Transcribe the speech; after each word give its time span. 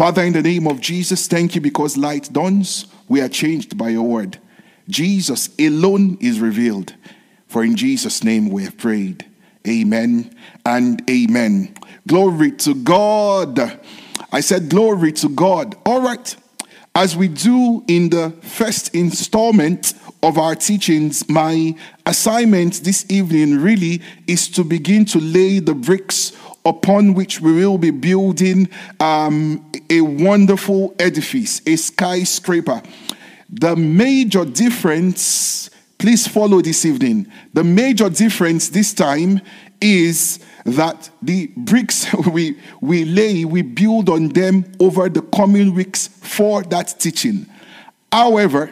Father, 0.00 0.22
in 0.22 0.32
the 0.32 0.40
name 0.40 0.66
of 0.66 0.80
Jesus, 0.80 1.26
thank 1.26 1.54
you 1.54 1.60
because 1.60 1.98
light 1.98 2.32
dawns. 2.32 2.86
We 3.06 3.20
are 3.20 3.28
changed 3.28 3.76
by 3.76 3.90
your 3.90 4.04
word. 4.04 4.38
Jesus 4.88 5.50
alone 5.58 6.16
is 6.22 6.40
revealed. 6.40 6.94
For 7.48 7.62
in 7.62 7.76
Jesus' 7.76 8.24
name 8.24 8.48
we 8.48 8.64
have 8.64 8.78
prayed. 8.78 9.26
Amen 9.68 10.34
and 10.64 11.02
amen. 11.10 11.76
Glory 12.08 12.52
to 12.52 12.74
God. 12.76 13.78
I 14.32 14.40
said, 14.40 14.70
Glory 14.70 15.12
to 15.12 15.28
God. 15.28 15.76
All 15.84 16.00
right. 16.00 16.34
As 16.94 17.14
we 17.14 17.28
do 17.28 17.84
in 17.86 18.08
the 18.08 18.30
first 18.40 18.94
installment 18.94 19.92
of 20.22 20.38
our 20.38 20.54
teachings, 20.54 21.28
my 21.28 21.76
assignment 22.06 22.84
this 22.84 23.04
evening 23.10 23.60
really 23.60 24.00
is 24.26 24.48
to 24.48 24.64
begin 24.64 25.04
to 25.04 25.20
lay 25.20 25.58
the 25.58 25.74
bricks 25.74 26.32
upon 26.70 27.14
which 27.14 27.40
we 27.40 27.52
will 27.52 27.76
be 27.76 27.90
building 27.90 28.68
um, 29.00 29.70
a 29.90 30.00
wonderful 30.00 30.94
edifice, 30.98 31.60
a 31.66 31.76
skyscraper. 31.76 32.80
The 33.50 33.74
major 33.74 34.44
difference, 34.44 35.68
please 35.98 36.26
follow 36.26 36.62
this 36.62 36.86
evening. 36.86 37.26
The 37.52 37.64
major 37.64 38.08
difference 38.08 38.68
this 38.68 38.94
time 38.94 39.40
is 39.80 40.38
that 40.64 41.10
the 41.20 41.48
bricks 41.56 42.06
we, 42.32 42.56
we 42.80 43.04
lay, 43.04 43.44
we 43.44 43.62
build 43.62 44.08
on 44.08 44.28
them 44.28 44.64
over 44.78 45.08
the 45.08 45.22
coming 45.22 45.74
weeks 45.74 46.06
for 46.06 46.62
that 46.64 46.94
teaching. 47.00 47.46
However, 48.12 48.70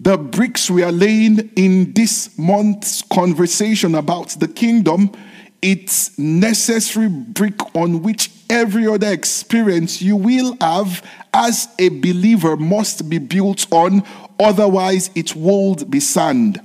the 0.00 0.18
bricks 0.18 0.68
we 0.68 0.82
are 0.82 0.90
laying 0.90 1.50
in 1.54 1.92
this 1.92 2.36
month's 2.36 3.02
conversation 3.02 3.94
about 3.94 4.30
the 4.40 4.48
kingdom, 4.48 5.12
it's 5.62 6.18
necessary 6.18 7.08
brick 7.08 7.74
on 7.74 8.02
which 8.02 8.30
every 8.50 8.86
other 8.86 9.10
experience 9.10 10.02
you 10.02 10.16
will 10.16 10.56
have 10.60 11.08
as 11.32 11.68
a 11.78 11.88
believer 11.88 12.56
must 12.56 13.08
be 13.08 13.18
built 13.18 13.66
on, 13.72 14.02
otherwise, 14.38 15.10
it 15.14 15.34
will 15.34 15.76
be 15.76 16.00
sand. 16.00 16.60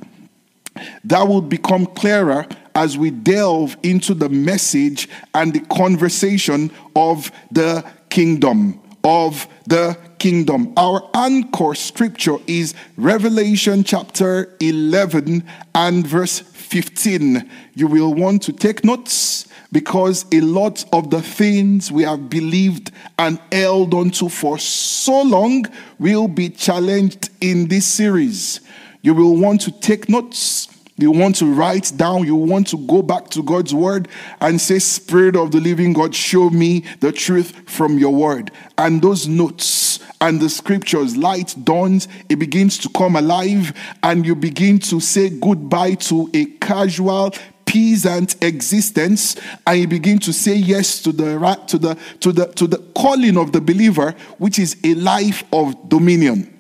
That 1.04 1.28
will 1.28 1.42
become 1.42 1.86
clearer 1.86 2.46
as 2.76 2.98
we 2.98 3.12
delve 3.12 3.78
into 3.84 4.14
the 4.14 4.30
message 4.30 5.08
and 5.34 5.54
the 5.54 5.62
conversation 5.62 6.72
of 6.96 7.32
the 7.52 7.86
kingdom. 8.10 8.80
Of 9.04 9.48
the 9.66 9.98
kingdom. 10.20 10.74
Our 10.76 11.10
anchor 11.14 11.76
scripture 11.76 12.38
is 12.46 12.74
Revelation 12.98 13.84
chapter 13.84 14.56
11 14.60 15.44
and 15.74 16.06
verse 16.06 16.42
15. 16.68 17.50
You 17.74 17.88
will 17.88 18.14
want 18.14 18.44
to 18.44 18.54
take 18.54 18.84
notes 18.84 19.48
because 19.72 20.26
a 20.32 20.42
lot 20.42 20.86
of 20.94 21.10
the 21.10 21.22
things 21.22 21.92
we 21.92 22.04
have 22.04 22.30
believed 22.30 22.92
and 23.18 23.40
held 23.52 23.94
onto 23.94 24.30
for 24.30 24.58
so 24.58 25.22
long 25.24 25.66
will 26.00 26.28
be 26.28 26.50
challenged 26.50 27.30
in 27.42 27.68
this 27.68 27.86
series. 27.86 28.62
You 29.02 29.14
will 29.14 29.38
want 29.38 29.62
to 29.62 29.72
take 29.72 30.10
notes 30.10 30.68
you 31.00 31.12
want 31.12 31.36
to 31.38 31.46
write 31.46 31.94
down, 31.96 32.26
you 32.26 32.36
want 32.36 32.68
to 32.70 32.78
go 32.88 33.04
back 33.04 33.30
to 33.30 33.44
God's 33.44 33.72
word 33.72 34.08
and 34.42 34.60
say, 34.60 34.80
Spirit 34.80 35.36
of 35.36 35.52
the 35.52 35.60
living 35.60 35.94
God, 35.94 36.16
show 36.16 36.50
me 36.50 36.86
the 37.02 37.12
truth 37.12 37.70
from 37.70 38.00
your 38.00 38.14
word. 38.16 38.52
And 38.80 39.00
those 39.00 39.28
notes 39.28 40.00
and 40.22 40.40
the 40.40 40.50
scriptures, 40.50 41.16
light 41.16 41.56
dawns, 41.64 42.08
it 42.30 42.38
begins 42.38 42.78
to 42.80 42.90
come 42.90 43.16
alive, 43.16 43.74
and 44.04 44.26
you 44.26 44.36
begin 44.36 44.80
to 44.80 45.00
say 45.00 45.30
goodbye 45.30 45.96
to 45.96 46.30
a 46.34 46.46
casual, 46.46 47.34
peasant 47.66 48.42
existence 48.42 49.36
and 49.68 49.80
you 49.82 49.88
begin 49.88 50.18
to 50.18 50.32
say 50.32 50.56
yes 50.56 51.02
to 51.02 51.12
the 51.12 51.38
to 51.68 51.78
the 51.78 51.98
to 52.22 52.32
the 52.32 52.48
to 52.54 52.66
the 52.66 52.78
calling 52.96 53.38
of 53.38 53.52
the 53.52 53.60
believer 53.60 54.16
which 54.38 54.58
is 54.58 54.78
a 54.86 54.94
life 54.94 55.44
of 55.52 55.90
dominion 55.90 56.58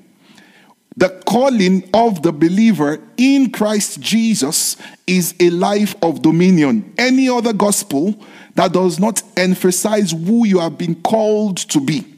the 0.97 1.09
calling 1.27 1.87
of 1.93 2.23
the 2.23 2.33
believer 2.33 2.99
in 3.17 3.51
Christ 3.51 4.01
Jesus 4.01 4.77
is 5.05 5.35
a 5.39 5.51
life 5.51 5.95
of 6.01 6.23
dominion. 6.23 6.91
Any 6.97 7.29
other 7.29 7.53
gospel 7.53 8.15
that 8.55 8.73
does 8.73 8.99
not 8.99 9.21
emphasize 9.37 10.11
who 10.11 10.47
you 10.47 10.57
have 10.57 10.75
been 10.75 10.95
called 11.03 11.57
to 11.57 11.79
be, 11.79 12.16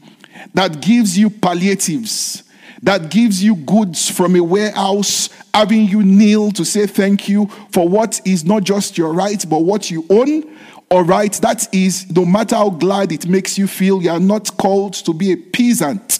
that 0.54 0.80
gives 0.80 1.18
you 1.18 1.30
palliatives, 1.30 2.42
that 2.82 3.10
gives 3.10 3.42
you 3.42 3.56
goods 3.56 4.10
from 4.10 4.36
a 4.36 4.40
warehouse, 4.42 5.28
having 5.52 5.86
you 5.86 6.02
kneel 6.02 6.50
to 6.52 6.64
say 6.64 6.86
thank 6.86 7.28
you 7.28 7.46
for 7.72 7.88
what 7.88 8.20
is 8.24 8.44
not 8.44 8.64
just 8.64 8.96
your 8.96 9.12
right, 9.12 9.44
but 9.48 9.60
what 9.60 9.90
you 9.90 10.04
own. 10.10 10.44
All 10.90 11.04
right, 11.04 11.32
that 11.34 11.72
is 11.72 12.10
no 12.10 12.24
matter 12.24 12.56
how 12.56 12.70
glad 12.70 13.12
it 13.12 13.26
makes 13.26 13.56
you 13.56 13.66
feel, 13.66 14.02
you 14.02 14.10
are 14.10 14.18
not 14.18 14.56
called 14.56 14.94
to 14.94 15.14
be 15.14 15.32
a 15.32 15.36
peasant 15.36 16.18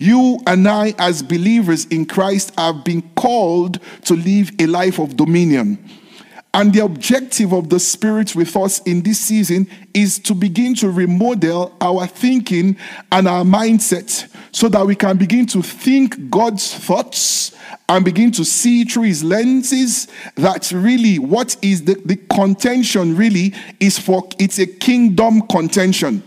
you 0.00 0.40
and 0.46 0.66
I, 0.66 0.94
as 0.98 1.22
believers 1.22 1.84
in 1.84 2.06
Christ, 2.06 2.58
have 2.58 2.84
been 2.84 3.02
called 3.16 3.80
to 4.06 4.14
live 4.14 4.50
a 4.58 4.66
life 4.66 4.98
of 4.98 5.14
dominion. 5.14 5.78
And 6.52 6.72
the 6.72 6.84
objective 6.84 7.52
of 7.52 7.68
the 7.68 7.78
Spirit 7.78 8.34
with 8.34 8.56
us 8.56 8.80
in 8.80 9.02
this 9.02 9.20
season 9.20 9.68
is 9.94 10.18
to 10.20 10.34
begin 10.34 10.74
to 10.76 10.90
remodel 10.90 11.76
our 11.80 12.08
thinking 12.08 12.76
and 13.12 13.28
our 13.28 13.44
mindset 13.44 14.28
so 14.50 14.68
that 14.68 14.84
we 14.84 14.96
can 14.96 15.16
begin 15.16 15.46
to 15.46 15.62
think 15.62 16.28
God's 16.28 16.74
thoughts 16.74 17.56
and 17.88 18.04
begin 18.04 18.32
to 18.32 18.44
see 18.44 18.84
through 18.84 19.04
His 19.04 19.22
lenses 19.22 20.08
that 20.34 20.72
really 20.72 21.20
what 21.20 21.56
is 21.62 21.84
the, 21.84 21.94
the 22.04 22.16
contention 22.16 23.16
really 23.16 23.54
is 23.78 23.96
for 23.96 24.28
it's 24.40 24.58
a 24.58 24.66
kingdom 24.66 25.42
contention. 25.42 26.22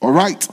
All 0.00 0.12
right. 0.12 0.46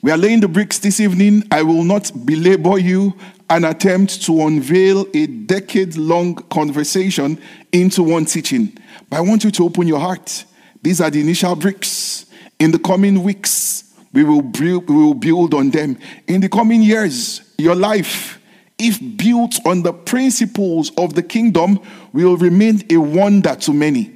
We 0.00 0.10
are 0.10 0.16
laying 0.16 0.40
the 0.40 0.48
bricks 0.48 0.78
this 0.78 0.98
evening. 0.98 1.44
I 1.50 1.62
will 1.62 1.84
not 1.84 2.10
belabor 2.24 2.78
you 2.78 3.14
and 3.48 3.66
attempt 3.66 4.22
to 4.22 4.46
unveil 4.46 5.06
a 5.14 5.26
decade 5.26 5.94
long 5.96 6.34
conversation 6.34 7.38
into 7.72 8.02
one 8.02 8.26
teaching. 8.26 8.76
But 9.08 9.16
I 9.16 9.20
want 9.20 9.44
you 9.44 9.50
to 9.50 9.64
open 9.64 9.88
your 9.88 10.00
heart. 10.00 10.44
These 10.82 11.00
are 11.00 11.10
the 11.10 11.20
initial 11.20 11.56
bricks. 11.56 12.26
In 12.58 12.70
the 12.70 12.78
coming 12.78 13.22
weeks, 13.22 13.92
we 14.12 14.24
will 14.24 14.42
build, 14.42 14.88
we 14.88 14.96
will 14.96 15.14
build 15.14 15.54
on 15.54 15.70
them. 15.70 15.98
In 16.26 16.40
the 16.40 16.48
coming 16.48 16.82
years, 16.82 17.40
your 17.58 17.74
life, 17.74 18.38
if 18.78 18.98
built 19.16 19.58
on 19.66 19.82
the 19.82 19.92
principles 19.92 20.92
of 20.96 21.14
the 21.14 21.22
kingdom, 21.22 21.80
will 22.12 22.36
remain 22.36 22.82
a 22.90 22.98
wonder 22.98 23.54
to 23.56 23.72
many. 23.72 24.14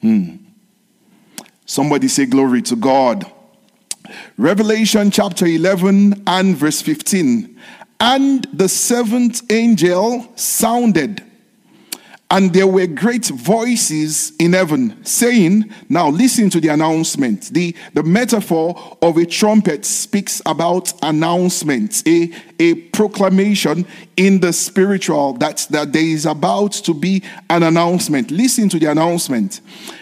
Hmm. 0.00 0.36
Somebody 1.66 2.08
say, 2.08 2.26
Glory 2.26 2.62
to 2.62 2.76
God. 2.76 3.30
Revelation 4.36 5.10
chapter 5.10 5.46
11 5.46 6.24
and 6.26 6.56
verse 6.56 6.82
15. 6.82 7.58
And 8.00 8.46
the 8.52 8.68
seventh 8.68 9.50
angel 9.50 10.26
sounded, 10.34 11.22
and 12.32 12.50
there 12.54 12.66
were 12.66 12.86
great 12.86 13.26
voices 13.26 14.32
in 14.38 14.54
heaven 14.54 15.04
saying, 15.04 15.70
Now 15.90 16.08
listen 16.08 16.48
to 16.48 16.60
the 16.60 16.68
announcement. 16.68 17.50
The, 17.52 17.76
the 17.92 18.02
metaphor 18.02 18.96
of 19.02 19.18
a 19.18 19.26
trumpet 19.26 19.84
speaks 19.84 20.40
about 20.46 20.94
announcement, 21.02 22.02
a, 22.08 22.32
a 22.58 22.74
proclamation 22.88 23.86
in 24.16 24.40
the 24.40 24.54
spiritual 24.54 25.34
that, 25.34 25.66
that 25.68 25.92
there 25.92 26.02
is 26.02 26.24
about 26.24 26.72
to 26.72 26.94
be 26.94 27.22
an 27.50 27.64
announcement. 27.64 28.30
Listen 28.30 28.70
to 28.70 28.78
the 28.78 28.86
announcement. 28.86 29.60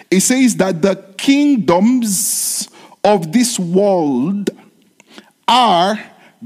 It 0.08 0.20
says 0.20 0.54
that 0.58 0.82
the 0.82 0.94
kingdoms 1.16 2.68
of 3.02 3.32
this 3.32 3.58
world 3.58 4.50
are 5.48 5.98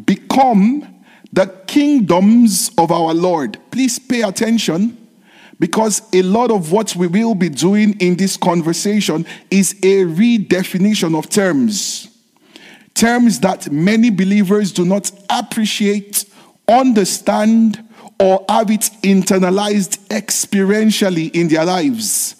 become 0.06 1.04
the 1.30 1.46
kingdoms 1.66 2.70
of 2.78 2.90
our 2.90 3.12
Lord. 3.12 3.58
Please 3.70 3.98
pay 3.98 4.22
attention 4.22 5.03
because 5.58 6.02
a 6.12 6.22
lot 6.22 6.50
of 6.50 6.72
what 6.72 6.94
we 6.96 7.06
will 7.06 7.34
be 7.34 7.48
doing 7.48 7.98
in 8.00 8.16
this 8.16 8.36
conversation 8.36 9.26
is 9.50 9.72
a 9.82 10.04
redefinition 10.04 11.16
of 11.16 11.28
terms. 11.28 12.08
Terms 12.94 13.40
that 13.40 13.70
many 13.70 14.10
believers 14.10 14.72
do 14.72 14.84
not 14.84 15.10
appreciate, 15.30 16.24
understand, 16.68 17.82
or 18.20 18.44
have 18.48 18.70
it 18.70 18.88
internalized 19.02 19.98
experientially 20.08 21.34
in 21.34 21.48
their 21.48 21.64
lives. 21.64 22.36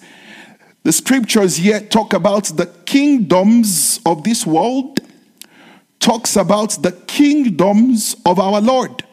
The 0.83 0.93
scriptures 0.93 1.57
here 1.57 1.81
talk 1.81 2.13
about 2.13 2.45
the 2.45 2.67
kingdoms 2.85 3.99
of 4.05 4.23
this 4.23 4.45
world, 4.45 4.99
talks 5.99 6.35
about 6.35 6.81
the 6.83 6.91
kingdoms 7.07 8.15
of 8.25 8.39
our 8.39 8.61
Lord. 8.61 9.03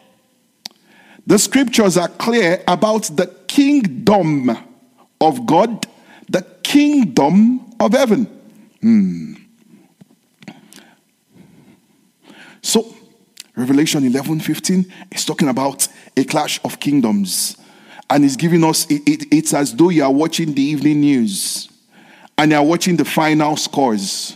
The 1.25 1.39
scriptures 1.39 1.97
are 1.97 2.09
clear 2.09 2.63
about 2.67 3.03
the 3.03 3.27
kingdom 3.53 4.49
of 5.21 5.45
God, 5.45 5.85
the 6.27 6.41
kingdom 6.63 7.71
of 7.79 7.91
heaven. 7.91 8.25
Hmm. 8.81 9.33
So, 12.63 12.95
Revelation 13.55 14.05
11 14.05 14.39
15 14.39 14.91
is 15.11 15.23
talking 15.23 15.49
about 15.49 15.87
a 16.17 16.23
clash 16.23 16.59
of 16.63 16.79
kingdoms 16.79 17.55
and 18.09 18.25
it's 18.25 18.35
giving 18.35 18.63
us 18.63 18.89
it, 18.89 19.07
it, 19.07 19.25
it's 19.31 19.53
as 19.53 19.75
though 19.75 19.89
you 19.89 20.03
are 20.03 20.11
watching 20.11 20.55
the 20.55 20.61
evening 20.63 21.01
news 21.01 21.69
and 22.39 22.51
you 22.51 22.57
are 22.57 22.65
watching 22.65 22.97
the 22.97 23.05
final 23.05 23.55
scores 23.55 24.35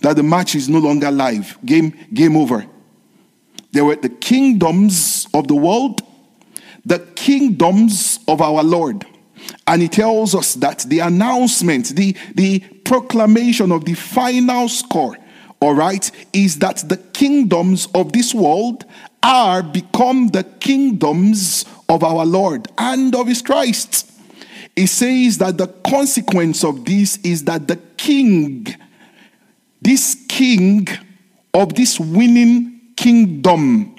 that 0.00 0.16
the 0.16 0.22
match 0.24 0.56
is 0.56 0.68
no 0.68 0.80
longer 0.80 1.12
live. 1.12 1.56
Game, 1.64 1.96
game 2.12 2.36
over. 2.36 2.66
There 3.70 3.84
were 3.84 3.94
the 3.94 4.08
kingdoms 4.08 5.28
of 5.32 5.46
the 5.46 5.54
world, 5.54 6.02
the 6.88 7.00
kingdoms 7.14 8.18
of 8.26 8.40
our 8.40 8.64
Lord. 8.64 9.06
And 9.66 9.82
he 9.82 9.88
tells 9.88 10.34
us 10.34 10.54
that 10.54 10.80
the 10.80 11.00
announcement, 11.00 11.94
the, 11.94 12.16
the 12.34 12.60
proclamation 12.84 13.70
of 13.70 13.84
the 13.84 13.94
final 13.94 14.68
score, 14.68 15.16
all 15.60 15.74
right, 15.74 16.10
is 16.32 16.58
that 16.58 16.88
the 16.88 16.96
kingdoms 16.96 17.88
of 17.94 18.12
this 18.12 18.34
world 18.34 18.84
are 19.22 19.62
become 19.62 20.28
the 20.28 20.44
kingdoms 20.44 21.64
of 21.88 22.02
our 22.02 22.24
Lord 22.24 22.68
and 22.78 23.14
of 23.14 23.26
his 23.26 23.42
Christ. 23.42 24.10
He 24.76 24.86
says 24.86 25.38
that 25.38 25.58
the 25.58 25.66
consequence 25.66 26.64
of 26.64 26.84
this 26.84 27.18
is 27.18 27.44
that 27.44 27.66
the 27.68 27.76
king, 27.96 28.66
this 29.82 30.24
king 30.28 30.86
of 31.52 31.74
this 31.74 31.98
winning 31.98 32.80
kingdom, 32.96 33.97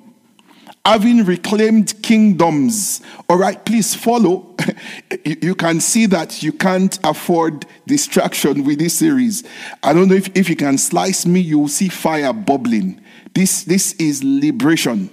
having 0.89 1.23
reclaimed 1.23 1.93
kingdoms. 2.01 2.99
All 3.29 3.37
right, 3.37 3.63
please 3.63 3.93
follow. 3.93 4.55
you 5.23 5.53
can 5.53 5.79
see 5.79 6.07
that 6.07 6.41
you 6.41 6.51
can't 6.51 6.97
afford 7.03 7.67
distraction 7.85 8.63
with 8.63 8.79
this 8.79 8.95
series. 8.95 9.43
I 9.83 9.93
don't 9.93 10.07
know 10.07 10.15
if, 10.15 10.35
if 10.35 10.49
you 10.49 10.55
can 10.55 10.79
slice 10.79 11.27
me, 11.27 11.41
you'll 11.41 11.67
see 11.67 11.89
fire 11.89 12.33
bubbling. 12.33 12.99
This, 13.35 13.65
this 13.65 13.93
is 13.99 14.23
liberation. 14.23 15.11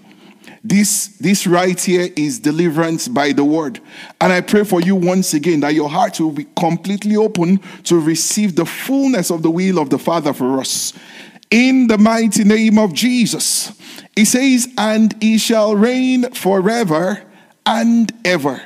This, 0.65 1.09
this 1.21 1.47
right 1.47 1.79
here 1.79 2.09
is 2.17 2.39
deliverance 2.39 3.07
by 3.07 3.33
the 3.33 3.45
word. 3.45 3.79
And 4.19 4.33
I 4.33 4.41
pray 4.41 4.65
for 4.65 4.81
you 4.81 4.97
once 4.97 5.35
again 5.35 5.61
that 5.61 5.75
your 5.75 5.91
heart 5.91 6.19
will 6.19 6.33
be 6.33 6.47
completely 6.57 7.17
open 7.17 7.59
to 7.85 8.01
receive 8.01 8.57
the 8.57 8.65
fullness 8.65 9.31
of 9.31 9.43
the 9.43 9.51
will 9.51 9.79
of 9.79 9.91
the 9.91 9.99
Father 9.99 10.33
for 10.33 10.59
us. 10.59 10.95
In 11.51 11.87
the 11.87 11.99
mighty 11.99 12.45
name 12.45 12.79
of 12.79 12.93
Jesus. 12.93 13.73
He 14.15 14.25
says, 14.25 14.69
and 14.77 15.15
he 15.23 15.39
shall 15.39 15.77
reign 15.77 16.31
forever 16.33 17.23
and 17.65 18.13
ever. 18.25 18.63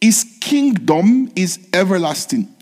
His 0.00 0.36
kingdom 0.40 1.32
is 1.34 1.58
everlasting. 1.72 2.54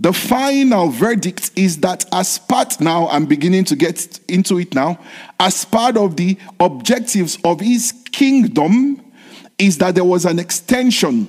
The 0.00 0.12
final 0.12 0.88
verdict 0.88 1.52
is 1.56 1.78
that, 1.78 2.04
as 2.12 2.38
part 2.38 2.80
now, 2.80 3.08
I'm 3.08 3.26
beginning 3.26 3.64
to 3.66 3.76
get 3.76 4.18
into 4.28 4.58
it 4.58 4.74
now, 4.74 4.98
as 5.38 5.64
part 5.64 5.96
of 5.96 6.16
the 6.16 6.36
objectives 6.58 7.38
of 7.44 7.60
his 7.60 7.92
kingdom, 8.10 9.00
is 9.56 9.78
that 9.78 9.94
there 9.94 10.04
was 10.04 10.24
an 10.24 10.40
extension, 10.40 11.28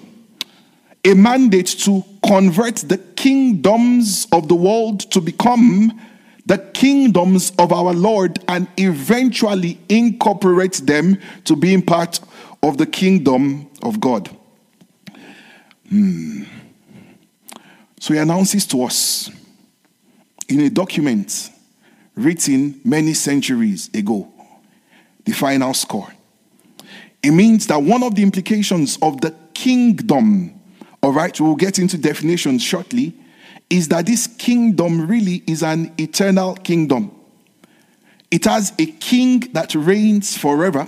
a 1.05 1.13
mandate 1.13 1.67
to 1.67 2.03
convert 2.25 2.77
the 2.77 2.97
kingdoms 2.97 4.27
of 4.31 4.47
the 4.47 4.55
world 4.55 4.99
to 5.11 5.21
become 5.21 6.01
the 6.45 6.57
kingdoms 6.57 7.51
of 7.57 7.73
our 7.73 7.93
Lord 7.93 8.39
and 8.47 8.67
eventually 8.77 9.79
incorporate 9.89 10.73
them 10.85 11.17
to 11.45 11.55
being 11.55 11.81
part 11.81 12.19
of 12.61 12.77
the 12.77 12.85
kingdom 12.85 13.69
of 13.81 13.99
God. 13.99 14.29
Hmm. 15.89 16.43
So 17.99 18.13
he 18.13 18.19
announces 18.19 18.65
to 18.67 18.83
us 18.83 19.31
in 20.47 20.61
a 20.61 20.69
document 20.69 21.49
written 22.15 22.79
many 22.83 23.13
centuries 23.13 23.89
ago 23.93 24.31
the 25.25 25.31
final 25.31 25.73
score. 25.73 26.07
It 27.23 27.31
means 27.31 27.65
that 27.67 27.81
one 27.81 28.03
of 28.03 28.13
the 28.13 28.21
implications 28.21 28.97
of 29.01 29.21
the 29.21 29.33
kingdom, 29.55 30.53
all 31.01 31.11
right, 31.11 31.39
we'll 31.41 31.55
get 31.55 31.79
into 31.79 31.97
definitions 31.97 32.61
shortly, 32.61 33.17
is 33.69 33.87
that 33.89 34.05
this 34.05 34.27
kingdom 34.27 35.07
really 35.07 35.43
is 35.47 35.63
an 35.63 35.93
eternal 35.99 36.55
kingdom. 36.55 37.11
It 38.31 38.45
has 38.45 38.73
a 38.77 38.85
king 38.85 39.41
that 39.53 39.75
reigns 39.75 40.37
forever. 40.37 40.87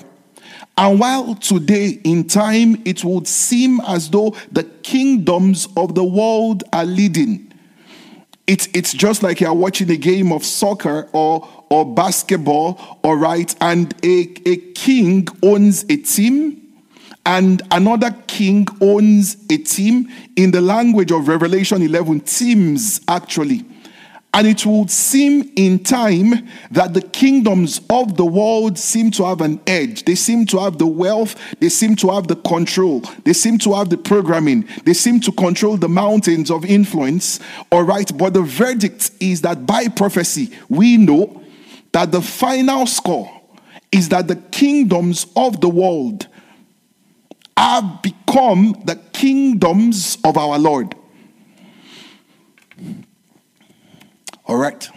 And 0.77 0.99
while 0.99 1.35
today 1.35 1.99
in 2.03 2.27
time 2.27 2.81
it 2.85 3.03
would 3.03 3.27
seem 3.27 3.79
as 3.81 4.09
though 4.09 4.35
the 4.51 4.63
kingdoms 4.63 5.67
of 5.75 5.95
the 5.95 6.03
world 6.03 6.63
are 6.71 6.85
leading, 6.85 7.51
it's, 8.45 8.69
it's 8.73 8.93
just 8.93 9.23
like 9.23 9.41
you're 9.41 9.53
watching 9.53 9.89
a 9.91 9.97
game 9.97 10.31
of 10.31 10.45
soccer 10.45 11.09
or, 11.13 11.47
or 11.69 11.85
basketball, 11.85 12.99
all 13.03 13.15
right, 13.15 13.53
and 13.59 13.93
a, 14.03 14.29
a 14.45 14.57
king 14.73 15.27
owns 15.43 15.83
a 15.89 15.97
team 15.97 16.66
and 17.27 17.61
another 17.71 18.11
king 18.25 18.65
owns 18.79 19.35
a 19.51 19.57
team. 19.57 20.09
In 20.37 20.51
the 20.51 20.61
language 20.61 21.11
of 21.11 21.27
Revelation 21.27 21.81
11, 21.81 22.21
teams 22.21 23.01
actually. 23.05 23.65
And 24.33 24.47
it 24.47 24.65
would 24.65 24.89
seem 24.89 25.51
in 25.57 25.79
time 25.83 26.47
that 26.71 26.93
the 26.93 27.01
kingdoms 27.01 27.81
of 27.89 28.15
the 28.15 28.25
world 28.25 28.77
seem 28.79 29.11
to 29.11 29.25
have 29.25 29.41
an 29.41 29.59
edge. 29.67 30.05
They 30.05 30.15
seem 30.15 30.45
to 30.47 30.59
have 30.59 30.77
the 30.77 30.87
wealth. 30.87 31.35
They 31.59 31.67
seem 31.67 31.97
to 31.97 32.11
have 32.11 32.27
the 32.27 32.35
control. 32.37 33.01
They 33.25 33.33
seem 33.33 33.57
to 33.59 33.73
have 33.73 33.89
the 33.89 33.97
programming. 33.97 34.65
They 34.85 34.93
seem 34.93 35.19
to 35.21 35.31
control 35.33 35.75
the 35.75 35.89
mountains 35.89 36.49
of 36.49 36.63
influence. 36.63 37.41
All 37.71 37.83
right. 37.83 38.09
But 38.17 38.35
the 38.35 38.43
verdict 38.43 39.11
is 39.19 39.41
that 39.41 39.65
by 39.65 39.89
prophecy, 39.89 40.51
we 40.69 40.95
know 40.95 41.43
that 41.91 42.13
the 42.13 42.21
final 42.21 42.85
score 42.87 43.29
is 43.91 44.09
that 44.09 44.29
the 44.29 44.35
kingdoms 44.35 45.25
of 45.35 45.59
the 45.59 45.69
world 45.69 46.27
have 47.57 48.03
become 48.03 48.79
the 48.85 48.95
kingdoms 49.13 50.17
of 50.23 50.37
our 50.37 50.59
Lord. 50.59 50.93
All 54.45 54.57
right. 54.57 54.87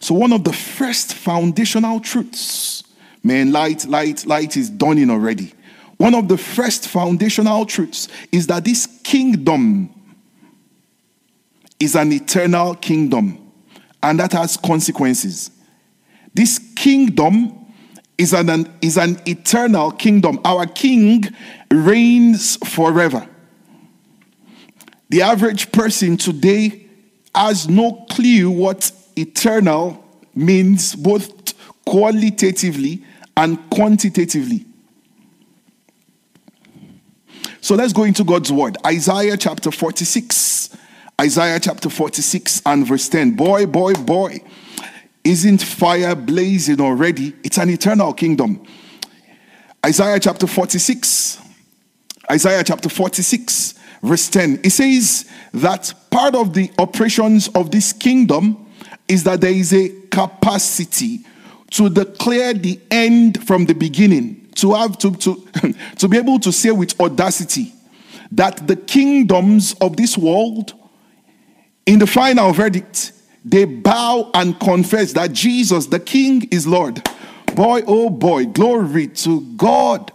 So, 0.00 0.14
one 0.14 0.32
of 0.32 0.42
the 0.42 0.52
first 0.52 1.14
foundational 1.14 2.00
truths, 2.00 2.84
man, 3.22 3.52
light, 3.52 3.84
light, 3.86 4.24
light 4.24 4.56
is 4.56 4.70
dawning 4.70 5.10
already. 5.10 5.52
One 5.98 6.14
of 6.14 6.28
the 6.28 6.38
first 6.38 6.88
foundational 6.88 7.66
truths 7.66 8.08
is 8.32 8.46
that 8.46 8.64
this 8.64 8.86
kingdom 9.02 9.90
is 11.78 11.94
an 11.94 12.12
eternal 12.12 12.74
kingdom, 12.74 13.52
and 14.02 14.18
that 14.20 14.32
has 14.32 14.56
consequences. 14.56 15.50
This 16.32 16.58
kingdom 16.74 17.65
is 18.18 18.32
an, 18.32 18.72
is 18.80 18.96
an 18.96 19.20
eternal 19.26 19.90
kingdom. 19.90 20.40
Our 20.44 20.66
king 20.66 21.24
reigns 21.70 22.56
forever. 22.68 23.28
The 25.08 25.22
average 25.22 25.70
person 25.72 26.16
today 26.16 26.86
has 27.34 27.68
no 27.68 28.06
clue 28.10 28.50
what 28.50 28.90
eternal 29.16 30.04
means, 30.34 30.94
both 30.94 31.54
qualitatively 31.84 33.04
and 33.36 33.58
quantitatively. 33.70 34.64
So 37.60 37.74
let's 37.74 37.92
go 37.92 38.04
into 38.04 38.24
God's 38.24 38.52
word. 38.52 38.76
Isaiah 38.86 39.36
chapter 39.36 39.70
46. 39.70 40.76
Isaiah 41.20 41.58
chapter 41.58 41.88
46 41.88 42.62
and 42.66 42.86
verse 42.86 43.08
10. 43.08 43.32
Boy, 43.32 43.66
boy, 43.66 43.94
boy. 43.94 44.38
Isn't 45.26 45.60
fire 45.60 46.14
blazing 46.14 46.80
already? 46.80 47.34
It's 47.42 47.58
an 47.58 47.68
eternal 47.68 48.12
kingdom. 48.12 48.64
Isaiah 49.84 50.20
chapter 50.20 50.46
46. 50.46 51.40
Isaiah 52.30 52.62
chapter 52.62 52.88
46 52.88 53.74
verse 54.04 54.28
10. 54.28 54.60
It 54.62 54.70
says 54.70 55.28
that 55.52 55.92
part 56.12 56.36
of 56.36 56.54
the 56.54 56.70
operations 56.78 57.48
of 57.56 57.72
this 57.72 57.92
kingdom 57.92 58.68
is 59.08 59.24
that 59.24 59.40
there 59.40 59.50
is 59.50 59.74
a 59.74 59.88
capacity 60.12 61.26
to 61.72 61.88
declare 61.88 62.54
the 62.54 62.78
end 62.92 63.44
from 63.48 63.64
the 63.66 63.74
beginning, 63.74 64.48
to 64.54 64.74
have 64.74 64.96
to, 64.98 65.10
to, 65.16 65.44
to 65.98 66.06
be 66.06 66.18
able 66.18 66.38
to 66.38 66.52
say 66.52 66.70
with 66.70 67.00
audacity 67.00 67.74
that 68.30 68.64
the 68.68 68.76
kingdoms 68.76 69.74
of 69.80 69.96
this 69.96 70.16
world, 70.16 70.72
in 71.84 71.98
the 71.98 72.06
final 72.06 72.52
verdict, 72.52 73.10
they 73.46 73.64
bow 73.64 74.28
and 74.34 74.58
confess 74.58 75.12
that 75.12 75.32
Jesus, 75.32 75.86
the 75.86 76.00
King, 76.00 76.48
is 76.50 76.66
Lord. 76.66 77.08
Boy, 77.54 77.82
oh 77.86 78.10
boy, 78.10 78.46
glory 78.46 79.06
to 79.06 79.40
God. 79.56 80.10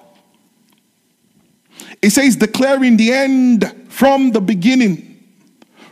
It 2.02 2.10
says, 2.10 2.36
declaring 2.36 2.98
the 2.98 3.14
end 3.14 3.74
from 3.88 4.32
the 4.32 4.42
beginning, 4.42 5.24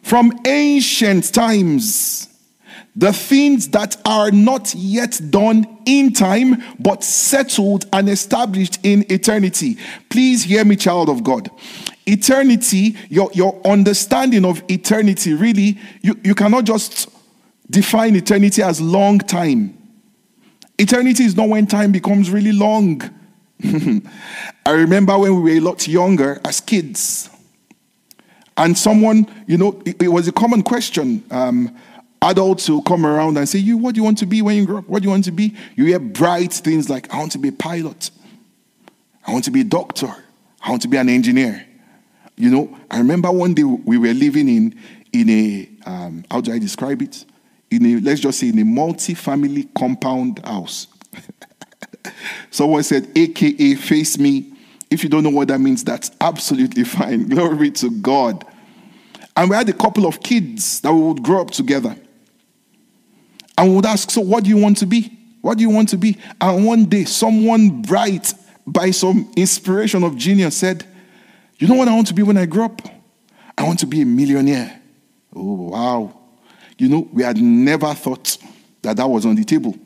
from 0.01 0.33
ancient 0.45 1.33
times, 1.33 2.27
the 2.93 3.13
things 3.13 3.69
that 3.69 3.95
are 4.03 4.31
not 4.31 4.75
yet 4.75 5.21
done 5.29 5.65
in 5.85 6.11
time, 6.11 6.61
but 6.77 7.05
settled 7.05 7.85
and 7.93 8.09
established 8.09 8.79
in 8.83 9.09
eternity. 9.09 9.77
Please 10.09 10.43
hear 10.43 10.65
me, 10.65 10.75
child 10.75 11.07
of 11.07 11.23
God. 11.23 11.49
Eternity, 12.05 12.97
your, 13.07 13.29
your 13.33 13.61
understanding 13.65 14.43
of 14.43 14.61
eternity, 14.67 15.33
really, 15.33 15.79
you, 16.01 16.19
you 16.23 16.35
cannot 16.35 16.65
just 16.65 17.07
define 17.69 18.15
eternity 18.15 18.61
as 18.61 18.81
long 18.81 19.19
time. 19.19 19.75
Eternity 20.77 21.23
is 21.23 21.35
not 21.35 21.49
when 21.49 21.67
time 21.67 21.91
becomes 21.91 22.31
really 22.31 22.51
long. 22.51 23.01
I 24.65 24.71
remember 24.71 25.17
when 25.17 25.35
we 25.35 25.41
were 25.41 25.57
a 25.57 25.59
lot 25.59 25.87
younger 25.87 26.39
as 26.45 26.61
kids, 26.61 27.29
and 28.55 28.77
someone, 28.77 29.27
you 29.47 29.57
know, 29.57 29.81
it, 29.85 30.01
it 30.03 30.07
was 30.07 30.27
a 30.27 30.31
common 30.31 30.63
question. 30.63 31.23
Um, 31.31 31.75
adults 32.21 32.69
will 32.69 32.81
come 32.81 33.05
around 33.05 33.37
and 33.37 33.47
say, 33.47 33.59
You, 33.59 33.77
what 33.77 33.95
do 33.95 33.99
you 33.99 34.03
want 34.03 34.17
to 34.19 34.25
be 34.25 34.41
when 34.41 34.57
you 34.57 34.65
grow 34.65 34.79
up? 34.79 34.89
What 34.89 35.01
do 35.01 35.05
you 35.05 35.11
want 35.11 35.25
to 35.25 35.31
be? 35.31 35.55
You 35.75 35.85
hear 35.85 35.99
bright 35.99 36.53
things 36.53 36.89
like, 36.89 37.13
I 37.13 37.17
want 37.17 37.31
to 37.33 37.37
be 37.37 37.49
a 37.49 37.53
pilot. 37.53 38.11
I 39.25 39.31
want 39.31 39.45
to 39.45 39.51
be 39.51 39.61
a 39.61 39.65
doctor. 39.65 40.13
I 40.61 40.69
want 40.69 40.81
to 40.81 40.87
be 40.87 40.97
an 40.97 41.09
engineer. 41.09 41.65
You 42.35 42.49
know, 42.49 42.77
I 42.89 42.97
remember 42.97 43.31
one 43.31 43.53
day 43.53 43.63
we 43.63 43.97
were 43.97 44.13
living 44.13 44.47
in, 44.47 44.79
in 45.11 45.29
a, 45.29 45.69
um, 45.85 46.25
how 46.31 46.41
do 46.41 46.53
I 46.53 46.59
describe 46.59 47.01
it? 47.01 47.25
In 47.71 47.85
a, 47.85 47.99
let's 47.99 48.21
just 48.21 48.39
say, 48.39 48.49
in 48.49 48.59
a 48.59 48.65
multi 48.65 49.13
family 49.13 49.67
compound 49.77 50.39
house. 50.45 50.87
Someone 52.51 52.83
said, 52.83 53.07
AKA 53.15 53.75
face 53.75 54.17
me. 54.17 54.53
If 54.89 55.03
you 55.03 55.09
don't 55.09 55.23
know 55.23 55.29
what 55.29 55.49
that 55.49 55.59
means, 55.59 55.83
that's 55.83 56.11
absolutely 56.19 56.83
fine. 56.85 57.27
Glory 57.27 57.71
to 57.71 57.91
God. 57.91 58.45
And 59.35 59.49
we 59.49 59.55
had 59.55 59.69
a 59.69 59.73
couple 59.73 60.05
of 60.05 60.21
kids 60.21 60.81
that 60.81 60.91
we 60.91 60.99
would 60.99 61.23
grow 61.23 61.41
up 61.41 61.51
together. 61.51 61.95
And 63.57 63.69
we 63.69 63.75
would 63.75 63.85
ask, 63.85 64.09
So, 64.09 64.21
what 64.21 64.43
do 64.43 64.49
you 64.49 64.57
want 64.57 64.77
to 64.77 64.85
be? 64.85 65.17
What 65.41 65.57
do 65.57 65.61
you 65.61 65.69
want 65.69 65.89
to 65.89 65.97
be? 65.97 66.17
And 66.41 66.65
one 66.65 66.85
day, 66.85 67.05
someone 67.05 67.81
bright, 67.81 68.33
by 68.65 68.91
some 68.91 69.31
inspiration 69.35 70.03
of 70.03 70.17
genius, 70.17 70.57
said, 70.57 70.85
You 71.57 71.67
know 71.67 71.75
what 71.75 71.87
I 71.87 71.95
want 71.95 72.07
to 72.07 72.13
be 72.13 72.23
when 72.23 72.37
I 72.37 72.45
grow 72.45 72.65
up? 72.65 72.81
I 73.57 73.63
want 73.63 73.79
to 73.79 73.85
be 73.85 74.01
a 74.01 74.05
millionaire. 74.05 74.81
Oh, 75.33 75.69
wow. 75.69 76.18
You 76.79 76.87
know, 76.87 77.09
we 77.11 77.23
had 77.23 77.37
never 77.37 77.93
thought 77.93 78.37
that 78.81 78.95
that 78.97 79.07
was 79.07 79.25
on 79.25 79.35
the 79.35 79.43
table. 79.43 79.77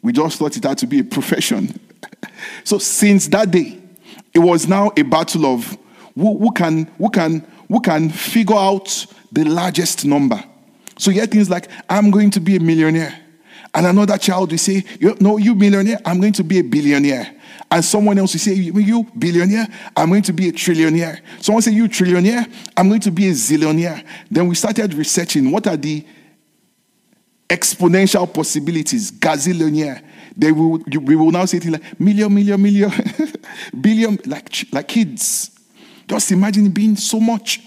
We 0.00 0.12
just 0.12 0.38
thought 0.38 0.56
it 0.56 0.64
had 0.64 0.78
to 0.78 0.86
be 0.86 1.00
a 1.00 1.04
profession. 1.04 1.78
so 2.64 2.78
since 2.78 3.28
that 3.28 3.50
day, 3.50 3.78
it 4.32 4.38
was 4.38 4.66
now 4.66 4.90
a 4.96 5.02
battle 5.02 5.44
of 5.44 5.76
who, 6.14 6.38
who, 6.38 6.50
can, 6.52 6.86
who, 6.96 7.10
can, 7.10 7.46
who 7.68 7.80
can 7.80 8.08
figure 8.08 8.56
out 8.56 9.06
the 9.30 9.44
largest 9.44 10.06
number. 10.06 10.42
So 10.96 11.10
hear 11.10 11.26
things 11.26 11.50
like, 11.50 11.68
I'm 11.88 12.10
going 12.10 12.30
to 12.30 12.40
be 12.40 12.56
a 12.56 12.60
millionaire. 12.60 13.16
And 13.74 13.86
another 13.86 14.16
child 14.16 14.50
will 14.50 14.58
say, 14.58 14.82
No, 15.20 15.36
you 15.36 15.54
millionaire, 15.54 15.98
I'm 16.06 16.18
going 16.18 16.32
to 16.32 16.44
be 16.44 16.60
a 16.60 16.62
billionaire. 16.62 17.30
And 17.70 17.84
someone 17.84 18.18
else 18.18 18.32
will 18.32 18.40
say, 18.40 18.54
You 18.54 19.04
billionaire, 19.16 19.68
I'm 19.94 20.08
going 20.08 20.22
to 20.22 20.32
be 20.32 20.48
a 20.48 20.52
trillionaire. 20.52 21.20
Someone 21.40 21.60
say, 21.60 21.72
You 21.72 21.88
trillionaire, 21.88 22.50
I'm 22.74 22.88
going 22.88 23.02
to 23.02 23.10
be 23.10 23.28
a 23.28 23.32
zillionaire. 23.32 24.02
Then 24.30 24.48
we 24.48 24.54
started 24.54 24.94
researching 24.94 25.50
what 25.50 25.66
are 25.66 25.76
the 25.76 26.04
exponential 27.48 28.32
possibilities, 28.32 29.10
gazillionaire. 29.10 30.02
They 30.36 30.52
will, 30.52 30.78
we 31.02 31.16
will 31.16 31.30
now 31.30 31.46
say 31.46 31.58
things 31.58 31.72
like 31.72 32.00
million, 32.00 32.32
million, 32.32 32.62
million, 32.62 32.92
billion, 33.80 34.18
like, 34.26 34.66
like 34.72 34.88
kids. 34.88 35.50
Just 36.06 36.30
imagine 36.30 36.70
being 36.70 36.96
so 36.96 37.18
much. 37.18 37.60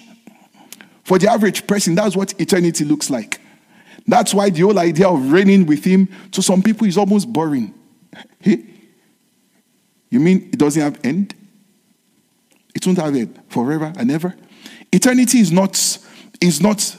For 1.04 1.18
the 1.20 1.30
average 1.30 1.68
person, 1.68 1.96
that's 1.96 2.16
what 2.16 2.40
eternity 2.40 2.86
looks 2.86 3.10
like. 3.10 3.42
That's 4.08 4.34
why 4.34 4.50
the 4.50 4.62
whole 4.62 4.80
idea 4.80 5.08
of 5.08 5.32
reigning 5.32 5.66
with 5.66 5.84
him 5.84 6.08
to 6.32 6.42
some 6.42 6.62
people 6.62 6.88
is 6.88 6.98
almost 6.98 7.32
boring. 7.32 7.74
Hey, 8.40 8.66
you 10.10 10.20
mean 10.20 10.50
it 10.52 10.58
doesn't 10.58 10.82
have 10.82 11.00
end? 11.04 11.36
It 12.74 12.86
won't 12.86 12.98
have 12.98 13.16
end 13.16 13.40
forever 13.50 13.94
and 13.98 14.12
ever. 14.12 14.36
Eternity 14.92 15.40
is 15.40 15.52
not, 15.52 15.78
is 16.42 16.60
not 16.62 16.96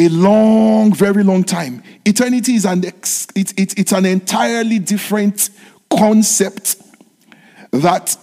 a 0.00 0.08
long, 0.08 0.94
very 0.94 1.22
long 1.22 1.44
time. 1.44 1.82
Eternity 2.06 2.54
is 2.54 2.64
an 2.64 2.84
ex, 2.84 3.26
it, 3.34 3.58
it, 3.58 3.78
it's 3.78 3.92
an 3.92 4.06
entirely 4.06 4.78
different 4.78 5.50
concept 5.90 6.76
that, 7.70 8.16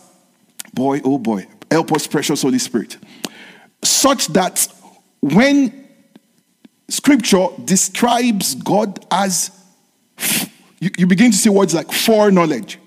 boy, 0.73 1.01
oh 1.03 1.19
boy, 1.19 1.45
help 1.69 1.91
us, 1.91 2.07
precious 2.07 2.41
Holy 2.41 2.59
Spirit, 2.59 2.97
such 3.83 4.27
that 4.27 4.67
when 5.21 5.87
scripture 6.89 7.47
describes 7.63 8.55
God 8.55 9.05
as, 9.11 9.51
you, 10.79 10.89
you 10.97 11.05
begin 11.05 11.31
to 11.31 11.37
see 11.37 11.49
words 11.49 11.75
like 11.75 11.91
foreknowledge, 11.91 12.79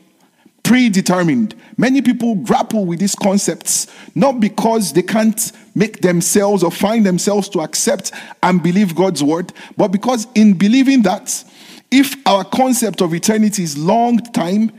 predetermined. 0.71 1.57
Many 1.77 2.01
people 2.01 2.37
grapple 2.37 2.87
with 2.87 3.01
these 3.01 3.17
concepts 3.17 3.89
not 4.15 4.39
because 4.39 4.93
they 4.93 5.03
can't 5.03 5.51
make 5.75 6.01
themselves 6.01 6.63
or 6.63 6.71
find 6.71 7.05
themselves 7.05 7.49
to 7.49 7.61
accept 7.61 8.13
and 8.45 8.63
believe 8.63 8.95
God's 8.95 9.21
word, 9.21 9.53
but 9.77 9.89
because 9.89 10.29
in 10.37 10.57
believing 10.57 11.03
that, 11.03 11.43
if 11.91 12.15
our 12.25 12.45
concept 12.45 13.03
of 13.03 13.13
eternity 13.13 13.65
is 13.65 13.77
long 13.77 14.19
time, 14.19 14.71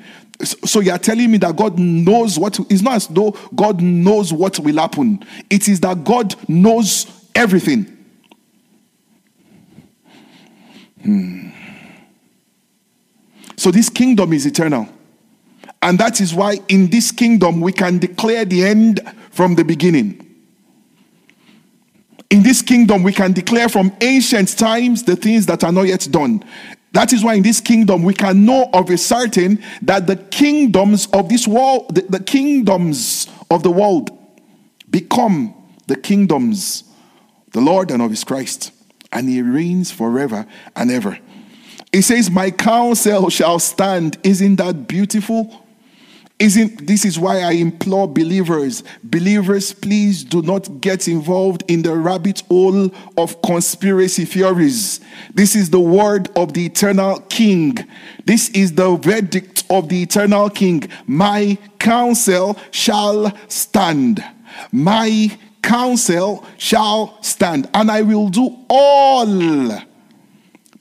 so 0.41 0.79
you 0.79 0.93
are 0.93 0.97
telling 0.97 1.29
me 1.29 1.37
that 1.39 1.57
God 1.57 1.77
knows 1.77 2.39
what 2.39 2.57
it's 2.69 2.81
not 2.81 2.93
as 2.93 3.07
though 3.07 3.31
God 3.53 3.81
knows 3.81 4.31
what 4.31 4.59
will 4.59 4.77
happen. 4.77 5.21
It 5.49 5.67
is 5.67 5.81
that 5.81 6.05
God 6.05 6.35
knows 6.47 7.05
everything. 7.35 7.97
Hmm. 11.03 11.49
So 13.57 13.71
this 13.71 13.89
kingdom 13.89 14.31
is 14.31 14.45
eternal. 14.45 14.87
And 15.81 15.97
that 15.99 16.21
is 16.21 16.33
why 16.33 16.59
in 16.67 16.89
this 16.89 17.11
kingdom 17.11 17.61
we 17.61 17.73
can 17.73 17.97
declare 17.97 18.45
the 18.45 18.63
end 18.63 19.01
from 19.31 19.55
the 19.55 19.63
beginning. 19.63 20.27
In 22.29 22.43
this 22.43 22.61
kingdom 22.61 23.03
we 23.03 23.13
can 23.13 23.33
declare 23.33 23.67
from 23.67 23.91
ancient 24.01 24.57
times 24.57 25.03
the 25.03 25.15
things 25.15 25.45
that 25.47 25.63
are 25.63 25.71
not 25.71 25.83
yet 25.83 26.07
done. 26.11 26.43
That 26.93 27.13
is 27.13 27.23
why 27.23 27.35
in 27.35 27.43
this 27.43 27.59
kingdom 27.61 28.03
we 28.03 28.13
can 28.13 28.45
know 28.45 28.69
of 28.73 28.89
a 28.89 28.97
certain 28.97 29.63
that 29.81 30.07
the 30.07 30.17
kingdoms 30.17 31.07
of 31.07 31.29
this 31.29 31.47
world, 31.47 31.95
the, 31.95 32.01
the 32.01 32.19
kingdoms 32.19 33.27
of 33.49 33.63
the 33.63 33.71
world 33.71 34.17
become 34.89 35.55
the 35.87 35.95
kingdoms 35.95 36.83
the 37.51 37.61
Lord 37.61 37.91
and 37.91 38.01
of 38.01 38.11
his 38.11 38.23
Christ. 38.23 38.71
And 39.11 39.27
he 39.27 39.41
reigns 39.41 39.91
forever 39.91 40.45
and 40.75 40.89
ever. 40.89 41.19
He 41.91 42.01
says, 42.01 42.29
My 42.29 42.51
counsel 42.51 43.29
shall 43.29 43.59
stand. 43.59 44.17
Isn't 44.23 44.55
that 44.57 44.87
beautiful? 44.87 45.65
Isn't 46.41 46.87
this 46.87 47.05
is 47.05 47.19
why 47.19 47.41
I 47.41 47.51
implore 47.51 48.07
believers, 48.07 48.83
believers, 49.03 49.73
please 49.73 50.23
do 50.23 50.41
not 50.41 50.81
get 50.81 51.07
involved 51.07 51.63
in 51.67 51.83
the 51.83 51.95
rabbit 51.95 52.41
hole 52.49 52.89
of 53.15 53.39
conspiracy 53.43 54.25
theories. 54.25 55.01
This 55.35 55.55
is 55.55 55.69
the 55.69 55.79
word 55.79 56.35
of 56.35 56.53
the 56.53 56.65
eternal 56.65 57.19
king. 57.29 57.77
This 58.25 58.49
is 58.49 58.73
the 58.73 58.95
verdict 58.95 59.65
of 59.69 59.89
the 59.89 60.01
eternal 60.01 60.49
king. 60.49 60.89
My 61.05 61.59
counsel 61.77 62.57
shall 62.71 63.31
stand. 63.47 64.25
My 64.71 65.37
counsel 65.61 66.43
shall 66.57 67.21
stand, 67.21 67.69
and 67.71 67.91
I 67.91 68.01
will 68.01 68.29
do 68.29 68.57
all 68.67 69.27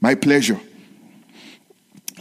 my 0.01 0.15
pleasure. 0.15 0.59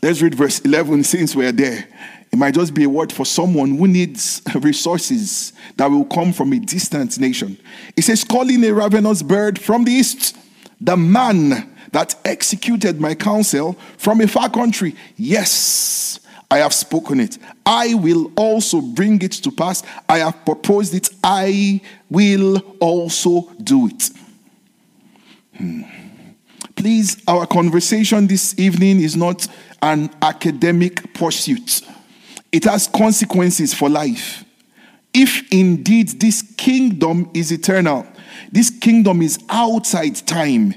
Let's 0.04 0.22
read 0.22 0.36
verse 0.36 0.60
11 0.60 1.06
since 1.06 1.38
we're 1.38 1.54
there. 1.54 1.88
It 2.32 2.38
might 2.38 2.54
just 2.54 2.74
be 2.74 2.84
a 2.84 2.90
word 2.90 3.12
for 3.12 3.26
someone 3.26 3.78
who 3.78 3.88
needs 3.88 4.42
resources 4.56 5.54
that 5.78 5.88
will 5.88 6.06
come 6.06 6.32
from 6.32 6.54
a 6.54 6.60
distant 6.60 7.20
nation. 7.20 7.58
It 7.96 8.04
says, 8.04 8.24
Calling 8.24 8.64
a 8.64 8.72
ravenous 8.72 9.24
bird 9.24 9.60
from 9.60 9.84
the 9.84 9.92
east, 9.92 10.38
the 10.80 10.96
man 10.96 11.76
that 11.92 12.16
executed 12.24 13.02
my 13.02 13.16
counsel 13.16 13.74
from 13.98 14.22
a 14.22 14.28
far 14.28 14.50
country. 14.50 14.96
Yes, 15.18 16.20
I 16.52 16.60
have 16.60 16.74
spoken 16.74 17.20
it. 17.20 17.40
I 17.66 17.96
will 17.96 18.32
also 18.36 18.80
bring 18.80 19.22
it 19.24 19.32
to 19.32 19.52
pass. 19.52 19.82
I 20.08 20.20
have 20.20 20.46
proposed 20.46 20.94
it. 20.94 21.10
I 21.24 21.82
will 22.10 22.60
also 22.80 23.52
do 23.64 23.88
it. 23.88 24.10
Hmm. 25.58 25.82
Please, 26.76 27.22
our 27.28 27.46
conversation 27.46 28.28
this 28.28 28.58
evening 28.58 29.02
is 29.02 29.16
not 29.16 29.48
an 29.82 30.10
academic 30.22 31.14
pursuit 31.14 31.82
it 32.52 32.66
has 32.66 32.88
consequences 32.88 33.74
for 33.74 33.90
life. 33.90 34.44
If 35.14 35.52
indeed 35.52 36.20
this 36.20 36.42
kingdom 36.42 37.30
is 37.34 37.52
eternal, 37.52 38.06
this 38.52 38.70
kingdom 38.70 39.22
is 39.22 39.40
outside 39.50 40.16
time. 40.28 40.74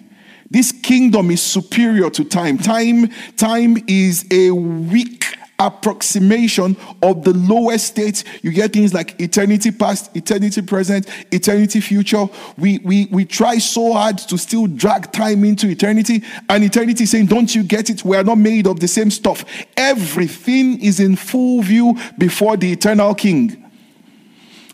This 0.50 0.72
kingdom 0.72 1.30
is 1.30 1.42
superior 1.42 2.10
to 2.10 2.24
time. 2.24 2.58
Time, 2.58 3.08
time 3.36 3.78
is 3.86 4.26
a 4.30 4.50
weak 4.50 5.24
approximation 5.66 6.76
of 7.02 7.24
the 7.24 7.32
lowest 7.32 7.86
state. 7.86 8.24
You 8.42 8.52
get 8.52 8.72
things 8.72 8.92
like 8.92 9.20
eternity 9.20 9.70
past, 9.70 10.14
eternity 10.16 10.62
present, 10.62 11.08
eternity 11.32 11.80
future. 11.80 12.26
We, 12.58 12.78
we, 12.78 13.06
we 13.10 13.24
try 13.24 13.58
so 13.58 13.92
hard 13.92 14.18
to 14.18 14.38
still 14.38 14.66
drag 14.66 15.12
time 15.12 15.44
into 15.44 15.68
eternity, 15.68 16.22
and 16.48 16.64
eternity 16.64 17.06
saying, 17.06 17.26
Don't 17.26 17.54
you 17.54 17.62
get 17.62 17.90
it? 17.90 18.04
We 18.04 18.16
are 18.16 18.24
not 18.24 18.38
made 18.38 18.66
of 18.66 18.80
the 18.80 18.88
same 18.88 19.10
stuff. 19.10 19.44
Everything 19.76 20.80
is 20.82 21.00
in 21.00 21.16
full 21.16 21.62
view 21.62 21.96
before 22.18 22.56
the 22.56 22.72
eternal 22.72 23.14
King. 23.14 23.61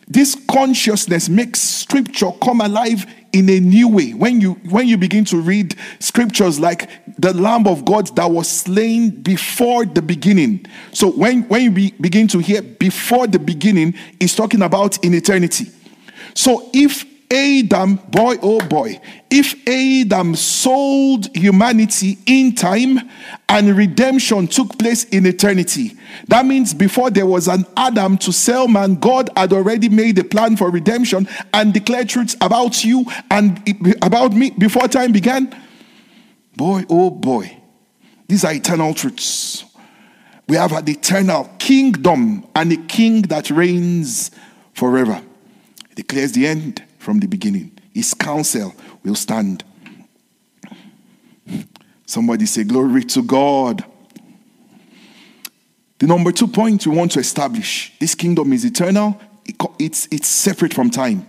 This 0.09 0.37
consciousness 0.49 1.29
makes 1.29 1.61
scripture 1.61 2.31
come 2.43 2.61
alive 2.63 3.07
in 3.33 3.49
a 3.51 3.61
new 3.61 3.89
way. 3.89 4.15
When 4.15 4.41
you 4.41 4.55
when 4.71 4.89
you 4.89 4.97
begin 4.97 5.25
to 5.27 5.41
read 5.41 5.77
scriptures 5.99 6.59
like 6.59 6.89
the 7.19 7.35
Lamb 7.35 7.67
of 7.67 7.85
God 7.85 8.15
that 8.17 8.31
was 8.31 8.49
slain 8.49 9.11
before 9.11 9.85
the 9.85 10.01
beginning. 10.01 10.65
So 10.93 11.11
when, 11.11 11.43
when 11.49 11.63
you 11.63 11.71
be, 11.71 11.91
begin 12.01 12.29
to 12.29 12.39
hear 12.39 12.63
before 12.63 13.27
the 13.27 13.39
beginning, 13.39 13.95
is 14.21 14.35
talking 14.35 14.63
about 14.63 15.05
in 15.05 15.15
eternity. 15.15 15.71
So 16.35 16.71
if 16.73 17.05
Adam, 17.31 17.97
boy, 18.09 18.37
oh 18.41 18.61
boy, 18.69 18.99
if 19.31 19.55
Adam 19.69 20.35
sold 20.35 21.35
humanity 21.37 22.17
in 22.25 22.55
time 22.55 22.99
and 23.51 23.77
redemption 23.77 24.47
took 24.47 24.79
place 24.79 25.05
in 25.05 25.27
eternity, 25.27 25.99
that 26.29 26.47
means 26.47 26.73
before 26.73 27.11
there 27.11 27.27
was 27.27 27.47
an 27.47 27.67
Adam 27.77 28.17
to 28.17 28.33
sell 28.33 28.67
man, 28.67 28.95
God 28.95 29.29
had 29.37 29.53
already 29.53 29.91
made 29.91 30.19
a 30.19 30.25
plan 30.25 30.57
for 30.57 30.71
redemption 30.71 31.29
and 31.53 31.75
declared 31.75 32.09
truths 32.09 32.35
about 32.41 32.83
you 32.83 33.05
and 33.31 33.63
about 34.01 34.33
me 34.33 34.51
before 34.51 34.89
time 34.89 35.13
began. 35.13 35.55
Boy, 36.57 36.85
oh 36.89 37.11
boy, 37.11 37.59
these 38.27 38.45
are 38.45 38.55
eternal 38.55 38.95
truths. 38.95 39.65
We 40.49 40.57
have 40.57 40.73
an 40.73 40.89
eternal 40.89 41.45
kingdom 41.59 42.47
and 42.57 42.73
a 42.73 42.77
king 42.77 43.21
that 43.23 43.51
reigns 43.51 44.31
forever. 44.73 45.21
It 45.91 45.97
declares 45.97 46.33
the 46.33 46.47
end 46.47 46.85
from 47.09 47.21
the 47.21 47.27
beginning. 47.27 47.73
His 47.95 48.13
counsel 48.13 48.75
will 49.03 49.15
stand. 49.15 49.65
Somebody 52.05 52.45
say, 52.45 52.65
Glory 52.65 53.03
to 53.05 53.23
God. 53.23 53.83
The 55.99 56.07
number 56.07 56.33
two 56.33 56.49
point 56.49 56.87
we 56.87 56.95
want 56.95 57.13
to 57.13 57.21
establish 57.21 57.95
this 57.99 58.15
kingdom 58.15 58.53
is 58.53 58.67
eternal, 58.67 59.19
it's, 59.79 60.07
it's 60.11 60.29
separate 60.29 60.75
from 60.75 60.91
time. 60.91 61.27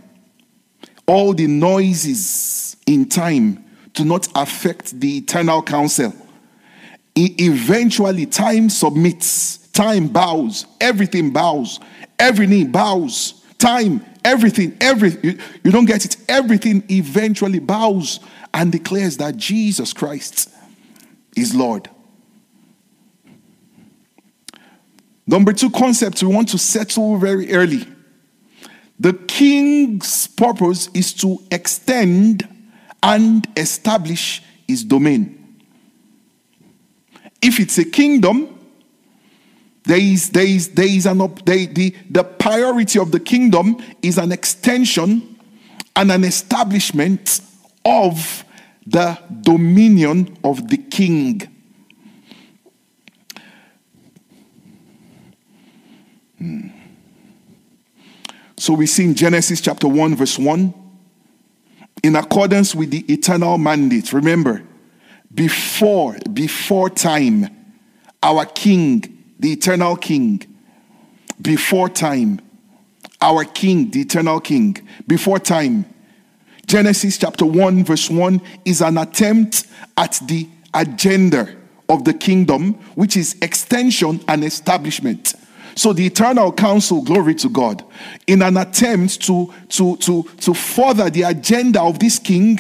All 1.08 1.34
the 1.34 1.48
noises 1.48 2.76
in 2.86 3.08
time 3.08 3.64
do 3.94 4.04
not 4.04 4.28
affect 4.36 5.00
the 5.00 5.20
eternal 5.20 5.64
counsel. 5.64 6.14
Eventually, 7.16 8.26
time 8.26 8.70
submits, 8.70 9.70
time 9.70 10.10
bows, 10.10 10.66
everything 10.82 11.32
bows, 11.32 11.80
every 12.20 12.48
knee 12.48 12.66
bows, 12.66 13.46
time 13.60 14.04
Everything, 14.26 14.76
every 14.82 15.18
you, 15.24 15.38
you 15.64 15.72
don't 15.72 15.86
get 15.86 16.06
it. 16.06 16.18
Everything 16.28 16.84
eventually 16.90 17.60
bows 17.60 18.20
and 18.54 18.72
declares 18.72 19.18
that 19.18 19.38
Jesus 19.38 19.94
Christ 19.94 20.50
is 21.36 21.56
Lord. 21.56 21.90
Number 25.26 25.54
two 25.54 25.70
concept 25.70 26.22
we 26.24 26.34
want 26.34 26.50
to 26.50 26.58
settle 26.58 27.18
very 27.18 27.54
early. 27.54 27.88
The 29.00 29.14
king's 29.14 30.28
purpose 30.28 30.90
is 30.94 31.14
to 31.14 31.38
extend 31.52 32.48
and 33.02 33.48
establish 33.56 34.44
his 34.68 34.84
domain. 34.84 35.36
If 37.42 37.60
it's 37.60 37.78
a 37.78 37.86
kingdom, 37.86 38.59
there 39.84 40.00
is, 40.00 40.30
there 40.30 40.46
is, 40.46 40.70
there 40.70 40.88
is 40.88 41.06
an 41.06 41.20
they, 41.46 41.66
the, 41.66 41.96
the 42.10 42.24
priority 42.24 43.00
of 43.00 43.12
the 43.12 43.20
kingdom 43.20 43.78
is 44.02 44.18
an 44.18 44.32
extension 44.32 45.38
and 45.96 46.12
an 46.12 46.24
establishment 46.24 47.42
of 47.86 48.44
the 48.86 49.18
dominion 49.42 50.38
of 50.44 50.68
the 50.68 50.78
king. 50.78 51.42
Hmm. 56.38 56.68
So 58.58 58.74
we 58.74 58.88
see 58.88 59.06
in 59.06 59.16
Genesis 59.16 59.62
chapter 59.62 59.88
1, 59.88 60.16
verse 60.16 60.38
1, 60.38 60.74
in 62.04 62.16
accordance 62.16 62.76
with 62.76 62.92
the 62.92 63.12
eternal 63.12 63.58
mandate. 63.58 64.12
Remember, 64.12 64.64
before, 65.34 66.18
before 66.34 66.90
time, 66.90 67.48
our 68.22 68.46
king 68.46 69.19
the 69.40 69.52
eternal 69.52 69.96
king, 69.96 70.46
before 71.42 71.90
time. 71.90 72.42
Our 73.22 73.46
king, 73.46 73.92
the 73.92 74.02
eternal 74.02 74.40
king, 74.40 74.88
before 75.08 75.40
time. 75.40 75.86
Genesis 76.66 77.18
chapter 77.18 77.46
1, 77.46 77.84
verse 77.84 78.10
1 78.10 78.42
is 78.66 78.82
an 78.82 78.98
attempt 78.98 79.66
at 79.98 80.20
the 80.28 80.48
agenda 80.74 81.56
of 81.90 82.06
the 82.06 82.14
kingdom, 82.14 82.74
which 82.96 83.18
is 83.18 83.36
extension 83.42 84.22
and 84.28 84.44
establishment. 84.44 85.34
So 85.76 85.94
the 85.94 86.06
eternal 86.06 86.52
council, 86.52 87.02
glory 87.02 87.36
to 87.36 87.50
God, 87.50 87.84
in 88.28 88.42
an 88.42 88.58
attempt 88.58 89.22
to, 89.24 89.52
to, 89.70 89.98
to, 89.98 90.24
to 90.24 90.54
further 90.54 91.10
the 91.10 91.24
agenda 91.24 91.82
of 91.82 92.00
this 92.00 92.20
king 92.20 92.60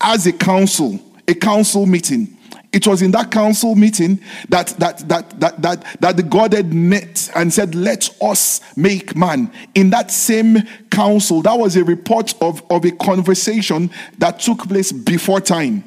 as 0.00 0.26
a 0.26 0.32
council, 0.32 1.00
a 1.26 1.34
council 1.34 1.86
meeting. 1.86 2.36
It 2.72 2.86
was 2.86 3.02
in 3.02 3.10
that 3.12 3.32
council 3.32 3.74
meeting 3.74 4.20
that 4.48 4.68
that 4.78 5.08
that 5.08 5.40
that 5.40 5.60
that, 5.60 6.00
that 6.00 6.16
the 6.16 6.22
Godhead 6.22 6.72
met 6.72 7.28
and 7.34 7.52
said, 7.52 7.74
Let 7.74 8.08
us 8.22 8.60
make 8.76 9.16
man. 9.16 9.50
In 9.74 9.90
that 9.90 10.12
same 10.12 10.58
council, 10.90 11.42
that 11.42 11.58
was 11.58 11.76
a 11.76 11.82
report 11.82 12.34
of, 12.40 12.62
of 12.70 12.84
a 12.84 12.92
conversation 12.92 13.90
that 14.18 14.38
took 14.38 14.68
place 14.68 14.92
before 14.92 15.40
time. 15.40 15.84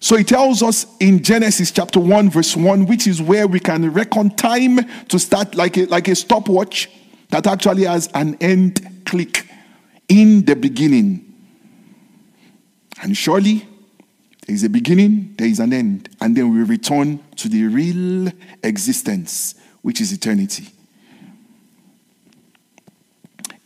So 0.00 0.16
he 0.16 0.24
tells 0.24 0.62
us 0.62 0.86
in 1.00 1.22
Genesis 1.22 1.70
chapter 1.70 2.00
1, 2.00 2.30
verse 2.30 2.56
1, 2.56 2.86
which 2.86 3.06
is 3.06 3.20
where 3.20 3.46
we 3.46 3.60
can 3.60 3.92
reckon 3.92 4.30
time 4.30 4.78
to 5.08 5.18
start 5.18 5.54
like 5.54 5.76
a, 5.76 5.86
like 5.86 6.08
a 6.08 6.14
stopwatch 6.14 6.88
that 7.30 7.46
actually 7.46 7.84
has 7.84 8.08
an 8.14 8.36
end 8.40 9.04
click 9.04 9.46
in 10.08 10.44
the 10.44 10.54
beginning. 10.54 11.24
And 13.02 13.16
surely 13.16 13.67
there 14.48 14.54
is 14.54 14.64
a 14.64 14.70
beginning, 14.70 15.34
there 15.36 15.46
is 15.46 15.60
an 15.60 15.74
end, 15.74 16.08
and 16.22 16.34
then 16.34 16.50
we 16.50 16.62
return 16.62 17.22
to 17.36 17.50
the 17.50 17.66
real 17.66 18.32
existence, 18.62 19.54
which 19.82 20.00
is 20.00 20.10
eternity. 20.10 20.68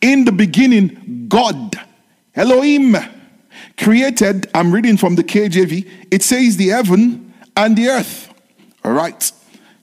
In 0.01 0.25
the 0.25 0.33
beginning, 0.33 1.27
God, 1.29 1.77
Elohim, 2.35 2.97
created, 3.79 4.51
I'm 4.53 4.73
reading 4.73 4.97
from 4.97 5.14
the 5.14 5.23
KJV, 5.23 5.88
it 6.11 6.25
says 6.25 6.57
the 6.57 6.71
heaven 6.71 7.33
and 7.57 7.79
the 7.79 7.87
earth. 7.87 8.35
All 8.85 8.92
right. 8.92 9.31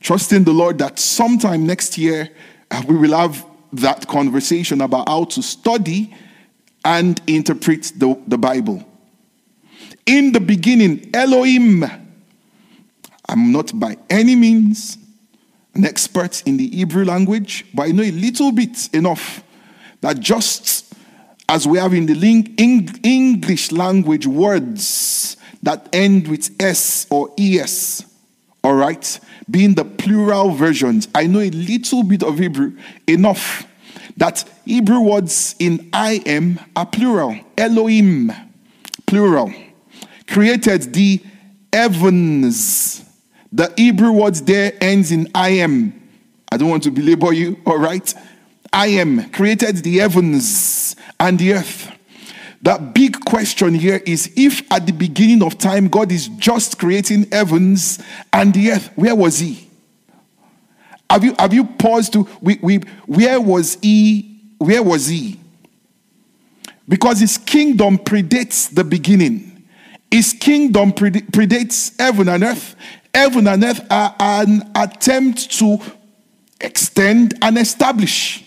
Trusting 0.01 0.43
the 0.43 0.51
Lord 0.51 0.79
that 0.79 0.99
sometime 0.99 1.65
next 1.65 1.97
year 1.97 2.29
uh, 2.71 2.83
we 2.89 2.97
will 2.97 3.17
have 3.17 3.45
that 3.71 4.05
conversation 4.05 4.81
about 4.81 5.07
how 5.07 5.23
to 5.23 5.41
study 5.41 6.13
and 6.83 7.21
interpret 7.25 7.93
the, 7.95 8.21
the 8.27 8.37
Bible. 8.37 8.88
In 10.09 10.31
the 10.31 10.39
beginning, 10.39 11.11
Elohim. 11.13 11.85
I'm 13.27 13.51
not 13.51 13.79
by 13.79 13.95
any 14.09 14.35
means 14.35 14.97
an 15.75 15.85
expert 15.85 16.41
in 16.47 16.57
the 16.57 16.67
Hebrew 16.67 17.05
language, 17.05 17.63
but 17.75 17.83
I 17.83 17.91
know 17.91 18.01
a 18.01 18.09
little 18.09 18.51
bit 18.51 18.89
enough 18.91 19.43
that 20.01 20.19
just 20.19 20.95
as 21.47 21.67
we 21.67 21.77
have 21.77 21.93
in 21.93 22.07
the 22.07 22.95
English 23.03 23.71
language 23.71 24.25
words 24.25 25.37
that 25.61 25.87
end 25.93 26.27
with 26.27 26.59
S 26.59 27.05
or 27.11 27.31
ES, 27.37 28.03
all 28.63 28.73
right, 28.73 29.19
being 29.47 29.75
the 29.75 29.85
plural 29.85 30.55
versions, 30.55 31.07
I 31.13 31.27
know 31.27 31.41
a 31.41 31.51
little 31.51 32.01
bit 32.01 32.23
of 32.23 32.39
Hebrew 32.39 32.75
enough 33.05 33.67
that 34.17 34.43
Hebrew 34.65 35.01
words 35.01 35.53
in 35.59 35.87
I 35.93 36.23
am 36.25 36.59
are 36.75 36.87
plural. 36.87 37.37
Elohim, 37.55 38.33
plural 39.05 39.53
created 40.29 40.93
the 40.93 41.21
heavens. 41.73 43.03
The 43.51 43.73
Hebrew 43.75 44.11
word 44.11 44.35
there 44.35 44.73
ends 44.79 45.11
in 45.11 45.29
I 45.33 45.49
am. 45.49 45.93
I 46.51 46.57
don't 46.57 46.69
want 46.69 46.83
to 46.83 46.91
belabor 46.91 47.33
you, 47.33 47.59
all 47.65 47.77
right? 47.77 48.13
I 48.71 48.87
am 48.87 49.29
created 49.31 49.77
the 49.77 49.97
heavens 49.97 50.95
and 51.19 51.37
the 51.39 51.53
earth. 51.53 51.91
The 52.61 52.77
big 52.93 53.23
question 53.25 53.73
here 53.73 54.01
is 54.05 54.31
if 54.35 54.69
at 54.71 54.85
the 54.85 54.91
beginning 54.91 55.43
of 55.43 55.57
time 55.57 55.87
God 55.87 56.11
is 56.11 56.27
just 56.27 56.77
creating 56.77 57.31
heavens 57.31 57.99
and 58.33 58.53
the 58.53 58.71
earth, 58.71 58.91
where 58.95 59.15
was 59.15 59.39
he? 59.39 59.67
Have 61.09 61.23
you 61.23 61.33
have 61.39 61.53
you 61.53 61.65
paused 61.65 62.13
to 62.13 62.27
we, 62.41 62.59
we 62.61 62.77
where 63.05 63.41
was 63.41 63.77
he? 63.81 64.41
Where 64.59 64.83
was 64.83 65.07
he? 65.07 65.39
Because 66.87 67.19
his 67.19 67.37
kingdom 67.37 67.97
predates 67.97 68.73
the 68.73 68.83
beginning. 68.83 69.48
His 70.11 70.33
kingdom 70.33 70.91
predates 70.91 71.99
heaven 71.99 72.29
and 72.29 72.43
earth. 72.43 72.75
Heaven 73.13 73.47
and 73.47 73.63
earth 73.63 73.85
are 73.89 74.15
an 74.19 74.71
attempt 74.75 75.51
to 75.59 75.79
extend 76.61 77.35
and 77.41 77.57
establish. 77.57 78.43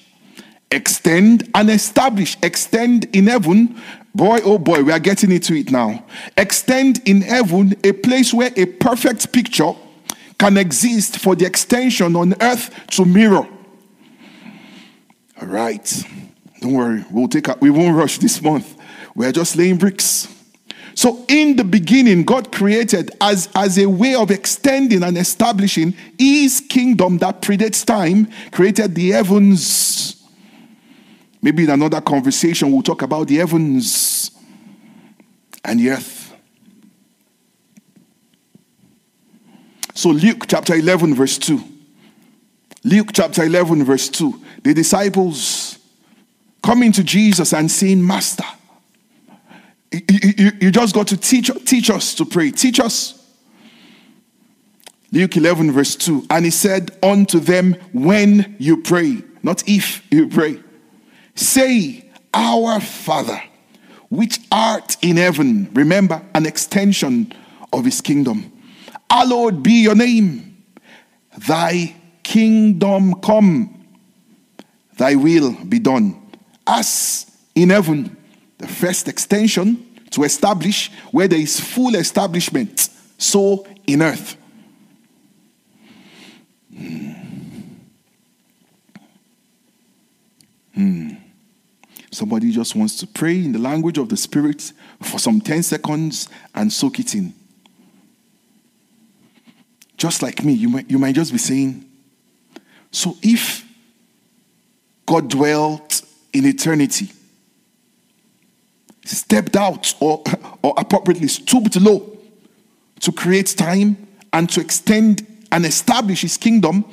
Extend 0.71 1.49
and 1.55 1.71
establish. 1.71 2.37
Extend 2.43 3.05
in 3.15 3.27
heaven. 3.27 3.81
Boy, 4.15 4.41
oh 4.45 4.59
boy, 4.59 4.83
we 4.83 4.93
are 4.93 4.99
getting 4.99 5.31
into 5.33 5.55
it 5.55 5.71
now. 5.71 6.05
Extend 6.37 7.07
in 7.09 7.23
heaven, 7.23 7.75
a 7.85 7.93
place 7.93 8.35
where 8.35 8.51
a 8.57 8.67
perfect 8.67 9.33
picture 9.33 9.73
can 10.39 10.57
exist 10.57 11.19
for 11.19 11.37
the 11.37 11.47
extension 11.47 12.17
on 12.17 12.35
earth 12.41 12.87
to 12.89 13.05
mirror. 13.05 13.47
All 15.41 15.49
right. 15.49 16.05
Don't 16.61 16.75
worry. 16.75 17.05
We'll 17.11 17.29
take 17.29 17.49
a, 17.49 17.57
we 17.61 17.71
won't 17.71 17.97
rush 17.97 18.19
this 18.19 18.41
month. 18.43 18.77
We're 19.15 19.33
just 19.33 19.57
laying 19.57 19.77
bricks. 19.77 20.29
So, 20.95 21.25
in 21.29 21.57
the 21.57 21.65
beginning, 21.65 22.25
God 22.25 22.53
created 22.53 23.11
as, 23.21 23.49
as 23.55 23.79
a 23.79 23.87
way 23.87 24.15
of 24.15 24.31
extending 24.31 25.03
and 25.03 25.17
establishing 25.17 25.95
His 26.19 26.61
kingdom 26.61 27.19
that 27.19 27.41
predates 27.41 27.85
time, 27.85 28.29
created 28.51 28.95
the 28.95 29.11
heavens. 29.11 30.23
Maybe 31.41 31.65
in 31.65 31.71
another 31.71 32.01
conversation, 32.01 32.71
we'll 32.71 32.83
talk 32.83 33.03
about 33.03 33.29
the 33.29 33.37
heavens 33.37 34.31
and 35.65 35.81
the 35.81 35.91
earth. 35.91 36.35
So, 39.95 40.11
Luke 40.11 40.45
chapter 40.49 40.75
11, 40.75 41.15
verse 41.15 41.39
2. 41.39 41.63
Luke 42.85 43.11
chapter 43.13 43.45
11, 43.45 43.85
verse 43.85 44.09
2. 44.09 44.43
The 44.63 44.75
disciples 44.75 45.79
coming 46.63 46.93
to 46.93 47.05
Jesus 47.05 47.53
and 47.53 47.71
saying, 47.71 48.05
Master, 48.05 48.45
you, 49.93 50.33
you, 50.37 50.53
you 50.61 50.71
just 50.71 50.95
got 50.95 51.09
to 51.09 51.17
teach, 51.17 51.51
teach 51.65 51.91
us 51.91 52.15
to 52.15 52.25
pray. 52.25 52.51
Teach 52.51 52.81
us. 52.81 53.19
Luke 55.13 55.37
11, 55.37 55.73
verse 55.73 55.95
2. 55.97 56.27
And 56.31 56.45
he 56.45 56.51
said 56.51 56.97
unto 57.03 57.39
them, 57.39 57.75
When 57.93 58.57
you 58.59 58.79
pray, 58.83 59.23
not 59.43 59.63
if 59.69 60.03
you 60.11 60.29
pray, 60.29 60.59
say, 61.35 62.11
Our 62.33 62.81
Father, 62.81 63.43
which 64.09 64.41
art 64.51 64.97
in 65.03 65.17
heaven. 65.17 65.69
Remember, 65.75 66.23
an 66.35 66.47
extension 66.47 67.33
of 67.73 67.85
his 67.85 68.01
kingdom. 68.01 68.51
Hallowed 69.11 69.63
be 69.63 69.83
your 69.83 69.95
name. 69.95 70.65
Thy 71.47 71.95
kingdom 72.23 73.21
come. 73.21 73.87
Thy 74.97 75.15
will 75.15 75.53
be 75.65 75.79
done. 75.79 76.19
As 76.67 77.31
in 77.55 77.71
heaven, 77.71 78.17
the 78.63 78.69
first 78.69 79.09
extension 79.09 79.85
to 80.11 80.23
establish 80.23 80.91
where 81.11 81.27
there 81.27 81.41
is 81.41 81.59
full 81.59 81.97
establishment, 81.97 82.89
so 83.19 83.67
in 83.87 84.01
earth. 84.01 84.37
Hmm. 86.73 87.13
Hmm. 90.75 91.11
Somebody 92.13 92.53
just 92.53 92.77
wants 92.77 92.97
to 92.99 93.07
pray 93.07 93.45
in 93.45 93.53
the 93.53 93.59
language 93.59 93.99
of 93.99 94.09
the 94.09 94.17
Spirit 94.17 94.73
for 95.03 95.19
some 95.19 95.41
10 95.41 95.65
seconds 95.65 96.29
and 96.55 96.73
soak 96.73 97.01
it 97.01 97.15
in. 97.17 97.35
Just 99.97 100.23
like 100.23 100.45
me, 100.45 100.53
you 100.53 100.69
might, 100.69 100.91
you 100.91 100.99
might 100.99 101.15
just 101.17 101.33
be 101.33 101.39
saying, 101.39 101.85
So 102.93 103.17
if 103.23 103.67
God 105.05 105.29
dwelt 105.29 106.03
in 106.33 106.47
eternity, 106.47 107.11
stepped 109.05 109.57
out 109.57 109.95
or, 110.01 110.23
or 110.63 110.75
appropriately 110.77 111.29
stooped 111.29 111.77
low 111.77 112.19
to 113.01 113.13
create 113.13 113.55
time 113.57 114.09
and 114.33 114.49
to 114.51 114.61
extend 114.61 115.27
and 115.51 115.67
establish 115.67 116.23
his 116.23 116.37
kingdom 116.37 116.85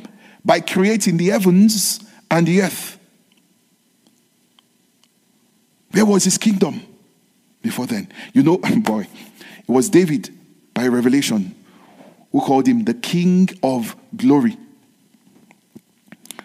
by 0.43 0.59
creating 0.59 1.17
the 1.17 1.27
heavens 1.27 1.99
and 2.31 2.47
the 2.47 2.61
earth. 2.61 2.99
Where 5.91 6.05
was 6.05 6.23
his 6.23 6.37
kingdom 6.37 6.81
before 7.61 7.87
then? 7.87 8.09
You 8.33 8.43
know, 8.43 8.57
boy, 8.77 9.01
it 9.01 9.69
was 9.69 9.89
David 9.89 10.29
by 10.73 10.87
revelation 10.87 11.55
who 12.31 12.41
called 12.41 12.67
him 12.67 12.85
the 12.85 12.93
king 12.93 13.49
of 13.63 13.95
glory. 14.15 14.57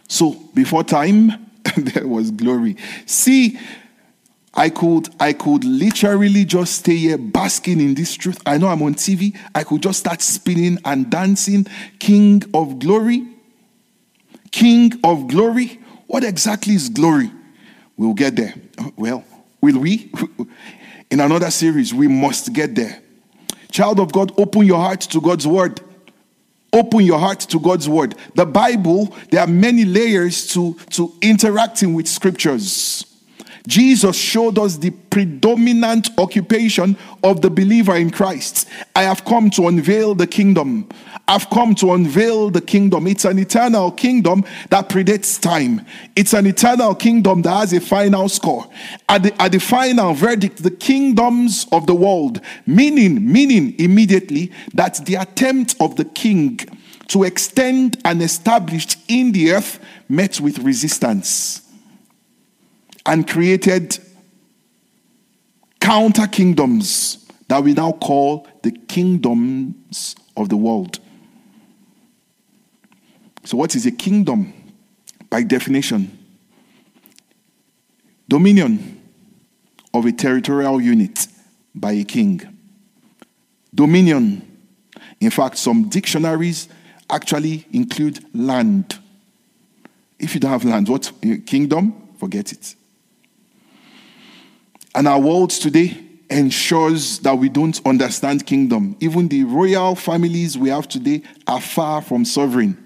So 0.09 0.33
before 0.55 0.85
time, 0.85 1.51
there 1.77 2.07
was 2.07 2.31
glory. 2.31 2.77
See, 3.07 3.59
I 4.57 4.71
could 4.71 5.09
I 5.19 5.33
could 5.33 5.65
literally 5.65 6.45
just 6.45 6.77
stay 6.77 6.97
here 6.97 7.19
basking 7.19 7.81
in 7.81 7.95
this 7.95 8.15
truth. 8.15 8.41
I 8.47 8.59
know 8.59 8.69
I'm 8.69 8.83
on 8.83 8.95
TV. 8.95 9.37
I 9.55 9.65
could 9.65 9.83
just 9.83 10.01
start 10.01 10.23
spinning 10.23 10.79
and 10.85 11.11
dancing. 11.11 11.67
King 11.99 12.43
of 12.55 12.79
glory. 12.79 13.27
King 14.53 14.93
of 15.03 15.27
glory. 15.27 15.81
What 16.07 16.23
exactly 16.23 16.75
is 16.75 16.89
glory? 16.89 17.31
We'll 17.97 18.15
get 18.15 18.37
there. 18.37 18.55
Oh, 18.79 18.93
well, 18.97 19.25
will 19.61 19.79
we? 19.79 20.13
In 21.11 21.21
another 21.21 21.51
series, 21.51 21.93
we 21.93 22.09
must 22.09 22.53
get 22.53 22.75
there. 22.75 23.01
Child 23.71 23.99
of 23.99 24.13
God, 24.13 24.33
open 24.39 24.65
your 24.65 24.79
heart 24.79 25.01
to 25.01 25.21
God's 25.21 25.47
word. 25.47 25.81
Open 26.73 27.01
your 27.01 27.19
heart 27.19 27.41
to 27.41 27.59
God's 27.61 27.89
word. 27.89 28.15
The 28.35 28.47
Bible, 28.47 29.15
there 29.31 29.41
are 29.41 29.47
many 29.47 29.85
layers 29.85 30.47
to, 30.55 30.75
to 30.91 31.13
interacting 31.23 31.95
with 31.95 32.09
scriptures. 32.09 33.14
Jesus 33.67 34.17
showed 34.17 34.59
us 34.59 34.77
the 34.77 34.91
predominant 34.91 36.11
occupation 36.19 36.99
of 37.23 37.41
the 37.41 37.49
believer 37.49 37.97
in 37.97 38.11
Christ. 38.11 38.69
I 38.95 39.05
have 39.05 39.25
come 39.25 39.49
to 39.51 39.69
unveil 39.69 40.15
the 40.15 40.27
kingdom. 40.27 40.87
I've 41.27 41.49
come 41.49 41.75
to 41.77 41.95
unveil 41.95 42.51
the 42.51 42.61
kingdom. 42.61 43.07
It's 43.07 43.25
an 43.25 43.39
eternal 43.39 43.91
kingdom 43.91 44.45
that 44.69 44.91
predates 44.91 45.41
time. 45.41 45.87
It's 46.15 46.35
an 46.35 46.47
eternal 46.47 46.95
kingdom 46.95 47.41
that 47.43 47.57
has 47.57 47.73
a 47.73 47.81
final 47.81 48.29
score. 48.29 48.67
At 49.09 49.23
the, 49.23 49.43
at 49.43 49.53
the 49.53 49.61
final 49.61 50.13
verdict, 50.13 50.63
the 50.63 50.71
kingdoms 50.71 51.67
of 51.73 51.87
the 51.87 51.95
world, 51.95 52.43
meaning, 52.67 53.33
meaning 53.33 53.75
immediately 53.79 54.53
that 54.75 55.03
the 55.07 55.15
attempt 55.15 55.77
of 55.81 55.97
the 55.97 56.05
king 56.05 56.61
to 57.09 57.25
extend 57.25 57.97
and 58.05 58.21
establish 58.21 58.99
in 59.09 59.33
the 59.33 59.53
earth 59.53 59.79
met 60.11 60.39
with 60.39 60.59
resistance 60.59 61.64
and 63.07 63.29
created 63.29 63.99
counter 65.81 66.27
kingdoms 66.27 67.27
that 67.49 67.63
we 67.63 67.75
now 67.75 67.93
call 67.93 68.47
the 68.63 68.71
kingdoms 68.73 70.17
of 70.37 70.49
the 70.49 70.57
world. 70.57 70.99
So, 73.45 73.57
what 73.59 73.75
is 73.77 73.85
a 73.87 73.91
kingdom? 73.91 74.53
By 75.29 75.43
definition, 75.43 76.17
dominion 78.29 79.03
of 79.93 80.07
a 80.07 80.13
territorial 80.13 80.81
unit 80.81 81.27
by 81.75 81.93
a 81.93 82.05
king. 82.05 82.41
Dominion. 83.75 84.51
In 85.21 85.31
fact, 85.31 85.59
some 85.59 85.89
dictionaries 85.89 86.69
actually 87.11 87.67
include 87.73 88.25
land. 88.35 88.99
If 90.19 90.35
you 90.35 90.41
don't 90.41 90.51
have 90.51 90.65
land, 90.65 90.89
what? 90.89 91.11
Kingdom? 91.47 91.95
Forget 92.19 92.53
it. 92.53 92.75
And 94.95 95.09
our 95.09 95.19
world 95.19 95.51
today 95.51 96.01
ensures 96.31 97.19
that 97.21 97.37
we 97.37 97.49
don't 97.49 97.81
understand 97.85 98.47
kingdom. 98.47 98.97
Even 99.01 99.29
the 99.29 99.45
royal 99.45 99.97
families 99.97 100.57
we 100.57 100.69
have 100.69 100.89
today 100.89 101.23
are 101.47 101.61
far 101.61 102.01
from 102.01 102.25
sovereign. 102.25 102.84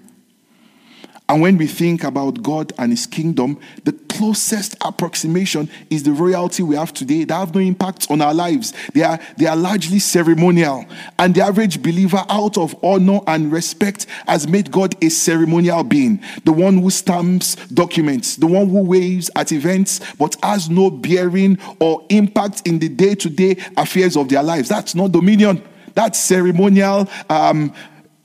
And 1.29 1.41
when 1.43 1.57
we 1.57 1.67
think 1.67 2.03
about 2.03 2.41
God 2.41 2.73
and 2.79 2.91
His 2.91 3.05
kingdom, 3.05 3.59
the 3.83 3.93
closest 4.09 4.75
approximation 4.83 5.69
is 5.91 6.01
the 6.01 6.11
royalty 6.11 6.63
we 6.63 6.75
have 6.75 6.91
today. 6.91 7.23
They 7.23 7.33
have 7.33 7.53
no 7.53 7.61
impact 7.61 8.07
on 8.09 8.19
our 8.19 8.33
lives. 8.33 8.73
They 8.93 9.03
are, 9.03 9.19
they 9.37 9.45
are 9.45 9.55
largely 9.55 9.99
ceremonial. 9.99 10.85
And 11.19 11.35
the 11.35 11.41
average 11.41 11.83
believer, 11.83 12.25
out 12.29 12.57
of 12.57 12.75
honor 12.83 13.19
and 13.27 13.51
respect, 13.51 14.07
has 14.27 14.47
made 14.47 14.71
God 14.71 14.95
a 15.03 15.09
ceremonial 15.09 15.83
being. 15.83 16.19
The 16.45 16.51
one 16.51 16.79
who 16.79 16.89
stamps 16.89 17.55
documents, 17.67 18.35
the 18.35 18.47
one 18.47 18.67
who 18.67 18.81
waves 18.83 19.29
at 19.35 19.51
events, 19.51 20.01
but 20.15 20.35
has 20.41 20.67
no 20.67 20.89
bearing 20.89 21.59
or 21.79 22.03
impact 22.09 22.67
in 22.67 22.79
the 22.79 22.89
day 22.89 23.13
to 23.13 23.29
day 23.29 23.55
affairs 23.77 24.17
of 24.17 24.29
their 24.29 24.41
lives. 24.41 24.67
That's 24.67 24.95
not 24.95 25.11
dominion. 25.11 25.63
That's 25.93 26.17
ceremonial. 26.17 27.09
Um, 27.29 27.73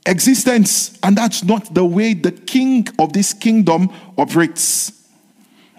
existence. 0.06 0.98
And 1.02 1.16
that's 1.16 1.44
not 1.44 1.72
the 1.74 1.84
way 1.84 2.14
the 2.14 2.32
king 2.32 2.86
of 2.98 3.12
this 3.12 3.32
kingdom 3.32 3.90
operates. 4.16 4.92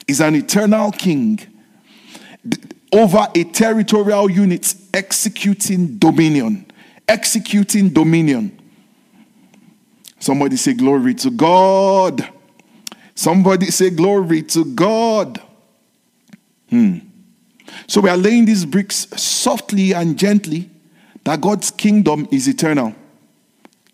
Is 0.08 0.22
an 0.22 0.36
eternal 0.36 0.92
king 0.92 1.40
over 2.94 3.28
a 3.34 3.44
territorial 3.44 4.30
unit 4.30 4.76
executing 4.94 5.98
dominion. 5.98 6.68
Executing 7.08 7.90
dominion. 7.90 8.60
Somebody 10.20 10.58
say, 10.58 10.74
Glory 10.74 11.16
to 11.16 11.32
God. 11.32 12.28
Somebody 13.16 13.68
say, 13.68 13.90
Glory 13.90 14.44
to 14.44 14.64
God. 14.64 15.42
Hmm. 16.70 17.00
So 17.88 18.02
we 18.02 18.10
are 18.10 18.18
laying 18.18 18.46
these 18.46 18.64
bricks 18.64 19.08
softly 19.20 19.94
and 19.94 20.18
gently 20.18 20.70
that 21.24 21.42
God's 21.42 21.72
kingdom 21.72 22.28
is 22.32 22.48
eternal 22.48 22.94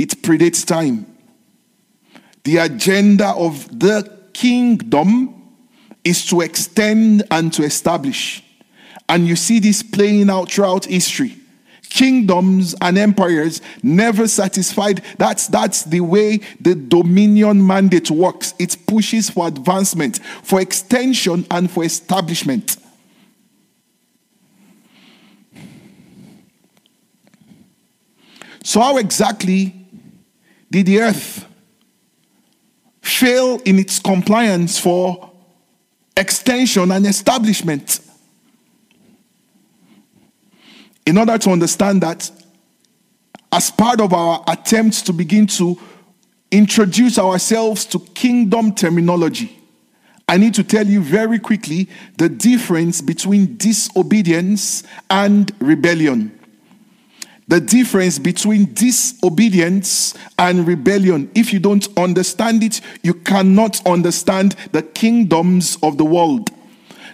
it 0.01 0.21
predates 0.23 0.65
time. 0.65 1.05
The 2.43 2.57
agenda 2.57 3.27
of 3.29 3.67
the 3.79 4.19
kingdom 4.33 5.35
is 6.03 6.25
to 6.27 6.41
extend 6.41 7.23
and 7.29 7.53
to 7.53 7.63
establish. 7.63 8.43
And 9.07 9.27
you 9.27 9.35
see 9.35 9.59
this 9.59 9.83
playing 9.83 10.31
out 10.31 10.51
throughout 10.51 10.85
history. 10.85 11.37
Kingdoms 11.89 12.73
and 12.81 12.97
empires 12.97 13.61
never 13.83 14.27
satisfied. 14.27 15.03
That's, 15.19 15.47
that's 15.47 15.83
the 15.83 16.01
way 16.01 16.39
the 16.59 16.73
dominion 16.73 17.65
mandate 17.67 18.09
works. 18.09 18.55
It 18.57 18.77
pushes 18.87 19.29
for 19.29 19.47
advancement, 19.47 20.19
for 20.41 20.61
extension, 20.61 21.45
and 21.51 21.69
for 21.69 21.83
establishment. 21.83 22.77
So, 28.63 28.79
how 28.79 28.97
exactly 28.97 29.80
did 30.71 30.87
the 30.87 31.01
earth 31.01 31.45
fail 33.01 33.59
in 33.65 33.77
its 33.77 33.99
compliance 33.99 34.79
for 34.79 35.31
extension, 36.17 36.91
and 36.91 37.05
establishment. 37.05 37.99
In 41.05 41.17
order 41.17 41.37
to 41.37 41.49
understand 41.49 42.01
that, 42.03 42.29
as 43.51 43.71
part 43.71 43.99
of 43.99 44.13
our 44.13 44.43
attempts 44.47 45.01
to 45.03 45.13
begin 45.13 45.47
to 45.47 45.77
introduce 46.51 47.17
ourselves 47.17 47.85
to 47.85 47.99
kingdom 47.99 48.73
terminology, 48.73 49.57
I 50.27 50.37
need 50.37 50.53
to 50.53 50.63
tell 50.63 50.87
you 50.87 51.01
very 51.01 51.39
quickly 51.39 51.89
the 52.17 52.29
difference 52.29 53.01
between 53.01 53.57
disobedience 53.57 54.83
and 55.09 55.51
rebellion. 55.59 56.39
The 57.51 57.59
difference 57.59 58.17
between 58.17 58.73
disobedience 58.73 60.13
and 60.39 60.65
rebellion. 60.65 61.29
If 61.35 61.51
you 61.51 61.59
don't 61.59 61.85
understand 61.97 62.63
it, 62.63 62.79
you 63.03 63.13
cannot 63.13 63.85
understand 63.85 64.55
the 64.71 64.81
kingdoms 64.81 65.77
of 65.83 65.97
the 65.97 66.05
world. 66.05 66.49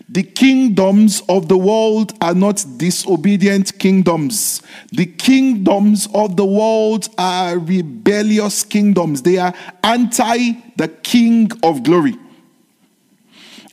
The 0.08 0.22
kingdoms 0.22 1.24
of 1.28 1.48
the 1.48 1.58
world 1.58 2.14
are 2.22 2.36
not 2.36 2.64
disobedient 2.78 3.80
kingdoms. 3.80 4.62
The 4.92 5.08
kingdoms 5.08 6.08
of 6.14 6.38
the 6.38 6.46
world 6.46 7.10
are 7.18 7.58
rebellious 7.58 8.64
kingdoms. 8.64 9.24
They 9.24 9.40
are 9.40 9.56
anti 9.84 10.52
the 10.76 10.90
King 11.02 11.50
of 11.64 11.82
glory. 11.82 12.16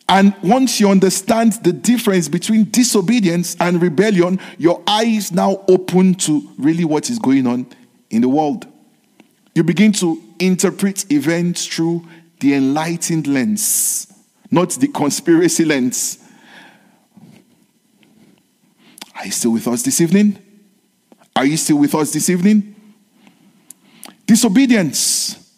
And 0.08 0.34
once 0.42 0.80
you 0.80 0.90
understand 0.90 1.54
the 1.64 1.72
difference 1.72 2.28
between 2.28 2.64
disobedience 2.70 3.56
and 3.58 3.80
rebellion, 3.80 4.38
your 4.58 4.82
eyes 4.86 5.32
now 5.32 5.64
open 5.66 6.14
to 6.16 6.46
really 6.58 6.84
what 6.84 7.08
is 7.08 7.18
going 7.18 7.46
on 7.46 7.66
in 8.10 8.20
the 8.20 8.28
world. 8.28 8.66
You 9.54 9.62
begin 9.62 9.92
to 9.92 10.22
interpret 10.38 11.10
events 11.10 11.66
through 11.66 12.06
the 12.40 12.54
enlightened 12.54 13.26
lens, 13.26 14.12
not 14.50 14.70
the 14.70 14.88
conspiracy 14.88 15.64
lens. 15.64 16.18
Are 19.16 19.26
you 19.26 19.32
still 19.32 19.52
with 19.52 19.66
us 19.68 19.82
this 19.82 20.00
evening? 20.00 20.38
Are 21.34 21.46
you 21.46 21.56
still 21.56 21.78
with 21.78 21.94
us 21.94 22.12
this 22.12 22.28
evening? 22.28 22.74
Disobedience. 24.26 25.52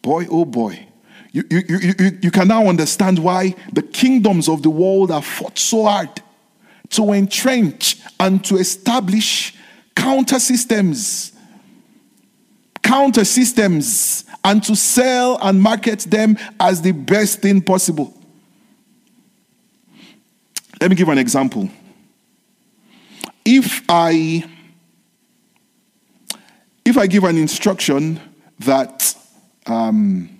Boy, 0.00 0.26
oh 0.28 0.44
boy. 0.44 0.88
You, 1.32 1.44
you, 1.50 1.62
you, 1.66 2.18
you, 2.20 2.30
can 2.30 2.48
now 2.48 2.66
understand 2.66 3.18
why 3.18 3.54
the 3.72 3.82
kingdoms 3.82 4.50
of 4.50 4.62
the 4.62 4.68
world 4.68 5.10
have 5.10 5.24
fought 5.24 5.58
so 5.58 5.86
hard 5.86 6.10
to 6.90 7.12
entrench 7.12 7.96
and 8.20 8.44
to 8.44 8.56
establish 8.56 9.54
counter 9.96 10.38
systems. 10.38 11.32
Counter 12.82 13.24
systems 13.24 14.24
and 14.44 14.62
to 14.64 14.76
sell 14.76 15.38
and 15.40 15.60
market 15.60 16.00
them 16.00 16.36
as 16.60 16.82
the 16.82 16.92
best 16.92 17.40
thing 17.40 17.62
possible. 17.62 18.12
Let 20.82 20.90
me 20.90 20.96
give 20.96 21.08
an 21.08 21.18
example. 21.18 21.70
If 23.44 23.84
I 23.88 24.44
if 26.84 26.98
I 26.98 27.06
give 27.06 27.24
an 27.24 27.38
instruction 27.38 28.20
that 28.58 29.16
um, 29.66 30.31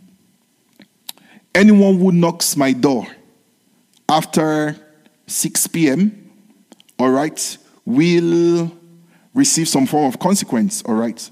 anyone 1.54 1.98
who 1.98 2.12
knocks 2.12 2.56
my 2.56 2.72
door 2.72 3.06
after 4.08 4.76
6 5.26 5.66
p.m., 5.68 6.30
all 6.98 7.10
right, 7.10 7.58
will 7.84 8.70
receive 9.34 9.68
some 9.68 9.86
form 9.86 10.06
of 10.06 10.18
consequence, 10.18 10.82
all 10.82 10.94
right? 10.94 11.30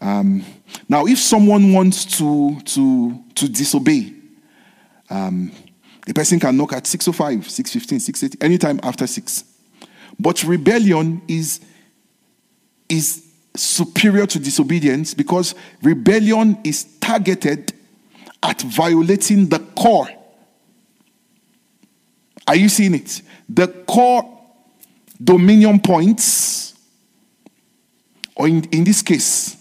Um, 0.00 0.44
now, 0.88 1.06
if 1.06 1.18
someone 1.18 1.72
wants 1.72 2.04
to, 2.18 2.60
to, 2.60 3.24
to 3.34 3.48
disobey, 3.48 4.12
um, 5.10 5.52
the 6.06 6.14
person 6.14 6.40
can 6.40 6.56
knock 6.56 6.72
at 6.72 6.84
6.05, 6.84 7.38
6.15, 7.38 8.30
6.80, 8.30 8.44
anytime 8.44 8.80
after 8.82 9.06
6. 9.06 9.44
But 10.18 10.42
rebellion 10.44 11.22
is, 11.28 11.60
is 12.88 13.24
superior 13.54 14.26
to 14.26 14.38
disobedience 14.38 15.14
because 15.14 15.54
rebellion 15.82 16.58
is 16.64 16.84
targeted 17.00 17.72
at 18.42 18.60
violating 18.62 19.48
the 19.48 19.58
core. 19.76 20.08
Are 22.46 22.56
you 22.56 22.68
seeing 22.68 22.94
it? 22.94 23.22
The 23.48 23.68
core 23.68 24.38
dominion 25.22 25.80
points, 25.80 26.74
or 28.34 28.48
in, 28.48 28.64
in 28.70 28.84
this 28.84 29.02
case, 29.02 29.56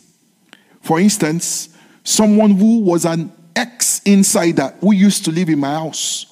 for 0.82 1.00
instance, 1.00 1.70
someone 2.04 2.52
who 2.52 2.80
was 2.80 3.06
an 3.06 3.32
ex 3.56 4.02
insider 4.06 4.74
who 4.80 4.94
used 4.94 5.26
to 5.26 5.32
live 5.32 5.50
in 5.50 5.60
my 5.60 5.74
house 5.74 6.28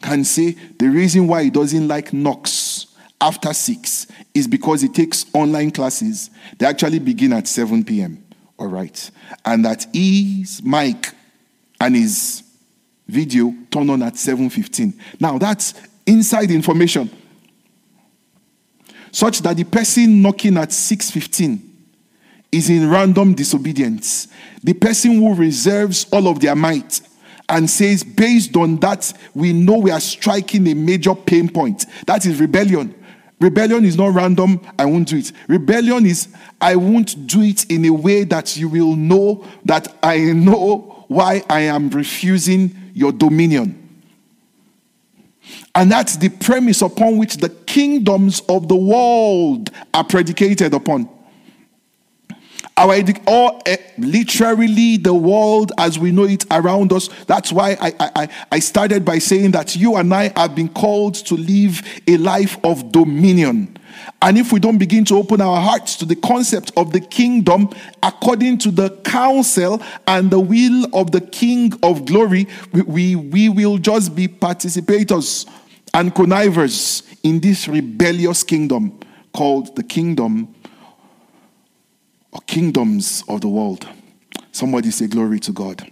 can 0.00 0.24
say 0.24 0.56
the 0.78 0.88
reason 0.88 1.28
why 1.28 1.44
he 1.44 1.50
doesn't 1.50 1.86
like 1.86 2.12
knocks 2.12 2.86
after 3.20 3.52
6 3.52 4.08
is 4.34 4.48
because 4.48 4.82
he 4.82 4.88
takes 4.88 5.26
online 5.32 5.70
classes. 5.70 6.30
They 6.58 6.66
actually 6.66 6.98
begin 6.98 7.32
at 7.32 7.46
7 7.46 7.84
p.m. 7.84 8.24
All 8.58 8.66
right. 8.66 9.10
And 9.44 9.64
that 9.64 9.86
his 9.92 10.60
mic 10.62 11.12
and 11.82 11.96
his 11.96 12.44
video 13.08 13.52
turn 13.68 13.90
on 13.90 14.02
at 14.02 14.14
7:15. 14.14 14.94
Now 15.18 15.36
that's 15.36 15.74
inside 16.06 16.50
information. 16.52 17.10
Such 19.10 19.40
that 19.40 19.56
the 19.56 19.64
person 19.64 20.22
knocking 20.22 20.56
at 20.56 20.72
6:15 20.72 21.60
is 22.52 22.70
in 22.70 22.88
random 22.88 23.34
disobedience. 23.34 24.28
The 24.62 24.74
person 24.74 25.16
who 25.16 25.34
reserves 25.34 26.06
all 26.12 26.28
of 26.28 26.38
their 26.38 26.54
might 26.54 27.00
and 27.48 27.68
says, 27.68 28.04
based 28.04 28.56
on 28.56 28.76
that, 28.76 29.12
we 29.34 29.52
know 29.52 29.78
we 29.78 29.90
are 29.90 30.00
striking 30.00 30.68
a 30.68 30.74
major 30.74 31.14
pain 31.14 31.48
point. 31.48 31.86
That 32.06 32.24
is 32.24 32.38
rebellion. 32.38 32.94
Rebellion 33.42 33.84
is 33.84 33.96
not 33.96 34.14
random, 34.14 34.60
I 34.78 34.84
won't 34.84 35.08
do 35.08 35.18
it. 35.18 35.32
Rebellion 35.48 36.06
is, 36.06 36.28
I 36.60 36.76
won't 36.76 37.26
do 37.26 37.42
it 37.42 37.68
in 37.70 37.84
a 37.84 37.90
way 37.90 38.22
that 38.24 38.56
you 38.56 38.68
will 38.68 38.94
know 38.94 39.44
that 39.64 39.96
I 40.02 40.18
know 40.32 41.04
why 41.08 41.42
I 41.50 41.62
am 41.62 41.90
refusing 41.90 42.74
your 42.94 43.10
dominion. 43.10 43.78
And 45.74 45.90
that's 45.90 46.16
the 46.16 46.28
premise 46.28 46.82
upon 46.82 47.18
which 47.18 47.38
the 47.38 47.48
kingdoms 47.48 48.42
of 48.48 48.68
the 48.68 48.76
world 48.76 49.70
are 49.92 50.04
predicated 50.04 50.72
upon. 50.72 51.08
Our 52.76 52.94
edu- 52.94 53.22
or 53.28 53.60
uh, 53.68 53.76
literally 53.98 54.96
the 54.96 55.12
world 55.12 55.72
as 55.78 55.98
we 55.98 56.10
know 56.10 56.24
it 56.24 56.46
around 56.50 56.92
us. 56.92 57.08
That's 57.26 57.52
why 57.52 57.76
I, 57.80 57.92
I, 58.00 58.28
I 58.50 58.58
started 58.60 59.04
by 59.04 59.18
saying 59.18 59.50
that 59.50 59.76
you 59.76 59.96
and 59.96 60.12
I 60.12 60.32
have 60.36 60.54
been 60.54 60.70
called 60.70 61.14
to 61.26 61.34
live 61.34 61.82
a 62.06 62.16
life 62.16 62.58
of 62.64 62.90
dominion. 62.90 63.76
And 64.22 64.38
if 64.38 64.52
we 64.52 64.60
don't 64.60 64.78
begin 64.78 65.04
to 65.06 65.16
open 65.16 65.40
our 65.40 65.60
hearts 65.60 65.96
to 65.96 66.04
the 66.04 66.16
concept 66.16 66.72
of 66.76 66.92
the 66.92 67.00
kingdom 67.00 67.70
according 68.02 68.58
to 68.58 68.70
the 68.70 68.90
counsel 69.04 69.82
and 70.06 70.30
the 70.30 70.40
will 70.40 70.86
of 70.94 71.10
the 71.10 71.20
King 71.20 71.72
of 71.82 72.04
glory, 72.06 72.46
we, 72.72 72.82
we, 72.82 73.16
we 73.16 73.48
will 73.48 73.78
just 73.78 74.14
be 74.14 74.28
participators 74.28 75.46
and 75.94 76.14
connivers 76.14 77.02
in 77.22 77.40
this 77.40 77.68
rebellious 77.68 78.42
kingdom 78.42 78.98
called 79.34 79.74
the 79.76 79.82
kingdom 79.82 80.54
or 82.32 82.40
kingdoms 82.46 83.22
of 83.28 83.40
the 83.40 83.48
world. 83.48 83.86
Somebody 84.52 84.90
say, 84.90 85.06
Glory 85.06 85.38
to 85.40 85.52
God. 85.52 85.90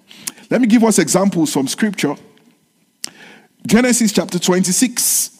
Let 0.50 0.60
me 0.60 0.66
give 0.66 0.82
us 0.84 0.98
examples 0.98 1.52
from 1.52 1.68
scripture. 1.68 2.16
Genesis 3.66 4.12
chapter 4.12 4.38
26 4.38 5.38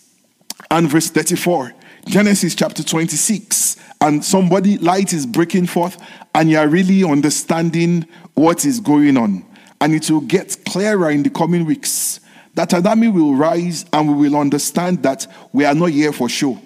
and 0.71 0.89
verse 0.89 1.11
34. 1.11 1.75
Genesis 2.07 2.55
chapter 2.55 2.83
26, 2.83 3.77
and 4.01 4.25
somebody 4.25 4.79
light 4.79 5.13
is 5.13 5.27
breaking 5.27 5.67
forth, 5.67 5.99
and 6.35 6.51
you 6.51 6.57
are 6.57 6.69
really 6.69 7.05
understanding 7.05 8.07
what 8.35 8.65
is 8.65 8.81
going 8.81 9.17
on. 9.17 9.45
And 9.81 9.95
it 9.95 10.11
will 10.11 10.23
get 10.23 10.57
clearer 10.65 11.11
in 11.11 11.23
the 11.23 11.31
coming 11.31 11.65
weeks 11.67 12.21
that 12.55 12.73
an 12.73 12.87
army 12.87 13.09
will 13.09 13.35
rise 13.35 13.87
and 13.93 14.09
we 14.09 14.29
will 14.29 14.39
understand 14.39 15.03
that 15.03 15.27
we 15.53 15.65
are 15.65 15.75
not 15.75 15.91
here 15.91 16.13
for 16.13 16.29
show. 16.29 16.59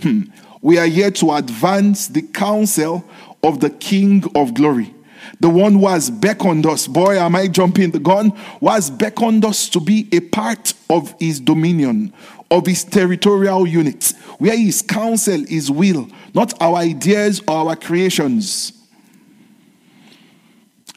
Hmm. 0.00 0.22
We 0.60 0.78
are 0.78 0.86
here 0.86 1.10
to 1.10 1.32
advance 1.32 2.06
the 2.08 2.22
counsel 2.22 3.04
of 3.42 3.60
the 3.60 3.70
King 3.70 4.24
of 4.34 4.54
glory. 4.54 4.94
The 5.40 5.50
one 5.50 5.74
who 5.74 5.88
has 5.88 6.10
beckoned 6.10 6.66
us, 6.66 6.86
boy, 6.86 7.18
am 7.18 7.36
I 7.36 7.46
jumping 7.48 7.90
the 7.90 7.98
gun? 7.98 8.30
Who 8.60 8.68
has 8.68 8.90
beckoned 8.90 9.44
us 9.44 9.68
to 9.70 9.80
be 9.80 10.08
a 10.12 10.20
part 10.20 10.74
of 10.90 11.14
his 11.20 11.40
dominion, 11.40 12.12
of 12.50 12.66
his 12.66 12.84
territorial 12.84 13.66
unit, 13.66 14.12
where 14.38 14.56
his 14.56 14.82
counsel 14.82 15.44
is 15.48 15.70
will, 15.70 16.08
not 16.34 16.60
our 16.60 16.76
ideas 16.76 17.40
or 17.48 17.68
our 17.68 17.76
creations. 17.76 18.72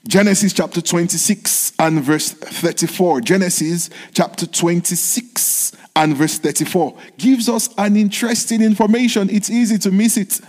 Genesis 0.07 0.53
chapter 0.53 0.81
26 0.81 1.73
and 1.79 2.03
verse 2.03 2.29
34. 2.31 3.21
Genesis 3.21 3.89
chapter 4.13 4.45
26 4.45 5.75
and 5.95 6.15
verse 6.15 6.37
34 6.37 6.95
gives 7.17 7.49
us 7.49 7.69
an 7.77 7.95
interesting 7.95 8.61
information. 8.61 9.29
It's 9.31 9.49
easy 9.49 9.79
to 9.79 9.91
miss 9.91 10.17
it. 10.17 10.41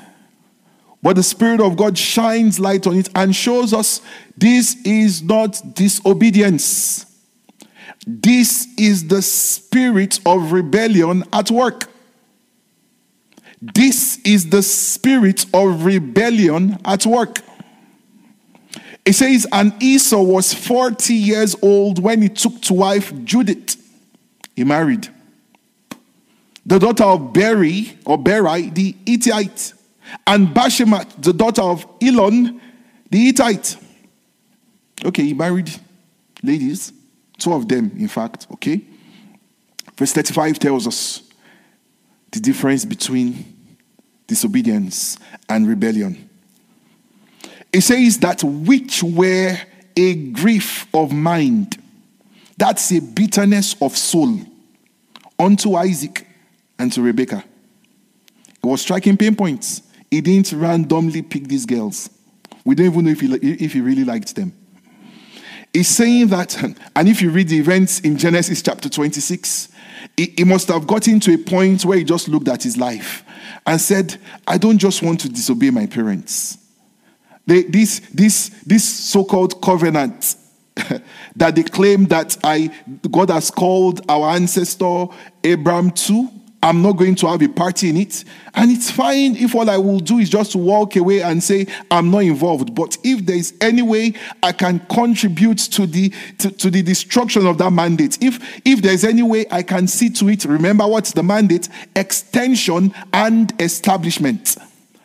But 1.06 1.14
the 1.14 1.22
Spirit 1.22 1.60
of 1.60 1.76
God 1.76 1.96
shines 1.96 2.58
light 2.58 2.84
on 2.84 2.96
it 2.96 3.10
and 3.14 3.32
shows 3.32 3.72
us 3.72 4.00
this 4.36 4.74
is 4.84 5.22
not 5.22 5.62
disobedience. 5.72 7.06
This 8.04 8.66
is 8.76 9.06
the 9.06 9.22
spirit 9.22 10.18
of 10.26 10.50
rebellion 10.50 11.22
at 11.32 11.48
work. 11.48 11.88
This 13.62 14.18
is 14.24 14.50
the 14.50 14.64
spirit 14.64 15.46
of 15.54 15.84
rebellion 15.84 16.80
at 16.84 17.06
work. 17.06 17.38
It 19.04 19.12
says, 19.12 19.46
and 19.52 19.80
Esau 19.80 20.20
was 20.20 20.52
40 20.52 21.14
years 21.14 21.54
old 21.62 22.02
when 22.02 22.20
he 22.20 22.28
took 22.28 22.60
to 22.62 22.74
wife 22.74 23.12
Judith. 23.22 23.76
He 24.56 24.64
married 24.64 25.06
the 26.66 26.80
daughter 26.80 27.04
of 27.04 27.32
Beri 27.32 27.96
or 28.04 28.18
Berai, 28.18 28.74
the 28.74 28.96
Hittite, 29.06 29.72
and 30.26 30.48
Bashemat, 30.48 31.22
the 31.22 31.32
daughter 31.32 31.62
of 31.62 31.86
Elon, 32.02 32.60
the 33.10 33.26
Hittite. 33.26 33.76
Okay, 35.04 35.24
he 35.24 35.34
married 35.34 35.70
ladies, 36.42 36.92
two 37.38 37.52
of 37.52 37.68
them, 37.68 37.92
in 37.98 38.08
fact, 38.08 38.46
okay? 38.52 38.80
Verse 39.96 40.12
35 40.12 40.58
tells 40.58 40.86
us 40.86 41.22
the 42.30 42.40
difference 42.40 42.84
between 42.84 43.44
disobedience 44.26 45.18
and 45.48 45.68
rebellion. 45.68 46.28
It 47.72 47.82
says 47.82 48.18
that 48.18 48.42
which 48.42 49.02
were 49.02 49.56
a 49.96 50.14
grief 50.14 50.86
of 50.94 51.12
mind, 51.12 51.82
that's 52.56 52.90
a 52.92 53.00
bitterness 53.00 53.76
of 53.80 53.96
soul 53.96 54.38
unto 55.38 55.74
Isaac 55.74 56.26
and 56.78 56.92
to 56.92 57.02
Rebekah. 57.02 57.44
It 58.48 58.66
was 58.66 58.80
striking 58.80 59.16
pain 59.16 59.36
points. 59.36 59.82
He 60.10 60.20
didn't 60.20 60.52
randomly 60.52 61.22
pick 61.22 61.48
these 61.48 61.66
girls. 61.66 62.10
We 62.64 62.74
don't 62.74 62.86
even 62.86 63.04
know 63.04 63.10
if 63.10 63.20
he, 63.20 63.34
if 63.34 63.72
he 63.72 63.80
really 63.80 64.04
liked 64.04 64.34
them. 64.34 64.52
He's 65.72 65.88
saying 65.88 66.28
that, 66.28 66.56
and 66.96 67.08
if 67.08 67.20
you 67.20 67.30
read 67.30 67.48
the 67.48 67.58
events 67.58 68.00
in 68.00 68.16
Genesis 68.16 68.62
chapter 68.62 68.88
26, 68.88 69.68
he, 70.16 70.34
he 70.36 70.44
must 70.44 70.68
have 70.68 70.86
gotten 70.86 71.20
to 71.20 71.34
a 71.34 71.38
point 71.38 71.84
where 71.84 71.98
he 71.98 72.04
just 72.04 72.28
looked 72.28 72.48
at 72.48 72.62
his 72.62 72.76
life 72.76 73.24
and 73.66 73.80
said, 73.80 74.16
I 74.46 74.58
don't 74.58 74.78
just 74.78 75.02
want 75.02 75.20
to 75.20 75.28
disobey 75.28 75.70
my 75.70 75.86
parents. 75.86 76.58
They, 77.46 77.62
this 77.62 78.00
this, 78.12 78.48
this 78.66 78.84
so 78.84 79.24
called 79.24 79.62
covenant 79.62 80.36
that 81.36 81.54
they 81.54 81.62
claim 81.62 82.06
that 82.06 82.36
I, 82.42 82.70
God 83.10 83.30
has 83.30 83.50
called 83.50 84.00
our 84.08 84.30
ancestor 84.30 85.06
Abraham 85.44 85.90
to, 85.90 86.28
I'm 86.66 86.82
not 86.82 86.96
going 86.96 87.14
to 87.14 87.28
have 87.28 87.40
a 87.42 87.48
party 87.48 87.90
in 87.90 87.96
it. 87.96 88.24
And 88.54 88.72
it's 88.72 88.90
fine 88.90 89.36
if 89.36 89.54
all 89.54 89.70
I 89.70 89.76
will 89.76 90.00
do 90.00 90.18
is 90.18 90.28
just 90.28 90.56
walk 90.56 90.96
away 90.96 91.22
and 91.22 91.40
say, 91.40 91.68
I'm 91.92 92.10
not 92.10 92.24
involved. 92.24 92.74
But 92.74 92.98
if 93.04 93.24
there 93.24 93.36
is 93.36 93.54
any 93.60 93.82
way 93.82 94.14
I 94.42 94.50
can 94.50 94.80
contribute 94.80 95.58
to 95.58 95.86
the, 95.86 96.12
to, 96.38 96.50
to 96.50 96.68
the 96.68 96.82
destruction 96.82 97.46
of 97.46 97.58
that 97.58 97.70
mandate, 97.70 98.20
if, 98.20 98.40
if 98.66 98.82
there's 98.82 99.04
any 99.04 99.22
way 99.22 99.46
I 99.48 99.62
can 99.62 99.86
see 99.86 100.10
to 100.10 100.28
it, 100.28 100.44
remember 100.44 100.88
what's 100.88 101.12
the 101.12 101.22
mandate? 101.22 101.68
Extension 101.94 102.92
and 103.12 103.54
establishment. 103.62 104.56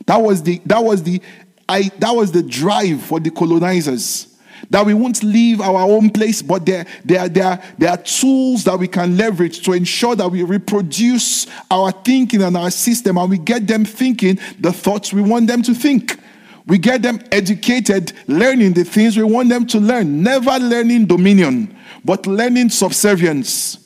That 0.07 0.17
was 0.17 0.41
the, 0.41 0.59
that 0.65 0.83
was 0.83 1.03
the, 1.03 1.21
I, 1.69 1.91
that 1.99 2.15
was 2.15 2.31
the 2.31 2.41
drive 2.41 3.03
for 3.03 3.19
the 3.19 3.29
colonizers 3.29 4.30
that 4.69 4.85
we 4.85 4.93
won't 4.93 5.23
leave 5.23 5.61
our 5.61 5.81
own 5.81 6.09
place, 6.09 6.41
but 6.41 6.65
there, 6.65 6.85
there, 7.03 7.27
there, 7.27 7.61
there 7.77 7.89
are 7.89 7.97
tools 7.97 8.63
that 8.65 8.77
we 8.77 8.87
can 8.87 9.17
leverage 9.17 9.61
to 9.63 9.73
ensure 9.73 10.15
that 10.15 10.29
we 10.29 10.43
reproduce 10.43 11.47
our 11.69 11.91
thinking 11.91 12.41
and 12.41 12.55
our 12.55 12.71
system 12.71 13.17
and 13.17 13.29
we 13.29 13.37
get 13.37 13.67
them 13.67 13.85
thinking 13.85 14.39
the 14.59 14.71
thoughts 14.71 15.13
we 15.13 15.21
want 15.21 15.47
them 15.47 15.61
to 15.61 15.73
think. 15.73 16.19
We 16.67 16.77
get 16.77 17.01
them 17.01 17.19
educated, 17.31 18.13
learning 18.27 18.73
the 18.73 18.83
things 18.83 19.17
we 19.17 19.23
want 19.23 19.49
them 19.49 19.65
to 19.67 19.79
learn, 19.79 20.21
never 20.21 20.57
learning 20.59 21.07
dominion, 21.07 21.75
but 22.05 22.27
learning 22.27 22.69
subservience. 22.69 23.77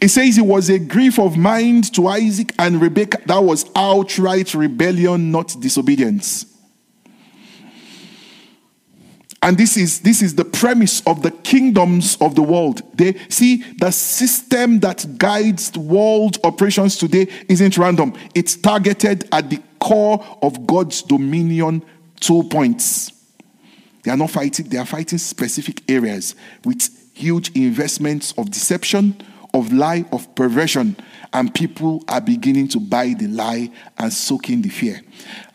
It 0.00 0.08
says 0.08 0.38
it 0.38 0.46
was 0.46 0.70
a 0.70 0.78
grief 0.78 1.18
of 1.18 1.36
mind 1.36 1.92
to 1.94 2.06
Isaac 2.06 2.52
and 2.58 2.80
Rebekah. 2.80 3.22
That 3.26 3.42
was 3.42 3.68
outright 3.74 4.54
rebellion, 4.54 5.32
not 5.32 5.56
disobedience. 5.60 6.46
And 9.40 9.56
this 9.56 9.76
is 9.76 10.00
this 10.00 10.20
is 10.20 10.34
the 10.34 10.44
premise 10.44 11.00
of 11.06 11.22
the 11.22 11.30
kingdoms 11.30 12.16
of 12.20 12.34
the 12.34 12.42
world. 12.42 12.82
They 12.96 13.14
see 13.28 13.62
the 13.78 13.92
system 13.92 14.80
that 14.80 15.06
guides 15.16 15.76
world 15.78 16.38
operations 16.42 16.96
today 16.96 17.28
isn't 17.48 17.78
random. 17.78 18.14
It's 18.34 18.56
targeted 18.56 19.28
at 19.30 19.48
the 19.48 19.62
core 19.78 20.24
of 20.42 20.66
God's 20.66 21.02
dominion 21.02 21.82
two 22.18 22.42
points. 22.44 23.12
They 24.02 24.10
are 24.10 24.16
not 24.16 24.30
fighting, 24.30 24.68
they 24.68 24.78
are 24.78 24.86
fighting 24.86 25.18
specific 25.18 25.88
areas 25.88 26.34
with 26.64 26.88
huge 27.14 27.50
investments 27.56 28.32
of 28.38 28.50
deception, 28.50 29.16
of 29.58 29.72
lie, 29.72 30.04
of 30.12 30.34
perversion, 30.34 30.96
and 31.32 31.54
people 31.54 32.02
are 32.08 32.20
beginning 32.20 32.68
to 32.68 32.80
buy 32.80 33.14
the 33.18 33.26
lie 33.26 33.70
and 33.98 34.12
soak 34.12 34.50
in 34.50 34.62
the 34.62 34.68
fear. 34.68 35.00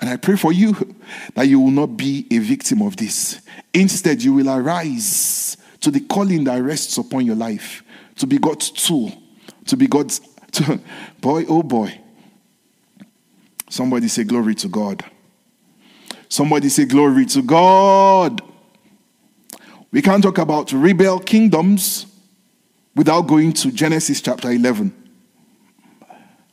And 0.02 0.10
I 0.10 0.18
pray 0.18 0.36
for 0.36 0.52
you 0.52 0.96
that 1.36 1.48
you 1.48 1.60
will 1.60 1.72
not 1.72 1.98
be 1.98 2.28
a 2.32 2.38
victim 2.38 2.82
of 2.82 2.98
this. 2.98 3.42
Instead, 3.74 4.22
you 4.22 4.34
will 4.34 4.50
arise 4.50 5.58
to 5.82 5.90
the 5.92 6.02
calling 6.02 6.44
that 6.46 6.62
rests 6.62 6.98
upon 6.98 7.26
your 7.26 7.36
life, 7.36 7.84
to 8.18 8.28
be 8.28 8.38
God's 8.38 8.70
tool, 8.70 9.12
to 9.66 9.76
be 9.76 9.88
God's 9.88 10.20
to, 10.54 10.80
boy, 11.20 11.46
oh 11.48 11.64
boy. 11.64 12.00
Somebody 13.70 14.08
say 14.08 14.24
glory 14.24 14.54
to 14.56 14.68
God. 14.68 15.04
Somebody 16.30 16.70
say 16.70 16.86
glory 16.86 17.26
to 17.28 17.42
God. 17.42 18.42
We 19.92 20.02
can't 20.02 20.22
talk 20.22 20.38
about 20.38 20.72
rebel 20.72 21.20
kingdoms 21.20 22.13
without 22.96 23.22
going 23.22 23.54
to 23.54 23.72
Genesis 23.72 24.22
chapter 24.22 24.52
11. 24.52 24.94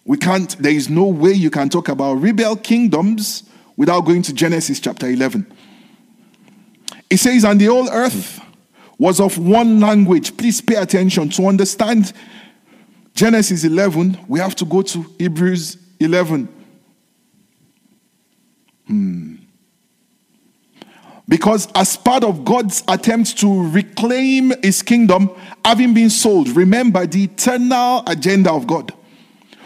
We 0.05 0.17
can't, 0.17 0.57
there 0.59 0.73
is 0.73 0.89
no 0.89 1.05
way 1.05 1.33
you 1.33 1.51
can 1.51 1.69
talk 1.69 1.89
about 1.89 2.15
rebel 2.15 2.57
kingdoms 2.57 3.45
without 3.77 4.01
going 4.01 4.23
to 4.23 4.33
Genesis 4.33 4.81
chapter 4.81 5.09
11. 5.09 5.47
It 7.09 7.19
says, 7.19 7.45
And 7.45 7.61
the 7.61 7.67
whole 7.67 7.89
earth 7.91 8.41
was 8.99 9.21
of 9.21 9.39
one 9.39 9.81
language. 9.81 10.37
Please 10.37 10.61
pay 10.61 10.77
attention 10.77 11.29
to 11.31 11.47
understand 11.47 12.13
Genesis 13.15 13.65
11. 13.65 14.19
We 14.29 14.41
have 14.41 14.55
to 14.57 14.65
go 14.65 14.83
to 14.83 15.07
Hebrews 15.19 15.77
11. 15.99 16.49
Hmm. 18.87 19.20
Because 21.31 21.69
as 21.77 21.97
part 21.97 22.25
of 22.25 22.45
God's 22.45 22.83
attempt 22.89 23.39
to 23.39 23.71
reclaim 23.71 24.53
his 24.65 24.83
kingdom, 24.83 25.31
having 25.65 25.95
been 25.95 26.11
sold, 26.11 26.49
remember 26.49 27.07
the 27.07 27.23
eternal 27.23 28.03
agenda 28.09 28.51
of 28.51 28.67
God 28.67 28.93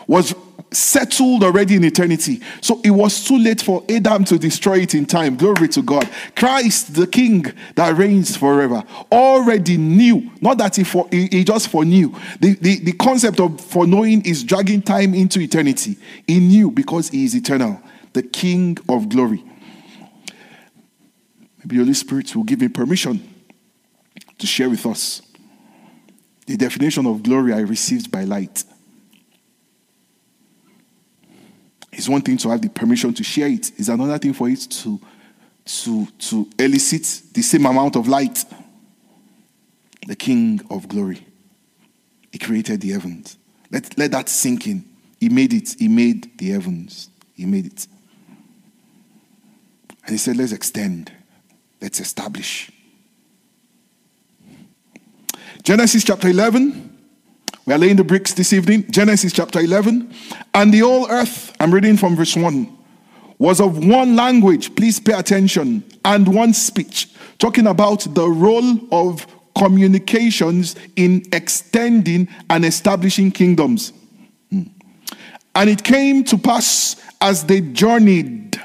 was 0.07 0.35
settled 0.70 1.42
already 1.42 1.77
in 1.77 1.85
eternity. 1.85 2.42
So 2.61 2.83
it 2.85 2.90
was 2.90 3.24
too 3.24 3.38
late 3.38 3.62
for 3.62 3.83
Adam 3.88 4.24
to 4.27 4.38
destroy 4.38 4.81
it 4.81 4.94
in 4.94 5.07
time. 5.07 5.37
Glory 5.37 5.68
to 5.68 5.81
God. 5.81 6.07
Christ, 6.37 6.96
the 6.96 7.07
King 7.07 7.46
that 7.77 7.96
reigns 7.96 8.37
forever, 8.37 8.85
already 9.11 9.79
knew, 9.79 10.31
not 10.42 10.59
that 10.59 10.77
he, 10.77 10.85
for, 10.85 11.09
he, 11.11 11.29
he 11.29 11.44
just 11.44 11.68
foreknew. 11.68 12.14
The, 12.40 12.57
the, 12.61 12.81
the 12.81 12.92
concept 12.92 13.40
of 13.40 13.59
foreknowing 13.59 14.27
is 14.27 14.44
dragging 14.44 14.83
time 14.83 15.14
into 15.14 15.40
eternity. 15.40 15.96
He 16.27 16.40
knew 16.40 16.70
because 16.70 17.09
he 17.09 17.24
is 17.24 17.35
eternal, 17.35 17.81
the 18.12 18.22
King 18.22 18.77
of 18.87 19.09
glory. 19.09 19.42
Maybe 21.64 21.77
the 21.77 21.85
Holy 21.85 21.94
Spirit 21.94 22.37
will 22.37 22.44
give 22.44 22.61
me 22.61 22.68
permission 22.68 23.27
to 24.38 24.46
share 24.46 24.68
with 24.68 24.85
us 24.85 25.22
the 26.46 26.59
definition 26.59 27.07
of 27.07 27.22
glory 27.22 27.55
I 27.55 27.61
received 27.61 28.11
by 28.11 28.24
light. 28.24 28.64
It's 31.90 32.09
one 32.09 32.20
thing 32.20 32.37
to 32.38 32.50
have 32.50 32.61
the 32.61 32.68
permission 32.68 33.14
to 33.14 33.24
share 33.24 33.48
it, 33.48 33.70
it's 33.79 33.88
another 33.88 34.18
thing 34.18 34.35
for 34.35 34.48
it 34.48 34.61
to, 34.61 35.00
to, 35.64 36.07
to 36.07 36.50
elicit 36.59 37.22
the 37.33 37.40
same 37.40 37.64
amount 37.64 37.96
of 37.96 38.09
light. 38.09 38.44
The 40.07 40.16
King 40.16 40.61
of 40.68 40.87
glory. 40.87 41.27
He 42.31 42.38
created 42.38 42.83
the 42.83 42.90
heavens. 42.90 43.38
Let, 43.70 43.96
let 43.96 44.11
that 44.11 44.29
sink 44.29 44.66
in. 44.66 44.85
He 45.18 45.31
made 45.31 45.55
it. 45.55 45.77
He 45.79 45.88
made 45.88 46.37
the 46.37 46.50
heavens. 46.50 47.08
He 47.35 47.46
made 47.46 47.65
it. 47.65 47.87
And 50.02 50.10
he 50.10 50.19
said, 50.19 50.37
let's 50.37 50.52
extend. 50.52 51.10
Let's 51.85 52.01
establish. 52.01 52.73
Genesis 55.63 56.03
chapter 56.03 56.29
11. 56.29 56.97
We 57.67 57.75
are 57.75 57.79
laying 57.79 57.97
the 57.97 58.05
bricks 58.05 58.33
this 58.33 58.55
evening. 58.55 58.91
Genesis 58.91 59.35
chapter 59.35 59.61
11. 59.61 60.11
And 60.55 60.73
the 60.73 60.79
whole 60.79 61.11
earth, 61.11 61.55
I'm 61.61 61.75
reading 61.75 61.99
from 61.99 62.17
verse 62.17 62.37
1, 62.37 62.75
was 63.39 63.61
of 63.61 63.85
one 63.85 64.17
language. 64.17 64.75
Please 64.77 64.99
pay 64.99 65.13
attention. 65.13 65.85
And 66.07 66.35
one 66.35 66.55
speech. 66.55 67.11
Talking 67.39 67.67
about 67.67 68.07
the 68.15 68.31
role 68.31 68.79
of 68.91 69.27
communications 69.55 70.77
in 70.97 71.23
extending 71.35 72.29
and 72.49 72.65
establishing 72.65 73.31
kingdoms. 73.31 73.93
Hmm. 74.49 74.63
And 75.55 75.69
it 75.69 75.85
came 75.85 76.25
to 76.25 76.39
pass 76.39 76.97
as 77.21 77.45
they 77.45 77.61
journeyed 77.61 78.59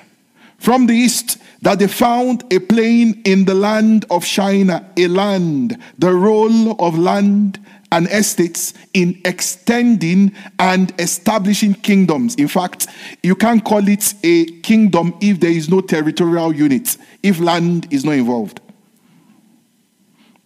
from 0.58 0.88
the 0.88 0.94
east 0.94 1.38
that 1.62 1.80
they 1.80 1.88
found 1.88 2.44
a 2.54 2.60
plain 2.60 3.22
in 3.26 3.46
the 3.46 3.54
land 3.54 4.06
of 4.10 4.24
Shinar, 4.24 4.86
a 4.98 5.08
land, 5.08 5.78
the 5.98 6.14
role 6.14 6.72
of 6.82 6.98
land 6.98 7.60
and 7.92 8.08
estates 8.08 8.74
in 8.94 9.20
extending 9.26 10.32
and 10.60 10.94
establishing 11.00 11.74
kingdoms. 11.74 12.36
In 12.36 12.48
fact, 12.48 12.88
you 13.24 13.36
can't 13.36 13.64
call 13.64 13.88
it 13.88 14.14
a 14.24 14.46
kingdom 14.62 15.16
if 15.22 15.40
there 15.40 15.52
is 15.52 15.70
no 15.70 15.82
territorial 15.82 16.54
unit, 16.54 16.98
if 17.24 17.40
land 17.40 17.92
is 17.92 18.06
not 18.06 18.14
involved. 18.14 18.62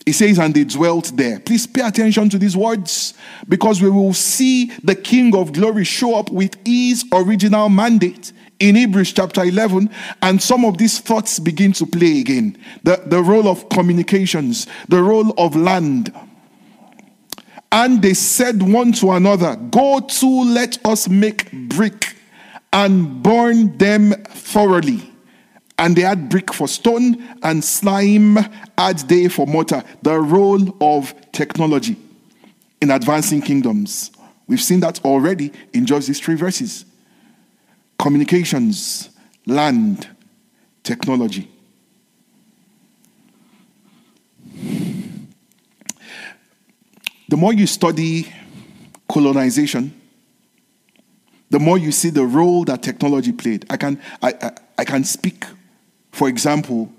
He 0.06 0.12
says, 0.12 0.38
and 0.38 0.54
they 0.54 0.66
dwelt 0.66 1.12
there. 1.16 1.39
Please 1.39 1.66
pay 1.66 1.82
attention 1.82 2.30
to 2.30 2.38
these 2.38 2.58
words 2.58 3.14
because 3.47 3.82
we 3.82 3.89
will 3.89 4.14
see 4.14 4.66
the 4.84 4.95
King 4.95 5.36
of 5.36 5.54
glory 5.54 5.86
show 5.86 6.16
up 6.16 6.30
with 6.30 6.58
his 6.66 7.06
original 7.14 7.70
mandate 7.70 8.34
in 8.60 8.76
Hebrews 8.76 9.14
chapter 9.14 9.43
11, 9.43 9.89
and 10.22 10.41
some 10.41 10.66
of 10.66 10.78
these 10.78 10.99
thoughts 10.99 11.39
begin 11.39 11.74
to 11.74 11.86
play 11.86 12.20
again. 12.20 12.58
The, 12.84 13.01
the 13.06 13.22
role 13.22 13.47
of 13.47 13.68
communications, 13.70 14.68
the 14.88 15.01
role 15.01 15.32
of 15.38 15.56
land. 15.56 16.14
And 17.72 18.01
they 18.01 18.14
said 18.14 18.62
one 18.62 18.91
to 18.93 19.12
another, 19.12 19.56
Go 19.56 19.99
to, 19.99 20.43
let 20.43 20.84
us 20.86 21.10
make 21.10 21.51
brick 21.51 22.16
and 22.72 23.24
burn 23.24 23.78
them 23.78 24.12
thoroughly. 24.30 25.12
And 25.84 25.98
they 25.98 26.04
had 26.04 26.30
brick 26.30 26.54
for 26.54 26.70
stone 26.70 27.22
and 27.44 27.62
slime 27.62 28.38
had 28.78 29.00
they 29.00 29.28
for 29.28 29.46
mortar. 29.46 29.84
The 30.02 30.18
role 30.18 30.78
of 30.80 31.14
technology 31.34 31.98
in 32.82 32.90
advancing 32.90 33.42
kingdoms. 33.42 34.10
We've 34.48 34.62
seen 34.62 34.80
that 34.80 35.04
already 35.04 35.52
in 35.74 35.86
just 35.86 36.08
these 36.08 36.22
three 36.22 36.36
verses 36.36 36.86
communications, 38.00 39.10
land, 39.46 40.08
technology. 40.84 41.52
The 47.28 47.36
more 47.36 47.52
you 47.52 47.68
study 47.68 48.34
colonization, 49.10 50.00
the 51.50 51.60
more 51.60 51.78
you 51.78 51.92
see 51.92 52.10
the 52.10 52.26
role 52.26 52.64
that 52.64 52.84
technology 52.84 53.34
played. 53.34 53.66
I 53.70 53.76
can, 53.76 54.00
I, 54.22 54.34
I, 54.42 54.52
I 54.78 54.86
can 54.86 55.04
speak 55.04 55.44
for 56.14 56.30
example, 56.30 56.93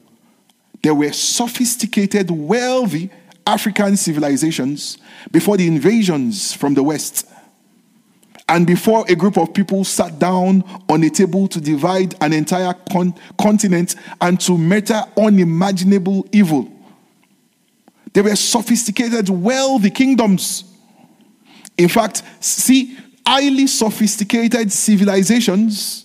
there 0.82 0.92
were 0.92 1.12
sophisticated, 1.12 2.30
wealthy 2.30 3.10
African 3.46 3.96
civilizations 3.96 4.98
before 5.30 5.56
the 5.56 5.66
invasions 5.68 6.52
from 6.52 6.74
the 6.74 6.82
West. 6.82 7.26
And 8.48 8.66
before 8.66 9.04
a 9.08 9.14
group 9.14 9.38
of 9.38 9.54
people 9.54 9.84
sat 9.84 10.18
down 10.18 10.64
on 10.88 11.04
a 11.04 11.10
table 11.10 11.46
to 11.48 11.60
divide 11.60 12.16
an 12.20 12.32
entire 12.32 12.74
con- 12.90 13.14
continent 13.40 13.94
and 14.20 14.38
to 14.40 14.58
measure 14.58 15.02
unimaginable 15.16 16.26
evil, 16.32 16.68
there 18.12 18.24
were 18.24 18.36
sophisticated, 18.36 19.28
wealthy 19.28 19.90
kingdoms. 19.90 20.64
In 21.78 21.88
fact, 21.88 22.24
see, 22.40 22.98
highly 23.24 23.68
sophisticated 23.68 24.72
civilizations 24.72 26.03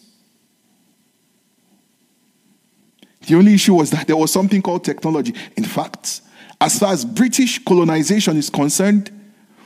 The 3.30 3.36
only 3.36 3.54
issue 3.54 3.76
was 3.76 3.92
that 3.92 4.08
there 4.08 4.18
was 4.18 4.34
something 4.34 4.60
called 4.60 4.84
technology. 4.84 5.36
In 5.56 5.64
fact, 5.64 6.22
as 6.60 6.80
far 6.80 6.94
as 6.94 7.06
British 7.06 7.64
colonization 7.64 8.36
is 8.38 8.50
concerned, 8.50 9.12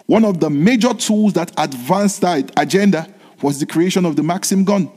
one 0.06 0.26
of 0.26 0.42
the 0.42 0.50
major 0.50 0.94
tools 0.94 1.32
that 1.34 1.50
advanced 1.58 2.20
that 2.22 2.52
agenda 2.60 3.08
was 3.42 3.62
the 3.62 3.66
creation 3.66 4.06
of 4.06 4.18
the 4.18 4.24
Maxim 4.24 4.66
gun. 4.66 4.92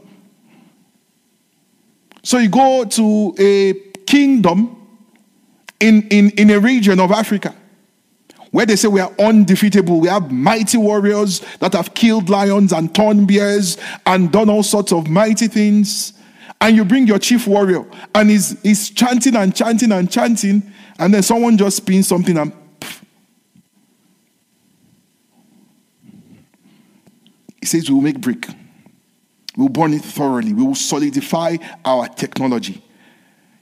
So 2.25 2.39
you 2.39 2.49
go 2.49 2.85
to 2.85 3.35
a 3.39 3.75
kingdom 4.05 4.85
in, 5.79 6.09
in, 6.09 6.31
in 6.31 6.51
a 6.51 6.59
region 6.59 6.99
of 6.99 7.13
Africa 7.13 7.55
where 8.51 8.67
they 8.67 8.75
say 8.75 8.89
we 8.89 8.99
are 8.99 9.13
undefeatable. 9.21 10.01
We 10.01 10.09
have 10.09 10.33
mighty 10.33 10.77
warriors 10.77 11.41
that 11.61 11.75
have 11.75 11.95
killed 11.95 12.31
lions 12.31 12.73
and 12.73 12.93
torn 12.93 13.27
bears 13.27 13.79
and 14.07 14.33
done 14.33 14.51
all 14.51 14.65
sorts 14.65 14.93
of 14.93 15.09
mighty 15.09 15.47
things 15.47 16.15
and 16.61 16.77
you 16.77 16.85
bring 16.85 17.07
your 17.07 17.19
chief 17.19 17.47
warrior 17.47 17.85
and 18.15 18.31
he's, 18.31 18.61
he's 18.63 18.91
chanting 18.91 19.37
and 19.37 19.55
chanting 19.55 19.93
and 19.93 20.11
chanting, 20.11 20.63
and 20.99 21.13
then 21.13 21.23
someone 21.23 21.57
just 21.57 21.79
spins 21.79 22.09
something 22.09 22.37
and 22.37 22.53
pff. 22.81 23.03
he 27.61 27.67
says, 27.67 27.89
We 27.89 27.95
will 27.95 28.03
make 28.03 28.21
brick. 28.21 28.47
We 29.57 29.63
will 29.63 29.69
burn 29.71 29.95
it 29.95 30.03
thoroughly. 30.03 30.53
We 30.53 30.63
will 30.63 30.75
solidify 30.75 31.57
our 31.85 32.09
technology. 32.09 32.83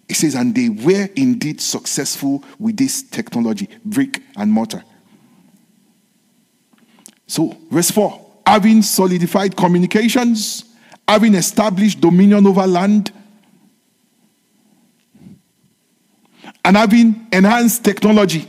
He 0.09 0.15
says, 0.15 0.35
and 0.35 0.55
they 0.55 0.69
were 0.69 1.09
indeed 1.17 1.61
successful 1.61 2.45
with 2.59 2.77
this 2.77 3.03
technology, 3.03 3.69
brick 3.85 4.21
and 4.37 4.53
mortar. 4.53 4.85
So, 7.27 7.57
verse 7.71 7.91
4 7.91 8.21
having 8.47 8.83
solidified 8.83 9.57
communications, 9.57 10.65
having 11.07 11.35
established 11.35 12.01
dominion 12.01 12.47
over 12.47 12.67
land, 12.67 13.13
and 16.65 16.77
having 16.77 17.27
enhanced 17.33 17.85
technology, 17.85 18.49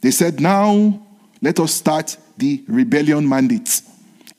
they 0.00 0.10
said, 0.10 0.40
Now 0.40 1.06
let 1.42 1.58
us 1.58 1.74
start 1.74 2.16
the 2.36 2.62
rebellion 2.68 3.28
mandates. 3.28 3.82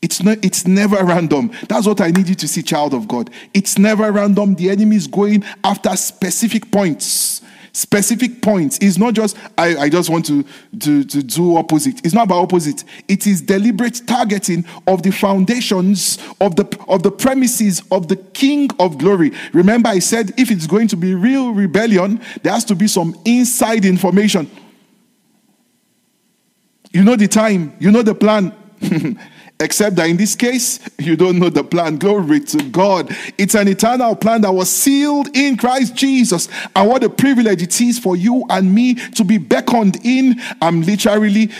It's, 0.02 0.24
not, 0.24 0.44
it's 0.44 0.66
never 0.66 1.04
random. 1.04 1.52
That's 1.70 1.86
what 1.86 2.02
I 2.02 2.08
need 2.08 2.28
you 2.28 2.36
to 2.36 2.48
see, 2.48 2.64
child 2.64 2.94
of 2.94 3.08
God. 3.08 3.30
It's 3.54 3.78
never 3.78 4.12
random. 4.12 4.56
The 4.56 4.72
enemy 4.72 4.96
is 4.96 5.06
going 5.06 5.44
after 5.64 5.96
specific 5.96 6.72
points 6.72 7.41
specific 7.74 8.42
points. 8.42 8.78
It's 8.82 8.98
not 8.98 9.14
just, 9.14 9.38
I, 9.58 9.76
I 9.78 9.90
just 9.90 10.10
want 10.10 10.26
to, 10.26 10.44
to, 10.80 11.04
to 11.04 11.24
do 11.24 11.58
opposite. 11.58 12.06
It's 12.06 12.14
not 12.14 12.26
about 12.26 12.44
opposite. 12.44 12.84
It 13.08 13.28
is 13.28 13.42
deliberate 13.42 14.02
targeting 14.08 14.66
of 14.88 15.04
the 15.04 15.12
foundations 15.12 16.18
of 16.40 16.56
the, 16.56 16.84
of 16.88 17.04
the 17.04 17.12
premises 17.12 17.82
of 17.92 18.08
the 18.08 18.16
King 18.16 18.70
of 18.80 18.98
glory. 18.98 19.32
Remember, 19.54 19.90
I 19.90 20.00
said 20.00 20.34
if 20.38 20.52
it's 20.52 20.68
going 20.68 20.88
to 20.90 20.98
be 20.98 21.16
real 21.16 21.54
rebellion, 21.54 22.22
there 22.44 22.54
has 22.54 22.66
to 22.66 22.76
be 22.76 22.88
some 22.88 23.16
inside 23.26 23.86
information. 23.86 24.50
You 26.92 27.04
know 27.04 27.16
the 27.16 27.28
time, 27.28 27.76
you 27.80 27.92
know 27.92 28.02
the 28.02 28.16
plan. 28.16 28.54
Except 29.62 29.96
that 29.98 30.10
in 30.10 30.18
this 30.18 30.36
case, 30.36 30.80
you 30.98 31.16
don't 31.16 31.38
know 31.38 31.50
the 31.50 31.64
plan. 31.64 31.98
Glory 31.98 32.40
to 32.40 32.64
God. 32.70 33.16
It's 33.38 33.54
an 33.54 33.68
eternal 33.68 34.16
plan 34.16 34.42
that 34.42 34.52
was 34.52 34.72
sealed 34.72 35.30
in 35.38 35.56
Christ 35.56 35.94
Jesus. 35.94 36.50
And 36.76 36.90
what 36.90 37.04
a 37.04 37.10
privilege 37.10 37.62
it 37.62 37.80
is 37.80 38.00
for 38.00 38.16
you 38.16 38.44
and 38.50 38.74
me 38.74 38.96
to 38.96 39.24
be 39.24 39.38
beckoned 39.38 40.00
in. 40.04 40.42
I'm 40.64 40.82
literally 40.82 41.52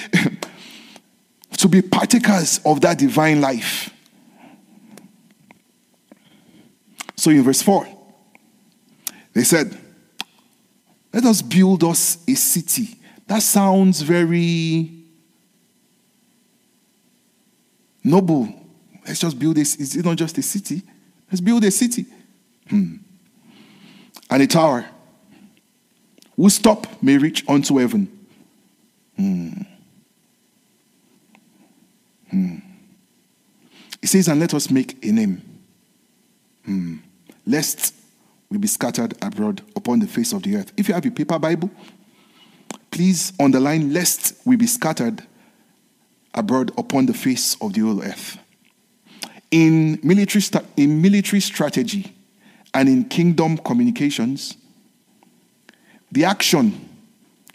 to 1.58 1.68
be 1.68 1.84
partakers 1.84 2.60
of 2.66 2.82
that 2.82 2.98
divine 2.98 3.40
life. 3.40 3.94
So 7.18 7.30
in 7.30 7.44
verse 7.44 7.62
4, 7.62 7.88
they 9.34 9.44
said, 9.44 9.78
Let 11.14 11.26
us 11.26 11.44
build 11.44 11.84
us 11.84 12.18
a 12.28 12.34
city. 12.34 12.98
That 13.28 13.44
sounds 13.44 14.02
very 14.02 15.01
noble. 18.04 18.54
Let's 19.06 19.20
just 19.20 19.38
build 19.38 19.56
this. 19.56 19.76
Is 19.76 19.96
it 19.96 20.06
not 20.06 20.18
just 20.18 20.38
a 20.38 20.42
city? 20.42 20.84
Let's 21.30 21.42
build 21.42 21.64
a 21.64 21.72
city. 21.72 22.06
Hmm. 22.70 22.98
And 24.30 24.44
a 24.44 24.48
tower 24.48 24.86
whose 26.36 26.60
top 26.60 26.88
may 27.02 27.18
reach 27.18 27.48
unto 27.48 27.78
heaven. 27.78 28.08
Hmm. 29.16 29.50
Hmm. 32.30 32.56
It 34.02 34.08
says, 34.08 34.28
and 34.28 34.40
let 34.40 34.54
us 34.54 34.70
make 34.72 35.04
a 35.06 35.12
name. 35.12 35.42
Hmm. 36.66 36.98
Lest 37.46 37.94
we 38.50 38.58
be 38.58 38.68
scattered 38.68 39.14
abroad 39.22 39.62
upon 39.76 40.00
the 40.00 40.08
face 40.08 40.34
of 40.34 40.44
the 40.44 40.58
earth. 40.58 40.72
If 40.78 40.88
you 40.88 40.94
have 40.94 41.06
a 41.06 41.12
paper 41.12 41.40
Bible, 41.40 41.70
please 42.90 43.34
underline, 43.40 43.94
lest 43.94 44.36
we 44.46 44.56
be 44.56 44.68
scattered 44.68 45.26
abroad 46.34 46.72
upon 46.78 47.06
the 47.06 47.14
face 47.14 47.58
of 47.62 47.74
the 47.74 47.82
whole 47.82 48.02
earth. 48.02 48.38
In 49.52 50.00
military, 50.04 50.44
in 50.78 51.02
military 51.02 51.42
strategy 51.42 52.14
and 52.74 52.88
in 52.88 53.06
kingdom 53.06 53.58
communications, 53.58 54.56
the 56.12 56.26
action 56.26 56.90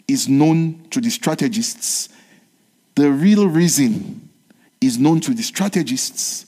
is 0.07 0.29
known 0.29 0.87
to 0.89 1.01
the 1.01 1.09
strategists. 1.09 2.09
The 2.95 3.11
real 3.11 3.47
reason 3.47 4.29
is 4.79 4.97
known 4.97 5.19
to 5.21 5.33
the 5.33 5.43
strategists, 5.43 6.45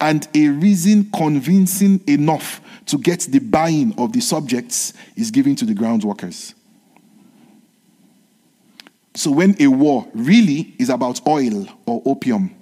and 0.00 0.26
a 0.34 0.48
reason 0.48 1.10
convincing 1.12 2.00
enough 2.06 2.60
to 2.86 2.98
get 2.98 3.20
the 3.20 3.38
buying 3.38 3.94
of 3.98 4.12
the 4.12 4.20
subjects 4.20 4.94
is 5.16 5.30
given 5.30 5.54
to 5.56 5.64
the 5.64 5.74
ground 5.74 6.04
workers. 6.04 6.54
So 9.18 9.32
when 9.32 9.60
a 9.60 9.66
war 9.66 10.06
really 10.14 10.76
is 10.78 10.90
about 10.90 11.26
oil 11.26 11.66
or 11.86 12.00
opium, 12.06 12.54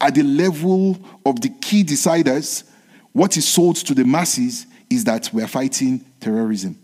at 0.00 0.14
the 0.14 0.22
level 0.22 0.96
of 1.26 1.40
the 1.40 1.48
key 1.48 1.82
deciders, 1.82 2.62
what 3.10 3.36
is 3.36 3.48
sold 3.48 3.74
to 3.74 3.92
the 3.92 4.04
masses 4.04 4.68
is 4.88 5.02
that 5.02 5.28
we're 5.32 5.48
fighting 5.48 6.04
terrorism. 6.20 6.78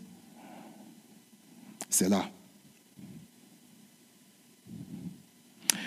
Selah. 1.88 2.28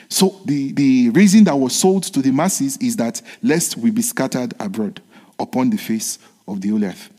So 0.08 0.40
the, 0.46 0.72
the 0.72 1.10
reason 1.10 1.44
that 1.44 1.58
was 1.58 1.76
sold 1.76 2.04
to 2.04 2.22
the 2.22 2.32
masses 2.32 2.78
is 2.78 2.96
that 2.96 3.22
lest 3.44 3.76
we 3.76 3.92
be 3.92 4.02
scattered 4.02 4.54
abroad 4.62 5.02
upon 5.38 5.72
the 5.72 5.78
face 5.78 6.20
of 6.48 6.62
the 6.62 6.70
whole 6.70 6.86
earth. 6.86 7.10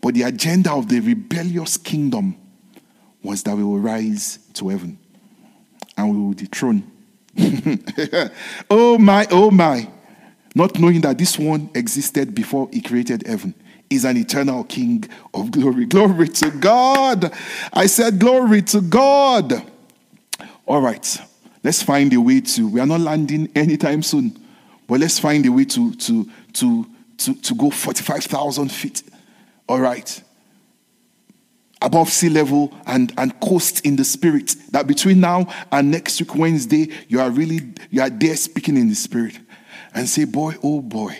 But 0.00 0.14
the 0.14 0.22
agenda 0.22 0.72
of 0.72 0.88
the 0.88 1.00
rebellious 1.00 1.76
kingdom 1.76 2.36
was 3.22 3.42
that 3.42 3.56
we 3.56 3.64
will 3.64 3.78
rise 3.78 4.38
to 4.54 4.68
heaven 4.68 4.98
and 5.96 6.10
we 6.10 6.18
will 6.18 6.32
dethrone. 6.32 6.90
oh 8.70 8.98
my, 8.98 9.26
oh 9.30 9.50
my. 9.50 9.88
Not 10.54 10.78
knowing 10.78 11.00
that 11.02 11.18
this 11.18 11.38
one 11.38 11.70
existed 11.74 12.34
before 12.34 12.68
he 12.72 12.80
created 12.80 13.26
heaven 13.26 13.54
is 13.90 14.04
an 14.04 14.16
eternal 14.16 14.64
king 14.64 15.04
of 15.34 15.50
glory. 15.50 15.86
Glory 15.86 16.28
to 16.28 16.50
God. 16.50 17.32
I 17.72 17.86
said, 17.86 18.18
Glory 18.18 18.62
to 18.62 18.80
God. 18.80 19.62
All 20.66 20.82
right, 20.82 21.18
let's 21.64 21.82
find 21.82 22.12
a 22.12 22.20
way 22.20 22.40
to, 22.42 22.68
we 22.68 22.80
are 22.80 22.86
not 22.86 23.00
landing 23.00 23.50
anytime 23.54 24.02
soon, 24.02 24.38
but 24.86 25.00
let's 25.00 25.18
find 25.18 25.46
a 25.46 25.52
way 25.52 25.64
to, 25.64 25.94
to, 25.94 26.28
to, 26.54 26.86
to, 27.18 27.34
to 27.34 27.54
go 27.54 27.70
45,000 27.70 28.70
feet. 28.70 29.02
All 29.68 29.80
right. 29.80 30.22
Above 31.80 32.10
sea 32.10 32.28
level 32.28 32.72
and, 32.86 33.12
and 33.16 33.38
coast 33.40 33.86
in 33.86 33.96
the 33.96 34.04
spirit. 34.04 34.56
That 34.70 34.86
between 34.86 35.20
now 35.20 35.46
and 35.70 35.90
next 35.90 36.20
week, 36.20 36.34
Wednesday, 36.34 36.90
you 37.08 37.20
are 37.20 37.30
really, 37.30 37.72
you 37.90 38.02
are 38.02 38.10
there 38.10 38.36
speaking 38.36 38.76
in 38.76 38.88
the 38.88 38.94
spirit. 38.94 39.38
And 39.94 40.08
say, 40.08 40.24
boy, 40.24 40.54
oh 40.62 40.80
boy, 40.80 41.16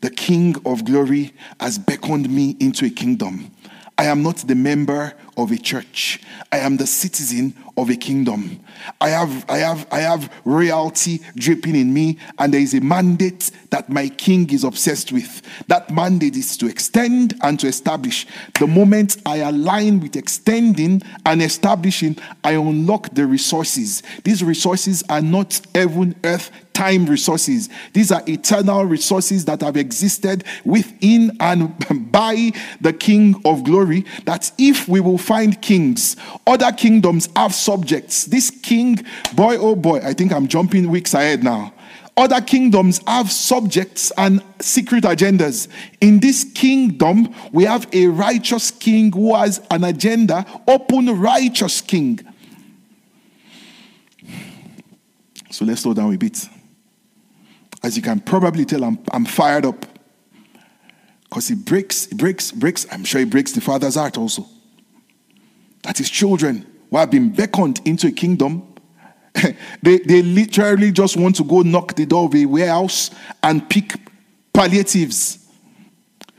the 0.00 0.10
King 0.10 0.56
of 0.64 0.84
glory 0.84 1.32
has 1.60 1.78
beckoned 1.78 2.28
me 2.28 2.56
into 2.60 2.86
a 2.86 2.90
kingdom. 2.90 3.50
I 3.98 4.04
am 4.04 4.22
not 4.22 4.38
the 4.38 4.54
member 4.54 5.12
of 5.36 5.50
a 5.50 5.58
church. 5.58 6.20
I 6.52 6.58
am 6.58 6.76
the 6.76 6.86
citizen 6.86 7.54
of 7.76 7.90
a 7.90 7.96
kingdom. 7.96 8.60
I 9.00 9.10
have, 9.10 9.44
I 9.48 9.58
have, 9.58 9.86
I 9.90 10.00
have 10.00 10.32
royalty 10.44 11.20
dripping 11.36 11.76
in 11.76 11.92
me, 11.92 12.18
and 12.38 12.52
there 12.52 12.60
is 12.60 12.74
a 12.74 12.80
mandate 12.80 13.50
that 13.70 13.88
my 13.88 14.08
king 14.08 14.50
is 14.50 14.64
obsessed 14.64 15.12
with. 15.12 15.42
That 15.68 15.90
mandate 15.90 16.36
is 16.36 16.56
to 16.58 16.66
extend 16.66 17.34
and 17.42 17.58
to 17.60 17.68
establish. 17.68 18.26
The 18.58 18.66
moment 18.66 19.16
I 19.24 19.36
align 19.38 20.00
with 20.00 20.16
extending 20.16 21.02
and 21.24 21.42
establishing, 21.42 22.16
I 22.44 22.52
unlock 22.52 23.10
the 23.14 23.26
resources. 23.26 24.02
These 24.24 24.42
resources 24.42 25.02
are 25.08 25.22
not 25.22 25.60
heaven, 25.74 26.14
earth, 26.24 26.50
time 26.80 27.04
resources. 27.04 27.68
These 27.92 28.10
are 28.10 28.22
eternal 28.26 28.84
resources 28.84 29.44
that 29.44 29.60
have 29.60 29.76
existed 29.76 30.44
within 30.64 31.36
and 31.38 31.74
by 32.12 32.52
the 32.80 32.92
King 32.92 33.40
of 33.44 33.64
glory. 33.64 34.06
That 34.24 34.50
if 34.56 34.88
we 34.88 35.00
will 35.00 35.18
find 35.20 35.60
kings, 35.62 36.16
other 36.46 36.72
kingdoms 36.72 37.28
have 37.36 37.54
subjects. 37.54 38.24
This 38.24 38.50
king, 38.50 38.96
boy, 39.34 39.56
oh 39.58 39.76
boy, 39.76 40.00
I 40.02 40.14
think 40.14 40.32
I'm 40.32 40.48
jumping 40.48 40.90
weeks 40.90 41.14
ahead 41.14 41.44
now. 41.44 41.72
Other 42.16 42.40
kingdoms 42.40 43.00
have 43.06 43.30
subjects 43.30 44.12
and 44.18 44.42
secret 44.60 45.04
agendas. 45.04 45.68
In 46.00 46.20
this 46.20 46.44
kingdom, 46.44 47.34
we 47.52 47.64
have 47.64 47.88
a 47.92 48.08
righteous 48.08 48.70
king 48.70 49.12
who 49.12 49.34
has 49.34 49.60
an 49.70 49.84
agenda, 49.84 50.44
open 50.66 51.18
righteous 51.18 51.80
king. 51.80 52.20
So 55.50 55.64
let's 55.64 55.82
slow 55.82 55.94
down 55.94 56.12
a 56.12 56.18
bit. 56.18 56.46
As 57.82 57.96
you 57.96 58.02
can 58.02 58.20
probably 58.20 58.64
tell, 58.64 58.84
I'm, 58.84 58.98
I'm 59.12 59.24
fired 59.24 59.64
up. 59.64 59.86
Because 61.24 61.48
he 61.48 61.54
breaks, 61.54 62.06
he 62.06 62.16
breaks, 62.16 62.50
breaks, 62.50 62.86
I'm 62.90 63.04
sure 63.04 63.20
he 63.20 63.24
breaks 63.24 63.52
the 63.52 63.60
father's 63.60 63.94
heart 63.94 64.18
also 64.18 64.46
that 65.82 65.98
his 65.98 66.10
children 66.10 66.66
who 66.90 66.96
have 66.96 67.10
been 67.10 67.30
beckoned 67.30 67.80
into 67.84 68.08
a 68.08 68.12
kingdom, 68.12 68.74
they, 69.82 69.98
they 69.98 70.22
literally 70.22 70.92
just 70.92 71.16
want 71.16 71.36
to 71.36 71.44
go 71.44 71.60
knock 71.62 71.94
the 71.94 72.06
door 72.06 72.26
of 72.26 72.34
a 72.34 72.46
warehouse 72.46 73.10
and 73.42 73.68
pick 73.68 73.94
palliatives. 74.52 75.38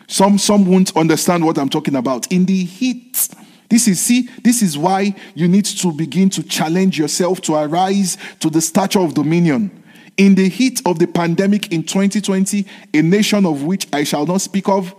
Some, 0.07 0.37
some 0.37 0.65
won't 0.65 0.95
understand 0.97 1.45
what 1.45 1.57
I'm 1.57 1.69
talking 1.69 1.95
about. 1.95 2.31
In 2.31 2.45
the 2.45 2.63
heat, 2.65 3.29
this 3.69 3.87
is, 3.87 4.01
see, 4.01 4.23
this 4.43 4.61
is 4.61 4.77
why 4.77 5.15
you 5.33 5.47
need 5.47 5.63
to 5.63 5.93
begin 5.93 6.29
to 6.31 6.43
challenge 6.43 6.99
yourself 6.99 7.39
to 7.43 7.55
arise 7.55 8.17
to 8.41 8.49
the 8.49 8.59
stature 8.59 8.99
of 8.99 9.13
dominion. 9.13 9.71
In 10.17 10.35
the 10.35 10.49
heat 10.49 10.81
of 10.85 10.99
the 10.99 11.07
pandemic 11.07 11.71
in 11.71 11.83
2020, 11.83 12.65
a 12.93 13.01
nation 13.01 13.45
of 13.45 13.63
which 13.63 13.87
I 13.93 14.03
shall 14.03 14.25
not 14.25 14.41
speak 14.41 14.67
of, 14.67 14.93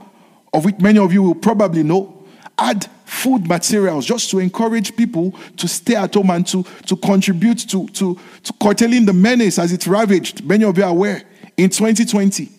of 0.55 0.65
which 0.65 0.79
many 0.79 0.99
of 0.99 1.13
you 1.13 1.23
will 1.23 1.35
probably 1.35 1.83
know, 1.83 2.27
had 2.59 2.89
food 3.13 3.47
materials 3.47 4.07
just 4.07 4.31
to 4.31 4.39
encourage 4.39 4.97
people 4.97 5.33
to 5.57 5.69
stay 5.69 5.95
at 5.95 6.15
home 6.15 6.31
and 6.31 6.47
to, 6.47 6.65
to 6.87 6.97
contribute 6.97 7.59
to, 7.69 7.87
to, 7.89 8.19
to 8.43 8.53
curtailing 8.61 9.05
the 9.05 9.13
menace 9.13 9.59
as 9.59 9.71
it 9.73 9.87
ravaged. 9.87 10.43
Many 10.45 10.65
of 10.65 10.79
you 10.79 10.85
are 10.85 10.91
aware 10.91 11.23
in 11.57 11.69
2020. 11.69 12.51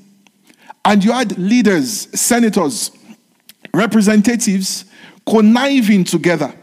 And 0.85 1.03
you 1.03 1.11
had 1.11 1.37
leaders, 1.37 2.07
senators, 2.19 2.91
representatives 3.73 4.85
conniving 5.27 6.03
together, 6.03 6.53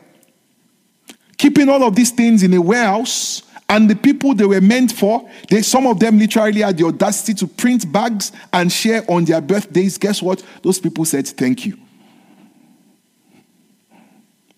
keeping 1.37 1.69
all 1.69 1.83
of 1.83 1.97
these 1.97 2.13
things 2.13 2.43
in 2.43 2.55
a 2.55 2.61
warehouse. 2.61 3.43
And 3.69 3.89
the 3.89 3.97
people 3.97 4.35
they 4.35 4.47
were 4.47 4.61
meant 4.61 4.93
for, 4.93 5.29
they, 5.49 5.63
some 5.63 5.87
of 5.87 6.01
them 6.01 6.19
literally 6.19 6.61
had 6.61 6.77
the 6.77 6.85
audacity 6.85 7.35
to 7.35 7.47
print 7.47 7.91
bags 7.91 8.33
and 8.53 8.71
share 8.71 9.05
on 9.09 9.25
their 9.25 9.41
birthdays. 9.41 9.99
Guess 9.99 10.23
what? 10.23 10.45
Those 10.63 10.79
people 10.79 11.05
said, 11.05 11.27
Thank 11.27 11.67
you. 11.67 11.77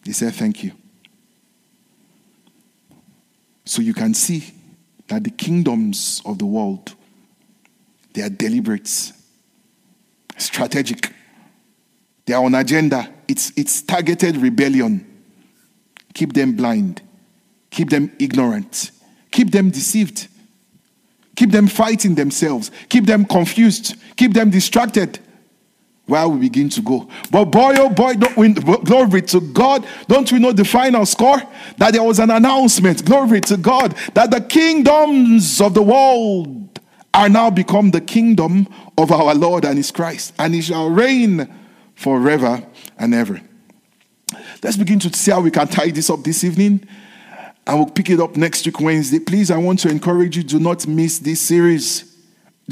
He 0.05 0.13
said, 0.13 0.35
Thank 0.35 0.65
you. 0.65 0.73
So 3.65 3.81
you 3.81 3.95
can 3.95 4.15
see 4.15 4.53
that 5.09 5.25
the 5.25 5.31
kingdoms 5.31 6.21
of 6.25 6.39
the 6.39 6.47
world, 6.47 6.95
they 8.13 8.23
are 8.23 8.29
deliberate, 8.29 8.89
strategic. 10.37 11.13
They 12.27 12.35
are 12.35 12.45
on 12.45 12.55
agenda. 12.55 13.09
It's, 13.29 13.53
it's 13.57 13.83
targeted 13.83 14.37
rebellion. 14.37 15.07
Keep 16.15 16.35
them 16.35 16.55
blind. 16.55 17.03
Keep 17.71 17.91
them 17.91 18.13
ignorant. 18.19 18.91
Keep 19.31 19.51
them 19.51 19.71
deceived. 19.71 20.29
Keep 21.37 21.51
them 21.51 21.67
fighting 21.67 22.15
themselves. 22.15 22.71
Keep 22.89 23.07
them 23.07 23.25
confused. 23.25 23.95
Keep 24.17 24.35
them 24.35 24.51
distracted 24.51 25.19
where 26.07 26.29
we 26.29 26.41
begin 26.41 26.69
to 26.69 26.83
go. 26.83 27.09
But 27.31 27.47
boy, 27.47 27.75
oh 27.79 27.89
boy, 27.89 28.15
don't 28.15 28.37
we, 28.37 28.53
glory 28.53 29.23
to 29.23 29.41
God. 29.41 29.87
Don't 30.09 30.31
we 30.33 30.39
know 30.39 30.53
the 30.53 30.65
final 30.65 31.07
score? 31.07 31.41
That 31.79 31.93
there 31.93 32.03
was 32.03 32.19
an 32.19 32.31
announcement, 32.31 33.05
glory 33.05 33.41
to 33.43 33.57
God, 33.57 33.97
that 34.15 34.31
the 34.31 34.41
kingdoms 34.41 35.61
of 35.61 35.75
the 35.75 35.83
world 35.83 36.81
are 37.15 37.29
now 37.29 37.51
become 37.51 37.91
the 37.91 38.01
kingdom 38.01 38.67
of 38.99 39.13
our 39.13 39.35
Lord 39.35 39.65
and 39.65 39.77
his 39.77 39.91
Christ, 39.91 40.35
and 40.39 40.55
he 40.55 40.63
shall 40.63 40.91
reign 40.91 41.53
forever 41.95 42.67
and 42.99 43.15
ever. 43.15 43.41
Let's 44.63 44.77
begin 44.77 44.99
to 45.01 45.13
see 45.15 45.31
how 45.31 45.41
we 45.41 45.51
can 45.51 45.69
tie 45.69 45.91
this 45.91 46.11
up 46.11 46.25
this 46.25 46.43
evening. 46.43 46.87
And 47.65 47.79
we'll 47.79 47.91
pick 47.91 48.11
it 48.11 48.19
up 48.19 48.37
next 48.37 48.67
week, 48.67 48.81
Wednesday. 48.81 49.21
Please, 49.21 49.51
I 49.51 49.57
want 49.57 49.79
to 49.81 49.89
encourage 49.89 50.37
you 50.37 50.43
do 50.43 50.59
not 50.59 50.87
miss 50.87 51.21
this 51.21 51.41
series. 51.41 52.12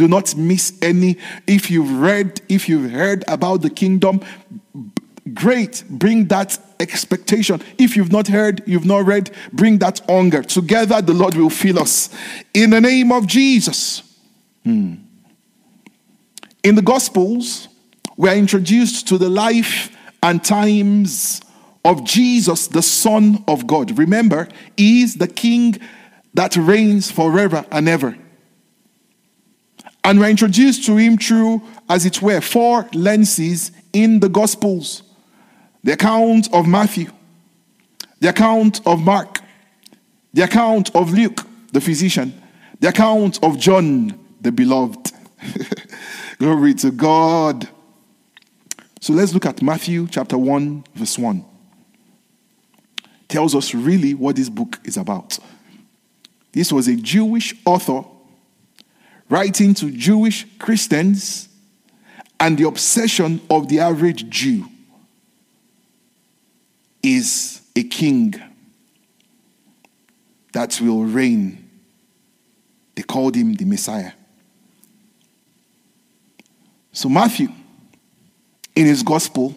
Do 0.01 0.09
not 0.09 0.35
miss 0.35 0.73
any. 0.81 1.19
If 1.47 1.71
you've 1.71 2.01
read, 2.01 2.41
if 2.49 2.71
you've 2.71 2.91
heard 2.91 3.23
about 3.29 3.61
the 3.61 3.69
kingdom, 3.69 4.23
great. 5.35 5.85
Bring 5.91 6.25
that 6.29 6.59
expectation. 6.81 7.61
If 7.77 7.99
you've 7.99 8.11
not 8.11 8.27
heard, 8.27 8.63
you've 8.65 8.87
not 8.87 9.05
read, 9.05 9.31
bring 9.53 9.77
that 9.81 10.01
hunger. 10.09 10.43
Together, 10.43 11.03
the 11.03 11.13
Lord 11.13 11.35
will 11.35 11.51
fill 11.51 11.79
us. 11.79 12.09
In 12.55 12.71
the 12.71 12.81
name 12.81 13.13
of 13.13 13.27
Jesus. 13.27 14.03
Hmm. 14.65 14.95
In 16.63 16.77
the 16.77 16.83
Gospels, 16.83 17.69
we 18.17 18.31
are 18.31 18.37
introduced 18.37 19.07
to 19.09 19.19
the 19.19 19.29
life 19.29 19.95
and 20.23 20.43
times 20.43 21.43
of 21.85 22.05
Jesus, 22.05 22.69
the 22.69 22.81
Son 22.81 23.45
of 23.47 23.67
God. 23.67 23.99
Remember, 23.99 24.49
He 24.79 25.03
is 25.03 25.17
the 25.17 25.29
King 25.29 25.79
that 26.33 26.57
reigns 26.57 27.11
forever 27.11 27.67
and 27.71 27.87
ever. 27.87 28.17
And 30.03 30.19
we're 30.19 30.31
introduced 30.31 30.87
to 30.87 30.97
him 30.97 31.19
through, 31.19 31.63
as 31.89 32.07
it 32.07 32.23
were, 32.23 32.41
four 32.41 32.89
lenses 32.93 33.73
in 33.93 34.21
the 34.21 34.29
Gospels 34.29 35.03
the 35.83 35.93
account 35.93 36.53
of 36.53 36.67
Matthew, 36.67 37.11
the 38.21 38.29
account 38.29 38.87
of 38.87 39.01
Mark, 39.01 39.41
the 40.35 40.43
account 40.43 40.95
of 40.95 41.13
Luke, 41.13 41.47
the 41.73 41.81
physician, 41.81 42.39
the 42.81 42.89
account 42.89 43.43
of 43.43 43.59
John, 43.59 44.19
the 44.41 44.53
beloved. 44.53 45.13
Glory 46.39 46.75
to 46.75 46.91
God. 46.91 47.69
So 49.01 49.13
let's 49.13 49.33
look 49.33 49.47
at 49.47 49.63
Matthew 49.63 50.07
chapter 50.09 50.37
1, 50.37 50.85
verse 50.95 51.19
1. 51.19 51.45
Tells 53.29 53.55
us 53.55 53.75
really 53.75 54.15
what 54.15 54.37
this 54.37 54.49
book 54.49 54.79
is 54.85 54.97
about. 54.97 55.39
This 56.53 56.73
was 56.73 56.89
a 56.89 56.97
Jewish 56.97 57.55
author 57.65 58.05
writing 59.31 59.73
to 59.75 59.91
Jewish 59.91 60.47
Christians 60.59 61.49
and 62.39 62.59
the 62.59 62.67
obsession 62.67 63.41
of 63.49 63.69
the 63.69 63.79
average 63.79 64.29
Jew 64.29 64.67
is 67.03 67.63
a 67.77 67.85
king 67.85 68.35
that 70.53 70.79
will 70.81 71.05
reign. 71.05 71.71
They 72.97 73.03
called 73.03 73.37
him 73.37 73.55
the 73.55 73.65
Messiah. 73.65 74.13
So, 76.93 77.09
Matthew, 77.09 77.49
in 78.75 78.87
his 78.87 79.03
gospel, 79.03 79.55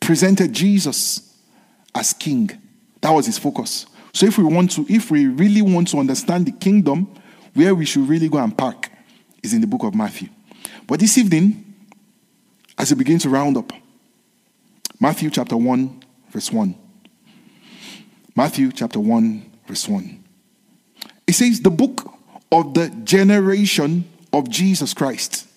presented 0.00 0.52
Jesus 0.52 1.36
as 1.94 2.12
king. 2.12 2.50
That 3.00 3.10
was 3.10 3.26
his 3.26 3.38
focus. 3.38 3.86
So, 4.12 4.26
if 4.26 4.38
we 4.38 4.44
want 4.44 4.72
to, 4.72 4.84
if 4.88 5.10
we 5.10 5.26
really 5.26 5.62
want 5.62 5.88
to 5.88 5.98
understand 5.98 6.46
the 6.46 6.52
kingdom, 6.52 7.14
where 7.58 7.74
we 7.74 7.84
should 7.84 8.08
really 8.08 8.28
go 8.28 8.38
and 8.38 8.56
park 8.56 8.88
is 9.42 9.52
in 9.52 9.60
the 9.60 9.66
book 9.66 9.82
of 9.82 9.92
Matthew. 9.92 10.28
But 10.86 11.00
this 11.00 11.18
evening, 11.18 11.74
as 12.78 12.92
we 12.92 12.98
begin 12.98 13.18
to 13.18 13.28
round 13.28 13.56
up, 13.56 13.72
Matthew 15.00 15.28
chapter 15.28 15.56
1, 15.56 16.02
verse 16.30 16.52
1. 16.52 16.72
Matthew 18.36 18.70
chapter 18.70 19.00
1, 19.00 19.50
verse 19.66 19.88
1. 19.88 20.24
It 21.26 21.32
says, 21.32 21.60
The 21.60 21.70
book 21.70 22.14
of 22.52 22.74
the 22.74 22.90
generation 23.02 24.08
of 24.32 24.48
Jesus 24.48 24.94
Christ, 24.94 25.48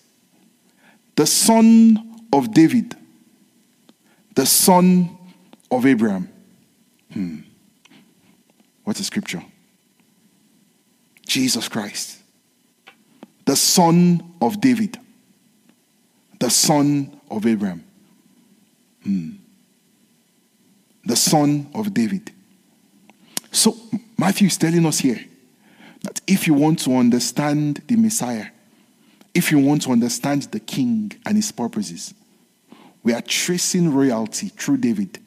the 1.14 1.26
son 1.26 2.24
of 2.32 2.52
David, 2.52 2.96
the 4.34 4.44
son 4.44 5.16
of 5.70 5.86
Abraham. 5.86 6.28
Hmm. 7.12 7.42
What's 8.82 8.98
the 8.98 9.04
scripture? 9.04 9.44
Jesus 11.26 11.68
Christ, 11.68 12.18
the 13.44 13.56
son 13.56 14.34
of 14.40 14.60
David, 14.60 14.98
the 16.38 16.50
son 16.50 17.20
of 17.30 17.46
Abraham. 17.46 17.84
Hmm. 19.02 19.30
The 21.04 21.16
son 21.16 21.68
of 21.74 21.92
David. 21.92 22.30
So, 23.50 23.76
Matthew 24.16 24.46
is 24.46 24.56
telling 24.56 24.86
us 24.86 25.00
here 25.00 25.24
that 26.02 26.20
if 26.26 26.46
you 26.46 26.54
want 26.54 26.78
to 26.80 26.96
understand 26.96 27.82
the 27.86 27.96
Messiah, 27.96 28.46
if 29.34 29.50
you 29.50 29.58
want 29.58 29.82
to 29.82 29.90
understand 29.90 30.42
the 30.44 30.60
king 30.60 31.12
and 31.26 31.36
his 31.36 31.50
purposes, 31.50 32.14
we 33.02 33.12
are 33.12 33.22
tracing 33.22 33.92
royalty 33.92 34.48
through 34.48 34.78
David. 34.78 35.18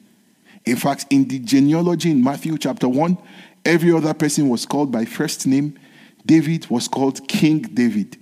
In 0.64 0.76
fact, 0.76 1.06
in 1.10 1.28
the 1.28 1.38
genealogy 1.38 2.10
in 2.10 2.22
Matthew 2.22 2.56
chapter 2.58 2.88
1, 2.88 3.18
every 3.64 3.92
other 3.92 4.14
person 4.14 4.48
was 4.48 4.64
called 4.64 4.90
by 4.90 5.04
first 5.04 5.46
name. 5.46 5.78
David 6.26 6.68
was 6.68 6.88
called 6.88 7.26
King 7.28 7.60
David, 7.60 8.16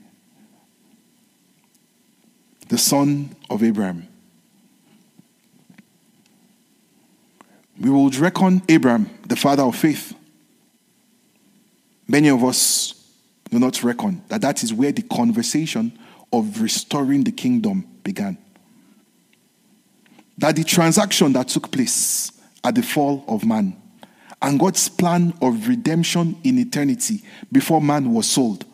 the 2.69 2.77
son 2.77 3.35
of 3.49 3.63
Abraham. 3.63 4.07
We 7.81 7.89
would 7.89 8.17
reckon 8.17 8.63
Abraham 8.69 9.11
the 9.27 9.37
father 9.37 9.63
of 9.63 9.75
faith. 9.75 10.15
Many 12.07 12.29
of 12.29 12.45
us 12.45 12.95
do 13.51 13.59
not 13.59 13.83
reckon 13.83 14.23
that 14.29 14.43
that 14.43 14.63
is 14.63 14.73
where 14.73 14.93
the 14.93 15.03
conversation 15.03 15.99
of 16.31 16.61
restoring 16.61 17.25
the 17.25 17.33
kingdom 17.33 17.87
began. 18.03 18.37
That 20.37 20.57
the 20.57 20.65
transaction 20.65 21.33
that 21.33 21.49
took 21.49 21.71
place 21.73 22.33
at 22.63 22.75
the 22.75 22.83
fall 22.83 23.25
of 23.27 23.47
man 23.47 23.81
and 24.43 24.59
God's 24.59 24.89
plan 24.89 25.33
of 25.41 25.69
redemption 25.69 26.37
in 26.45 26.59
eternity 26.59 27.23
before 27.51 27.81
man 27.81 28.13
was 28.13 28.29
sold 28.29 28.65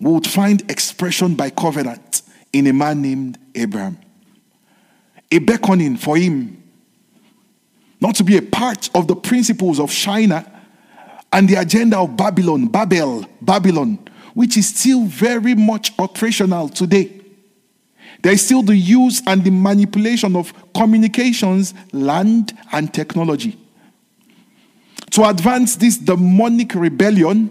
would 0.00 0.26
find 0.26 0.68
expression 0.70 1.34
by 1.34 1.50
covenant 1.50 2.22
in 2.52 2.66
a 2.66 2.72
man 2.72 3.00
named 3.00 3.38
Abraham. 3.54 3.98
A 5.30 5.38
beckoning 5.38 5.96
for 5.96 6.16
him 6.16 6.62
not 8.00 8.16
to 8.16 8.24
be 8.24 8.36
a 8.36 8.42
part 8.42 8.90
of 8.96 9.06
the 9.06 9.14
principles 9.14 9.78
of 9.78 9.90
Shinar 9.90 10.44
and 11.32 11.48
the 11.48 11.54
agenda 11.54 11.98
of 11.98 12.16
Babylon, 12.16 12.66
Babel, 12.66 13.24
Babylon, 13.40 13.98
which 14.34 14.56
is 14.56 14.68
still 14.68 15.04
very 15.04 15.54
much 15.54 15.92
operational 15.98 16.68
today. 16.68 17.20
There 18.22 18.32
is 18.32 18.44
still 18.44 18.62
the 18.62 18.76
use 18.76 19.22
and 19.26 19.42
the 19.44 19.50
manipulation 19.50 20.36
of 20.36 20.52
communications, 20.74 21.74
land, 21.92 22.56
and 22.72 22.92
technology. 22.92 23.56
To 25.12 25.28
advance 25.28 25.76
this 25.76 25.98
demonic 25.98 26.74
rebellion, 26.74 27.50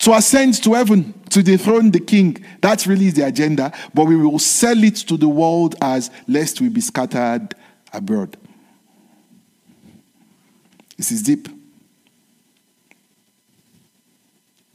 to 0.00 0.14
ascend 0.14 0.62
to 0.62 0.74
heaven, 0.74 1.12
to 1.30 1.42
dethrone 1.42 1.90
the 1.90 2.00
king. 2.00 2.44
That's 2.60 2.86
really 2.86 3.10
the 3.10 3.26
agenda, 3.26 3.72
but 3.94 4.04
we 4.04 4.16
will 4.16 4.38
sell 4.38 4.82
it 4.84 4.96
to 4.96 5.16
the 5.16 5.28
world 5.28 5.74
as 5.82 6.10
lest 6.26 6.60
we 6.60 6.68
be 6.68 6.80
scattered 6.80 7.54
abroad. 7.92 8.36
This 10.96 11.12
is 11.12 11.22
deep. 11.22 11.48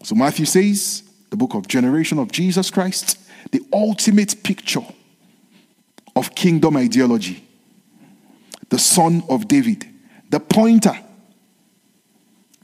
So 0.04 0.16
Matthew 0.16 0.45
says, 0.45 1.04
the 1.30 1.38
book 1.38 1.54
of 1.54 1.68
generation 1.68 2.20
of 2.20 2.32
Jesus 2.32 2.70
Christ, 2.70 3.18
the 3.51 3.62
ultimate 3.72 4.43
picture 4.43 4.86
of 6.16 6.36
kingdom 6.36 6.78
ideology, 6.78 7.47
the 8.70 8.80
son 8.80 9.24
of 9.30 9.47
David, 9.47 9.88
the 10.30 10.39
pointer 10.39 10.97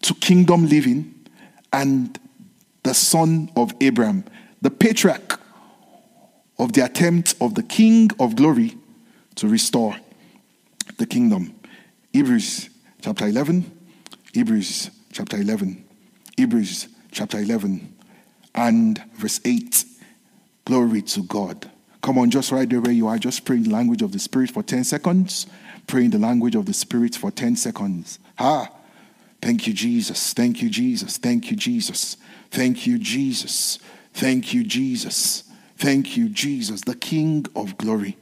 to 0.02 0.14
kingdom 0.16 0.68
living, 0.68 1.14
and 1.72 2.20
the 2.84 2.94
son 2.94 3.52
of 3.56 3.74
Abraham, 3.82 4.24
the 4.62 4.72
patriarch 4.72 5.40
of 6.58 6.74
the 6.74 6.84
attempt 6.84 7.36
of 7.40 7.56
the 7.56 7.64
king 7.64 8.10
of 8.20 8.36
glory 8.36 8.78
to 9.36 9.48
restore 9.48 9.96
the 10.98 11.06
kingdom. 11.06 11.54
Hebrews 12.12 12.70
chapter 13.02 13.28
11, 13.28 13.72
Hebrews 14.34 14.92
chapter 15.12 15.38
11, 15.38 15.86
Hebrews 16.38 16.88
chapter 17.12 17.40
11, 17.40 17.96
and 18.56 19.04
verse 19.16 19.40
8. 19.46 19.86
Glory 20.66 21.02
to 21.04 21.24
God. 21.24 21.70
Come 22.02 22.18
on, 22.18 22.30
just 22.30 22.52
right 22.52 22.70
there 22.70 22.82
where 22.82 22.92
you 22.92 23.08
are, 23.08 23.18
just 23.18 23.46
pray 23.46 23.58
in 23.58 23.64
the 23.64 23.70
language 23.72 24.02
of 24.02 24.12
the 24.12 24.20
Spirit 24.20 24.52
for 24.52 24.64
10 24.64 24.84
seconds. 24.84 25.48
Pray 25.88 26.06
in 26.06 26.12
the 26.12 26.20
language 26.20 26.56
of 26.56 26.66
the 26.66 26.74
Spirit 26.74 27.16
for 27.16 27.32
10 27.32 27.56
seconds. 27.56 28.20
Ha! 28.38 28.70
Thank 29.42 29.68
you, 29.68 29.74
Jesus. 29.74 30.34
Thank 30.34 30.62
you, 30.62 30.70
Jesus. 30.70 31.18
Thank 31.18 31.50
you, 31.50 31.58
Jesus. 31.58 32.18
Thank 32.52 32.86
you, 32.86 32.98
Jesus. 32.98 33.80
Thank 34.14 34.54
you, 34.54 34.64
Jesus. 34.64 35.44
Thank 35.78 36.18
you, 36.18 36.28
Jesus, 36.28 36.82
the 36.82 36.96
King 36.96 37.46
of 37.56 37.78
glory. 37.78 38.18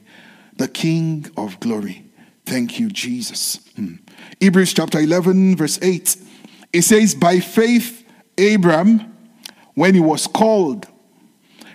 The 0.58 0.68
King 0.68 1.26
of 1.36 1.60
glory. 1.60 2.06
Thank 2.46 2.80
you, 2.80 2.90
Jesus. 2.90 3.60
Hmm. 3.76 3.96
Hebrews 4.40 4.74
chapter 4.74 5.00
11, 5.00 5.56
verse 5.58 5.80
8. 5.82 6.18
It 6.72 6.84
says, 6.84 7.16
By 7.16 7.40
faith, 7.40 8.06
Abraham, 8.38 9.18
when 9.74 9.96
he 9.96 10.00
was 10.00 10.28
called, 10.28 10.88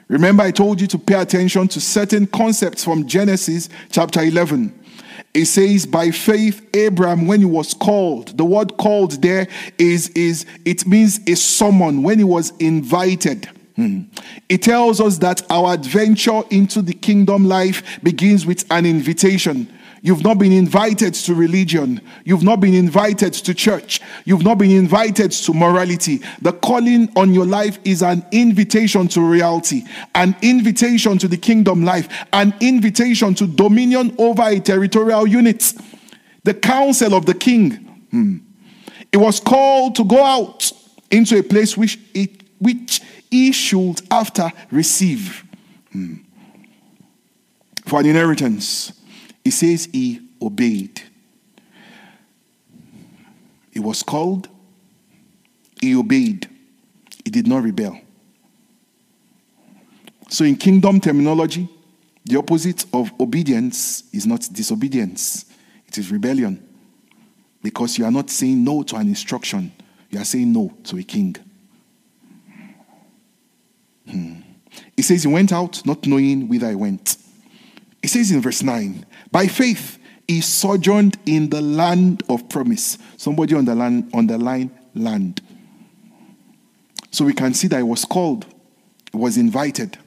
remember 0.06 0.44
I 0.44 0.52
told 0.52 0.80
you 0.80 0.86
to 0.86 0.98
pay 0.98 1.20
attention 1.20 1.66
to 1.68 1.80
certain 1.80 2.28
concepts 2.28 2.84
from 2.84 3.08
Genesis 3.08 3.68
chapter 3.90 4.22
11. 4.22 4.81
It 5.34 5.46
says, 5.46 5.86
by 5.86 6.10
faith, 6.10 6.66
Abraham, 6.74 7.26
when 7.26 7.40
he 7.40 7.46
was 7.46 7.72
called, 7.72 8.36
the 8.36 8.44
word 8.44 8.76
called 8.76 9.22
there 9.22 9.48
is, 9.78 10.10
is 10.10 10.44
it 10.66 10.86
means 10.86 11.20
a 11.26 11.34
summon, 11.36 12.02
when 12.02 12.18
he 12.18 12.24
was 12.24 12.52
invited. 12.58 13.48
Hmm. 13.76 14.02
It 14.50 14.62
tells 14.62 15.00
us 15.00 15.16
that 15.18 15.42
our 15.50 15.72
adventure 15.72 16.42
into 16.50 16.82
the 16.82 16.92
kingdom 16.92 17.46
life 17.46 17.98
begins 18.02 18.44
with 18.44 18.66
an 18.70 18.84
invitation. 18.84 19.72
You've 20.04 20.24
not 20.24 20.36
been 20.38 20.50
invited 20.50 21.14
to 21.14 21.34
religion. 21.34 22.00
You've 22.24 22.42
not 22.42 22.58
been 22.58 22.74
invited 22.74 23.32
to 23.34 23.54
church. 23.54 24.00
You've 24.24 24.42
not 24.42 24.58
been 24.58 24.72
invited 24.72 25.30
to 25.30 25.54
morality. 25.54 26.20
The 26.40 26.52
calling 26.52 27.08
on 27.14 27.32
your 27.32 27.46
life 27.46 27.78
is 27.84 28.02
an 28.02 28.26
invitation 28.32 29.06
to 29.08 29.20
reality, 29.20 29.84
an 30.16 30.34
invitation 30.42 31.18
to 31.18 31.28
the 31.28 31.36
kingdom 31.36 31.84
life, 31.84 32.08
an 32.32 32.52
invitation 32.60 33.36
to 33.36 33.46
dominion 33.46 34.12
over 34.18 34.42
a 34.42 34.58
territorial 34.58 35.24
unit. 35.24 35.72
The 36.42 36.54
council 36.54 37.14
of 37.14 37.24
the 37.24 37.34
king. 37.34 37.70
Hmm. 38.10 38.38
It 39.12 39.18
was 39.18 39.38
called 39.38 39.94
to 39.96 40.04
go 40.04 40.24
out 40.24 40.72
into 41.12 41.38
a 41.38 41.44
place 41.44 41.76
which, 41.76 42.00
it, 42.12 42.42
which 42.58 43.00
he 43.30 43.52
should 43.52 44.00
after 44.10 44.50
receive 44.72 45.44
hmm. 45.92 46.14
for 47.84 48.00
an 48.00 48.06
inheritance. 48.06 48.94
He 49.44 49.50
says 49.50 49.88
he 49.92 50.20
obeyed. 50.40 51.02
He 53.72 53.80
was 53.80 54.02
called, 54.02 54.48
he 55.80 55.96
obeyed, 55.96 56.48
he 57.24 57.30
did 57.30 57.46
not 57.46 57.62
rebel. 57.62 57.98
So, 60.28 60.44
in 60.44 60.56
kingdom 60.56 61.00
terminology, 61.00 61.68
the 62.24 62.38
opposite 62.38 62.84
of 62.92 63.12
obedience 63.18 64.04
is 64.12 64.26
not 64.26 64.48
disobedience, 64.52 65.46
it 65.86 65.98
is 65.98 66.10
rebellion. 66.10 66.68
Because 67.62 67.96
you 67.96 68.04
are 68.04 68.10
not 68.10 68.28
saying 68.28 68.62
no 68.64 68.82
to 68.82 68.96
an 68.96 69.08
instruction, 69.08 69.72
you 70.10 70.18
are 70.18 70.24
saying 70.24 70.52
no 70.52 70.72
to 70.84 70.98
a 70.98 71.02
king. 71.02 71.36
Hmm. 74.08 74.40
It 74.96 75.04
says 75.04 75.22
he 75.22 75.28
went 75.28 75.52
out 75.52 75.84
not 75.86 76.06
knowing 76.06 76.48
whither 76.48 76.68
he 76.68 76.74
went. 76.74 77.16
It 78.02 78.08
says 78.08 78.30
in 78.32 78.40
verse 78.40 78.62
9, 78.62 79.06
by 79.32 79.46
faith 79.48 79.98
he 80.28 80.40
sojourned 80.40 81.18
in 81.26 81.50
the 81.50 81.60
land 81.60 82.22
of 82.28 82.48
promise. 82.48 82.98
Somebody 83.16 83.54
on 83.54 83.64
the 83.64 83.74
land 83.74 84.10
underline 84.14 84.70
land. 84.94 85.40
So 87.10 87.24
we 87.24 87.34
can 87.34 87.52
see 87.54 87.68
that 87.68 87.78
he 87.78 87.82
was 87.82 88.04
called, 88.04 88.46
he 89.10 89.18
was 89.18 89.36
invited. 89.36 89.98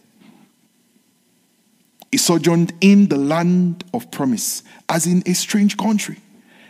He 2.11 2.17
sojourned 2.17 2.73
in 2.79 3.09
the 3.09 3.17
land 3.17 3.83
of 3.93 4.09
promise, 4.09 4.63
as 4.87 5.05
in 5.05 5.21
a 5.25 5.33
strange 5.33 5.75
country. 5.75 6.17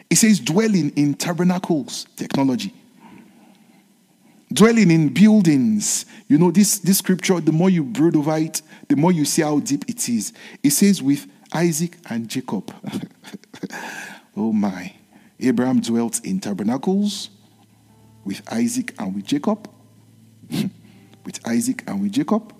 It 0.09 0.15
says 0.15 0.39
dwelling 0.39 0.89
in 0.91 1.13
tabernacles, 1.13 2.07
technology. 2.15 2.73
Dwelling 4.51 4.89
in 4.89 5.09
buildings. 5.09 6.05
You 6.27 6.37
know, 6.37 6.51
this, 6.51 6.79
this 6.79 6.97
scripture, 6.97 7.39
the 7.39 7.51
more 7.51 7.69
you 7.69 7.83
brood 7.83 8.15
over 8.15 8.37
it, 8.37 8.61
the 8.87 8.95
more 8.95 9.11
you 9.11 9.23
see 9.23 9.43
how 9.43 9.59
deep 9.59 9.85
it 9.87 10.09
is. 10.09 10.33
It 10.63 10.71
says 10.71 11.01
with 11.01 11.27
Isaac 11.53 11.97
and 12.09 12.27
Jacob. 12.27 12.73
oh 14.37 14.51
my. 14.51 14.93
Abraham 15.39 15.81
dwelt 15.81 16.23
in 16.25 16.39
tabernacles 16.39 17.29
with 18.23 18.41
Isaac 18.51 18.93
and 18.99 19.15
with 19.15 19.25
Jacob. 19.25 19.69
with 20.49 21.47
Isaac 21.47 21.83
and 21.87 22.01
with 22.01 22.11
Jacob. 22.11 22.53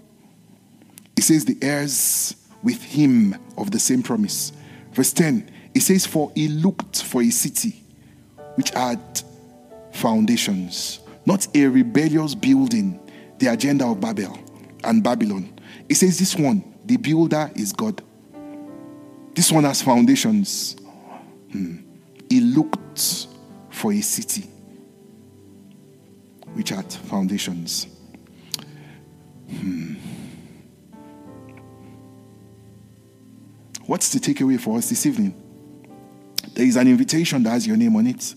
It 1.18 1.24
says 1.24 1.46
the 1.46 1.58
heirs 1.62 2.36
with 2.64 2.82
him 2.84 3.36
of 3.58 3.72
the 3.72 3.80
same 3.80 4.04
promise. 4.04 4.52
Verse 4.92 5.14
10, 5.14 5.50
it 5.74 5.82
says, 5.82 6.06
For 6.06 6.32
he 6.36 6.48
looked 6.48 7.04
for 7.04 7.22
a 7.22 7.30
city 7.30 7.84
which 8.56 8.72
had 8.72 9.00
foundations, 9.92 11.00
not 11.26 11.48
a 11.56 11.68
rebellious 11.68 12.36
building, 12.36 13.00
the 13.40 13.48
agenda 13.48 13.86
of 13.86 14.00
Babel 14.00 14.38
and 14.84 15.04
Babylon. 15.04 15.54
It 15.88 15.96
says, 15.96 16.18
This 16.20 16.36
one, 16.36 16.64
the 16.86 16.98
builder 16.98 17.52
is 17.56 17.72
God. 17.72 18.02
This 19.36 19.52
one 19.52 19.66
has 19.66 19.82
foundations. 19.82 20.78
Hmm. 21.52 21.80
He 22.30 22.40
looked 22.40 23.28
for 23.70 23.92
a 23.92 24.00
city 24.00 24.50
which 26.54 26.70
had 26.70 26.92
foundations. 26.92 27.88
Hmm. 29.50 29.96
What's 33.86 34.10
the 34.10 34.20
takeaway 34.20 34.58
for 34.58 34.78
us 34.78 34.90
this 34.90 35.06
evening? 35.06 35.36
There 36.54 36.66
is 36.66 36.78
an 36.78 36.88
invitation 36.88 37.44
that 37.44 37.50
has 37.50 37.68
your 37.68 37.76
name 37.76 37.96
on 37.98 38.08
it. 38.08 38.34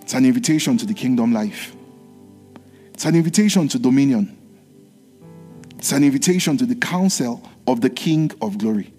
It's 0.00 0.14
an 0.14 0.24
invitation 0.24 0.78
to 0.78 0.86
the 0.86 0.94
kingdom 0.94 1.34
life. 1.34 1.76
It's 2.94 3.04
an 3.04 3.14
invitation 3.14 3.68
to 3.68 3.78
dominion. 3.78 4.38
It's 5.76 5.92
an 5.92 6.02
invitation 6.02 6.56
to 6.56 6.64
the 6.64 6.74
counsel 6.74 7.46
of 7.66 7.82
the 7.82 7.90
King 7.90 8.30
of 8.40 8.56
glory. 8.56 8.94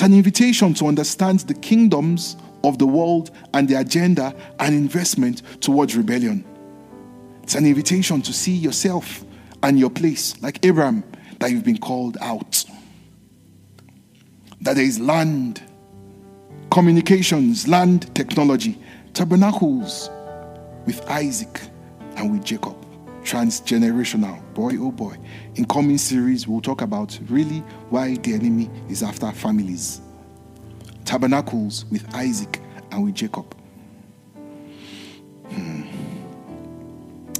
It's 0.00 0.06
an 0.06 0.14
invitation 0.14 0.72
to 0.76 0.86
understand 0.86 1.40
the 1.40 1.52
kingdoms 1.52 2.38
of 2.64 2.78
the 2.78 2.86
world 2.86 3.32
and 3.52 3.68
the 3.68 3.74
agenda 3.74 4.34
and 4.58 4.74
investment 4.74 5.42
towards 5.60 5.94
rebellion. 5.94 6.42
It's 7.42 7.54
an 7.54 7.66
invitation 7.66 8.22
to 8.22 8.32
see 8.32 8.54
yourself 8.54 9.22
and 9.62 9.78
your 9.78 9.90
place, 9.90 10.40
like 10.40 10.64
Abraham, 10.64 11.04
that 11.38 11.50
you've 11.50 11.66
been 11.66 11.76
called 11.76 12.16
out. 12.22 12.64
That 14.62 14.76
there 14.76 14.84
is 14.86 14.98
land, 14.98 15.62
communications, 16.70 17.68
land 17.68 18.14
technology, 18.14 18.78
tabernacles 19.12 20.08
with 20.86 21.06
Isaac 21.10 21.60
and 22.16 22.32
with 22.32 22.42
Jacob. 22.42 22.79
Transgenerational. 23.30 24.42
Boy, 24.54 24.72
oh 24.80 24.90
boy. 24.90 25.16
In 25.54 25.64
coming 25.64 25.98
series, 25.98 26.48
we'll 26.48 26.60
talk 26.60 26.82
about 26.82 27.16
really 27.28 27.60
why 27.88 28.16
the 28.16 28.34
enemy 28.34 28.68
is 28.88 29.04
after 29.04 29.30
families. 29.30 30.00
Tabernacles 31.04 31.84
with 31.92 32.12
Isaac 32.12 32.60
and 32.90 33.04
with 33.04 33.14
Jacob. 33.14 33.54
Hmm. 35.48 35.82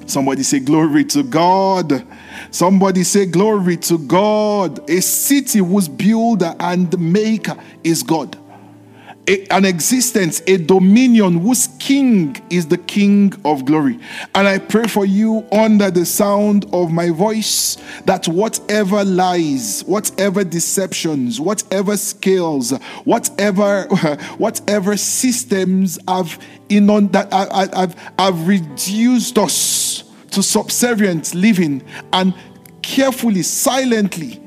Somebody 0.07 0.45
say, 0.45 0.61
Glory 0.61 1.07
to 1.07 1.25
God. 1.25 2.07
Somebody 2.53 3.03
say, 3.03 3.27
Glory 3.27 3.77
to 3.79 3.99
God. 3.99 4.89
A 4.89 5.03
city 5.03 5.59
whose 5.59 5.89
builder 5.89 6.55
and 6.61 6.97
maker 7.01 7.57
is 7.83 8.05
God 8.05 8.39
a, 9.29 9.47
an 9.49 9.65
existence, 9.65 10.43
a 10.47 10.57
dominion 10.57 11.39
whose 11.39 11.69
king 11.79 12.37
is 12.51 12.67
the 12.67 12.79
king 12.79 13.33
of 13.45 13.65
glory. 13.65 13.99
And 14.35 14.49
I 14.49 14.59
pray 14.59 14.85
for 14.85 15.05
you 15.05 15.47
under 15.53 15.91
the 15.91 16.05
sound 16.05 16.67
of 16.73 16.91
my 16.91 17.11
voice 17.11 17.77
that 18.07 18.27
whatever 18.27 19.05
lies, 19.05 19.83
whatever 19.87 20.45
deceptions, 20.45 21.41
whatever 21.41 21.97
scales, 21.97 22.73
whatever 23.05 23.85
whatever 24.39 24.97
systems 24.97 25.99
have 26.09 26.39
in 26.69 26.91
on 26.91 27.09
that 27.09 27.33
have, 27.33 28.13
have 28.19 28.49
reduced 28.49 29.39
us 29.39 30.05
to 30.31 30.43
subservient 30.43 31.35
living 31.35 31.83
and 32.13 32.35
carefully, 32.83 33.43
silently 33.43 34.41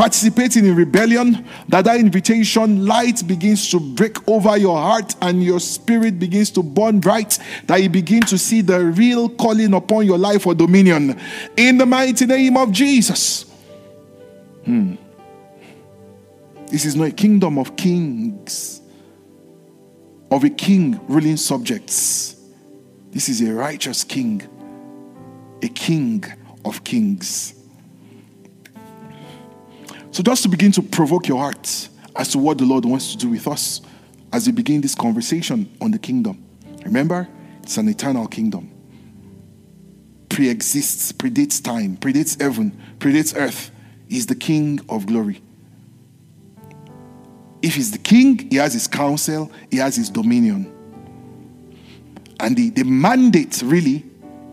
participating 0.00 0.64
in 0.64 0.74
rebellion, 0.74 1.46
that 1.68 1.84
that 1.84 2.00
invitation 2.00 2.86
light 2.86 3.22
begins 3.26 3.70
to 3.70 3.78
break 3.78 4.26
over 4.26 4.56
your 4.56 4.78
heart 4.78 5.14
and 5.20 5.44
your 5.44 5.60
spirit 5.60 6.18
begins 6.18 6.50
to 6.50 6.62
burn 6.62 7.00
bright, 7.00 7.38
that 7.66 7.82
you 7.82 7.90
begin 7.90 8.22
to 8.22 8.38
see 8.38 8.62
the 8.62 8.82
real 8.82 9.28
calling 9.28 9.74
upon 9.74 10.06
your 10.06 10.16
life 10.16 10.44
for 10.44 10.54
dominion. 10.54 11.20
In 11.54 11.76
the 11.76 11.84
mighty 11.84 12.24
name 12.24 12.56
of 12.56 12.72
Jesus. 12.72 13.44
Hmm. 14.64 14.94
This 16.68 16.86
is 16.86 16.96
not 16.96 17.08
a 17.08 17.12
kingdom 17.12 17.58
of 17.58 17.76
kings, 17.76 18.80
of 20.30 20.44
a 20.44 20.48
king 20.48 20.98
ruling 21.08 21.36
subjects. 21.36 22.36
This 23.10 23.28
is 23.28 23.42
a 23.42 23.52
righteous 23.52 24.02
king, 24.04 24.40
a 25.62 25.68
king 25.68 26.24
of 26.64 26.84
kings. 26.84 27.59
So, 30.12 30.22
just 30.22 30.42
to 30.42 30.48
begin 30.48 30.72
to 30.72 30.82
provoke 30.82 31.28
your 31.28 31.38
heart 31.38 31.88
as 32.16 32.28
to 32.28 32.38
what 32.38 32.58
the 32.58 32.64
Lord 32.64 32.84
wants 32.84 33.12
to 33.12 33.18
do 33.18 33.28
with 33.28 33.46
us 33.46 33.80
as 34.32 34.46
we 34.46 34.52
begin 34.52 34.80
this 34.80 34.94
conversation 34.94 35.70
on 35.80 35.90
the 35.90 35.98
kingdom. 35.98 36.44
Remember, 36.84 37.28
it's 37.62 37.76
an 37.76 37.88
eternal 37.88 38.26
kingdom. 38.26 38.70
Pre 40.28 40.48
exists, 40.48 41.12
predates 41.12 41.62
time, 41.62 41.96
predates 41.96 42.40
heaven, 42.40 42.78
predates 42.98 43.36
earth. 43.36 43.70
He's 44.08 44.26
the 44.26 44.34
King 44.34 44.80
of 44.88 45.06
glory. 45.06 45.40
If 47.62 47.74
he's 47.74 47.90
the 47.90 47.98
king, 47.98 48.48
he 48.50 48.56
has 48.56 48.72
his 48.72 48.86
counsel, 48.86 49.52
he 49.70 49.76
has 49.76 49.96
his 49.96 50.08
dominion. 50.08 50.72
And 52.40 52.56
the, 52.56 52.70
the 52.70 52.84
mandate 52.84 53.60
really 53.62 54.04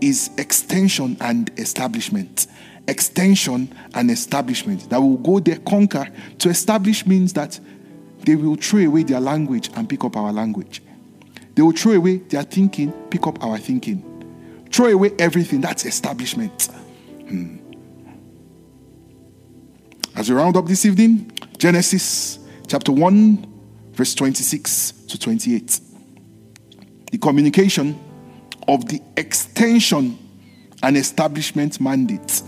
is 0.02 0.30
extension 0.38 1.16
and 1.22 1.50
establishment 1.58 2.48
extension 2.88 3.74
and 3.94 4.10
establishment. 4.10 4.90
That 4.90 5.02
will 5.02 5.18
go 5.18 5.40
there, 5.40 5.58
conquer. 5.60 6.08
To 6.40 6.50
establish 6.50 7.06
means 7.06 7.34
that 7.34 7.60
they 8.24 8.36
will 8.36 8.56
throw 8.56 8.82
away 8.82 9.04
their 9.04 9.20
language 9.20 9.70
and 9.76 9.88
pick 9.88 10.04
up 10.04 10.16
our 10.16 10.32
language. 10.32 10.82
They 11.56 11.62
will 11.62 11.72
throw 11.72 11.94
away 11.94 12.18
their 12.18 12.44
thinking, 12.44 12.92
pick 13.10 13.26
up 13.28 13.44
our 13.44 13.58
thinking. 13.58 14.04
Throw 14.72 14.88
away 14.88 15.12
everything. 15.20 15.62
That's 15.62 15.86
establishment. 15.86 16.66
Hmm. 17.28 17.58
As 20.16 20.30
we 20.30 20.36
round 20.36 20.58
up 20.58 20.66
this 20.66 20.86
evening, 20.86 21.32
Genesis 21.58 22.40
chapter 22.68 22.92
1, 22.92 23.46
verse 23.94 24.16
26 24.16 24.92
to 25.08 25.20
28. 25.20 25.80
The 27.12 27.18
communication 27.18 28.00
of 28.68 28.88
the 28.88 29.02
extension 29.16 30.18
and 30.84 30.98
establishment 30.98 31.80
mandate 31.80 32.44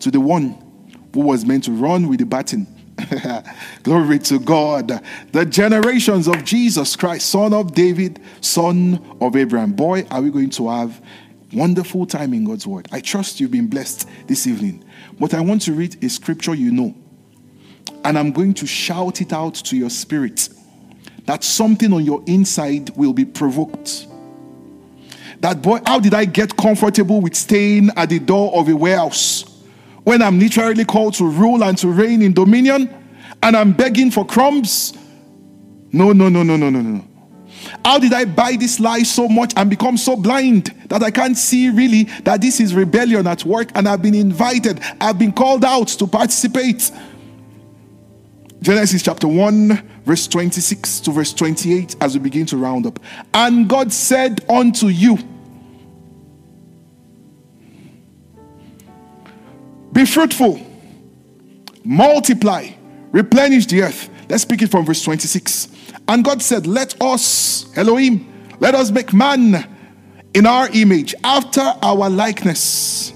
to 0.00 0.10
the 0.10 0.20
one 0.20 0.56
who 1.14 1.20
was 1.20 1.44
meant 1.44 1.64
to 1.64 1.72
run 1.72 2.08
with 2.08 2.20
the 2.20 2.26
baton. 2.26 2.66
Glory 3.82 4.18
to 4.18 4.38
God. 4.40 5.02
The 5.32 5.46
generations 5.46 6.26
of 6.26 6.44
Jesus 6.44 6.96
Christ, 6.96 7.30
son 7.30 7.52
of 7.52 7.72
David, 7.74 8.20
son 8.40 9.16
of 9.20 9.36
Abraham. 9.36 9.72
Boy, 9.72 10.06
are 10.10 10.20
we 10.20 10.30
going 10.30 10.50
to 10.50 10.68
have 10.68 11.00
wonderful 11.52 12.06
time 12.06 12.34
in 12.34 12.44
God's 12.44 12.66
word. 12.66 12.88
I 12.92 13.00
trust 13.00 13.40
you've 13.40 13.50
been 13.50 13.68
blessed 13.68 14.08
this 14.26 14.46
evening. 14.46 14.84
But 15.18 15.34
I 15.34 15.40
want 15.40 15.62
to 15.62 15.72
read 15.72 16.02
a 16.04 16.08
scripture 16.08 16.54
you 16.54 16.70
know. 16.70 16.94
And 18.04 18.18
I'm 18.18 18.32
going 18.32 18.54
to 18.54 18.66
shout 18.66 19.20
it 19.20 19.32
out 19.32 19.54
to 19.54 19.76
your 19.76 19.90
spirit 19.90 20.48
that 21.24 21.44
something 21.44 21.92
on 21.92 22.04
your 22.04 22.22
inside 22.26 22.90
will 22.96 23.12
be 23.12 23.24
provoked. 23.24 24.06
That 25.40 25.62
boy, 25.62 25.80
how 25.84 26.00
did 26.00 26.14
I 26.14 26.24
get 26.24 26.56
comfortable 26.56 27.20
with 27.20 27.34
staying 27.34 27.90
at 27.96 28.08
the 28.08 28.18
door 28.18 28.54
of 28.54 28.68
a 28.68 28.74
warehouse? 28.74 29.44
When 30.08 30.22
I'm 30.22 30.38
literally 30.38 30.86
called 30.86 31.12
to 31.16 31.28
rule 31.28 31.62
and 31.62 31.76
to 31.76 31.88
reign 31.88 32.22
in 32.22 32.32
dominion 32.32 32.88
and 33.42 33.54
I'm 33.54 33.74
begging 33.74 34.10
for 34.10 34.24
crumbs. 34.24 34.94
No, 35.92 36.14
no, 36.14 36.30
no, 36.30 36.42
no, 36.42 36.56
no, 36.56 36.70
no, 36.70 36.80
no. 36.80 37.04
How 37.84 37.98
did 37.98 38.14
I 38.14 38.24
buy 38.24 38.56
this 38.58 38.80
lie 38.80 39.02
so 39.02 39.28
much 39.28 39.52
and 39.54 39.68
become 39.68 39.98
so 39.98 40.16
blind 40.16 40.74
that 40.86 41.02
I 41.02 41.10
can't 41.10 41.36
see 41.36 41.68
really 41.68 42.04
that 42.24 42.40
this 42.40 42.58
is 42.58 42.74
rebellion 42.74 43.26
at 43.26 43.44
work 43.44 43.68
and 43.74 43.86
I've 43.86 44.00
been 44.00 44.14
invited, 44.14 44.80
I've 44.98 45.18
been 45.18 45.30
called 45.30 45.62
out 45.62 45.88
to 45.88 46.06
participate? 46.06 46.90
Genesis 48.62 49.02
chapter 49.02 49.28
1, 49.28 49.90
verse 50.06 50.26
26 50.26 51.00
to 51.00 51.10
verse 51.10 51.34
28, 51.34 51.96
as 52.00 52.14
we 52.14 52.20
begin 52.20 52.46
to 52.46 52.56
round 52.56 52.86
up. 52.86 52.98
And 53.34 53.68
God 53.68 53.92
said 53.92 54.42
unto 54.48 54.86
you, 54.86 55.18
Be 59.98 60.06
fruitful, 60.06 60.64
multiply, 61.82 62.70
replenish 63.10 63.66
the 63.66 63.82
earth. 63.82 64.08
Let's 64.28 64.44
speak 64.44 64.62
it 64.62 64.70
from 64.70 64.86
verse 64.86 65.02
26. 65.02 65.66
And 66.06 66.24
God 66.24 66.40
said, 66.40 66.68
Let 66.68 67.02
us, 67.02 67.76
Elohim, 67.76 68.32
let 68.60 68.76
us 68.76 68.92
make 68.92 69.12
man 69.12 69.66
in 70.34 70.46
our 70.46 70.68
image, 70.72 71.16
after 71.24 71.62
our 71.82 72.08
likeness. 72.08 73.12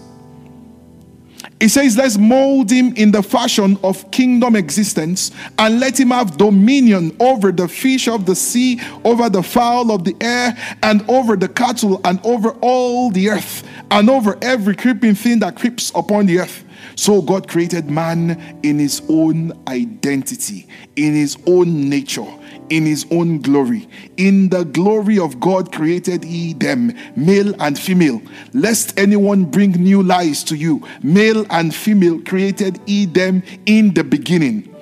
He 1.61 1.69
says, 1.69 1.97
Let's 1.97 2.19
mold 2.19 2.69
him 2.69 2.95
in 2.97 3.13
the 3.13 3.23
fashion 3.23 3.79
of 3.85 4.11
kingdom 4.11 4.57
existence 4.57 5.31
and 5.61 5.79
let 5.79 6.01
him 6.01 6.11
have 6.11 6.37
dominion 6.37 7.17
over 7.21 7.53
the 7.53 7.69
fish 7.69 8.09
of 8.09 8.27
the 8.27 8.35
sea, 8.35 8.81
over 9.05 9.31
the 9.31 9.45
fowl 9.45 9.93
of 9.93 10.03
the 10.03 10.17
air, 10.21 10.57
and 10.83 11.09
over 11.09 11.37
the 11.37 11.49
cattle, 11.49 12.01
and 12.05 12.19
over 12.27 12.51
all 12.61 13.13
the 13.13 13.29
earth, 13.31 13.63
and 13.93 14.11
over 14.11 14.37
every 14.43 14.75
creeping 14.75 15.15
thing 15.15 15.39
that 15.39 15.55
creeps 15.55 15.93
upon 15.95 16.27
the 16.27 16.41
earth. 16.41 16.65
So 16.97 17.23
God 17.23 17.49
created 17.49 17.91
man 17.91 18.59
in 18.63 18.79
his 18.79 19.03
own 19.09 19.53
identity, 19.69 20.67
in 20.97 21.15
his 21.15 21.37
own 21.47 21.89
nature, 21.89 22.27
in 22.71 22.87
his 22.87 23.07
own 23.11 23.41
glory. 23.41 23.89
In 24.17 24.49
the 24.49 24.65
glory 24.65 25.19
of 25.19 25.41
God 25.41 25.73
created 25.73 26.25
he 26.25 26.53
them, 26.55 26.97
male 27.17 27.55
and 27.61 27.79
female. 27.79 28.21
Lest 28.53 28.99
anyone 28.99 29.45
bring 29.45 29.73
new 29.73 30.03
lies 30.03 30.45
to 30.45 30.57
you, 30.57 30.87
male 31.03 31.47
and 31.51 31.75
female 31.75 32.21
created 32.23 32.81
he 32.87 33.07
them 33.07 33.43
in 33.67 33.95
the 33.95 34.05
beginning. 34.05 34.75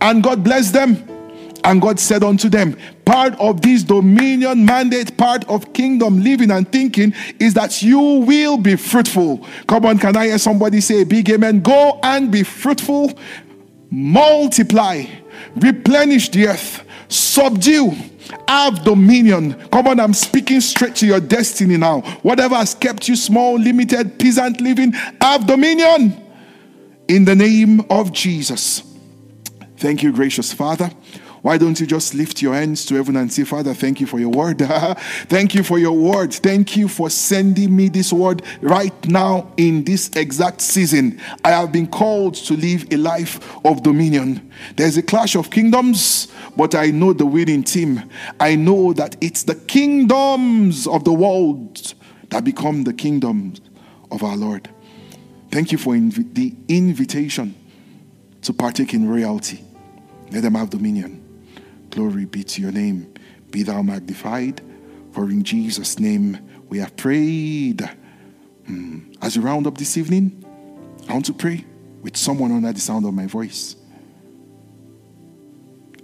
And 0.00 0.22
God 0.22 0.44
blessed 0.44 0.72
them. 0.72 1.17
And 1.68 1.82
God 1.82 2.00
said 2.00 2.24
unto 2.24 2.48
them, 2.48 2.78
Part 3.04 3.38
of 3.38 3.60
this 3.60 3.82
dominion 3.82 4.64
mandate, 4.64 5.18
part 5.18 5.46
of 5.50 5.74
kingdom 5.74 6.24
living 6.24 6.50
and 6.50 6.70
thinking 6.72 7.12
is 7.38 7.52
that 7.54 7.82
you 7.82 8.00
will 8.00 8.56
be 8.56 8.74
fruitful. 8.74 9.46
Come 9.66 9.84
on, 9.84 9.98
can 9.98 10.16
I 10.16 10.28
hear 10.28 10.38
somebody 10.38 10.80
say, 10.80 11.04
Big 11.04 11.28
amen? 11.28 11.60
Go 11.60 12.00
and 12.02 12.32
be 12.32 12.42
fruitful, 12.42 13.12
multiply, 13.90 15.04
replenish 15.56 16.30
the 16.30 16.48
earth, 16.48 16.86
subdue, 17.08 17.92
have 18.48 18.82
dominion. 18.82 19.52
Come 19.68 19.88
on, 19.88 20.00
I'm 20.00 20.14
speaking 20.14 20.62
straight 20.62 20.96
to 20.96 21.06
your 21.06 21.20
destiny 21.20 21.76
now. 21.76 22.00
Whatever 22.22 22.54
has 22.54 22.74
kept 22.74 23.08
you 23.08 23.16
small, 23.16 23.58
limited, 23.58 24.18
peasant 24.18 24.62
living, 24.62 24.92
have 25.20 25.46
dominion 25.46 26.18
in 27.08 27.26
the 27.26 27.34
name 27.34 27.82
of 27.90 28.10
Jesus. 28.10 28.82
Thank 29.76 30.02
you, 30.02 30.12
gracious 30.12 30.50
Father. 30.50 30.90
Why 31.48 31.56
don't 31.56 31.80
you 31.80 31.86
just 31.86 32.12
lift 32.12 32.42
your 32.42 32.52
hands 32.52 32.84
to 32.84 32.96
heaven 32.96 33.16
and 33.16 33.32
say, 33.32 33.42
Father, 33.42 33.72
thank 33.72 34.02
you 34.02 34.06
for 34.06 34.20
your 34.20 34.28
word. 34.28 34.58
thank 35.28 35.54
you 35.54 35.62
for 35.62 35.78
your 35.78 35.96
word. 35.96 36.34
Thank 36.34 36.76
you 36.76 36.88
for 36.88 37.08
sending 37.08 37.74
me 37.74 37.88
this 37.88 38.12
word 38.12 38.42
right 38.60 38.92
now 39.08 39.50
in 39.56 39.82
this 39.84 40.10
exact 40.14 40.60
season. 40.60 41.18
I 41.42 41.52
have 41.52 41.72
been 41.72 41.86
called 41.86 42.34
to 42.34 42.54
live 42.54 42.92
a 42.92 42.98
life 42.98 43.40
of 43.64 43.82
dominion. 43.82 44.52
There's 44.76 44.98
a 44.98 45.02
clash 45.02 45.36
of 45.36 45.50
kingdoms, 45.50 46.28
but 46.54 46.74
I 46.74 46.90
know 46.90 47.14
the 47.14 47.24
winning 47.24 47.62
team. 47.62 48.10
I 48.38 48.54
know 48.54 48.92
that 48.92 49.16
it's 49.22 49.44
the 49.44 49.54
kingdoms 49.54 50.86
of 50.86 51.04
the 51.04 51.14
world 51.14 51.94
that 52.28 52.44
become 52.44 52.84
the 52.84 52.92
kingdoms 52.92 53.62
of 54.10 54.22
our 54.22 54.36
Lord. 54.36 54.68
Thank 55.50 55.72
you 55.72 55.78
for 55.78 55.94
inv- 55.94 56.34
the 56.34 56.54
invitation 56.68 57.54
to 58.42 58.52
partake 58.52 58.92
in 58.92 59.08
royalty. 59.08 59.64
Let 60.30 60.42
them 60.42 60.54
have 60.54 60.68
dominion. 60.68 61.24
Glory 61.90 62.24
be 62.24 62.44
to 62.44 62.62
your 62.62 62.72
name. 62.72 63.12
Be 63.50 63.62
thou 63.62 63.82
magnified. 63.82 64.60
For 65.12 65.24
in 65.30 65.42
Jesus' 65.42 65.98
name 65.98 66.38
we 66.68 66.78
have 66.78 66.96
prayed. 66.96 67.88
Hmm. 68.66 69.12
As 69.22 69.36
we 69.36 69.44
round 69.44 69.66
up 69.66 69.78
this 69.78 69.96
evening, 69.96 70.44
I 71.08 71.12
want 71.12 71.26
to 71.26 71.32
pray 71.32 71.64
with 72.02 72.16
someone 72.16 72.52
under 72.52 72.72
the 72.72 72.80
sound 72.80 73.06
of 73.06 73.14
my 73.14 73.26
voice. 73.26 73.76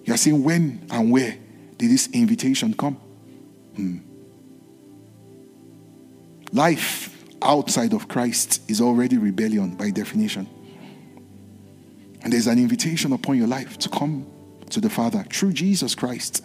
You're 0.05 0.16
saying, 0.16 0.43
when 0.43 0.87
and 0.91 1.11
where 1.11 1.37
did 1.78 1.91
this 1.91 2.09
invitation 2.12 2.74
come? 2.74 2.95
Hmm. 3.76 3.99
Life 6.53 7.11
outside 7.43 7.93
of 7.93 8.09
Christ 8.09 8.62
is 8.70 8.80
already 8.80 9.18
rebellion 9.18 9.76
by 9.76 9.91
definition. 9.91 10.49
And 12.22 12.32
there's 12.32 12.47
an 12.47 12.59
invitation 12.59 13.12
upon 13.12 13.37
your 13.37 13.47
life 13.47 13.76
to 13.78 13.89
come 13.89 14.26
to 14.71 14.81
the 14.81 14.91
Father 14.91 15.25
through 15.31 15.53
Jesus 15.53 15.95
Christ. 15.95 16.43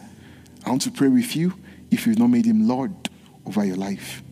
I 0.66 0.70
want 0.70 0.82
to 0.84 0.92
pray 0.92 1.08
with 1.08 1.36
you 1.36 1.54
if 1.92 2.06
you've 2.06 2.20
not 2.20 2.28
made 2.28 2.46
him 2.46 2.68
Lord 2.68 2.94
over 3.46 3.64
your 3.66 3.78
life. 3.78 4.24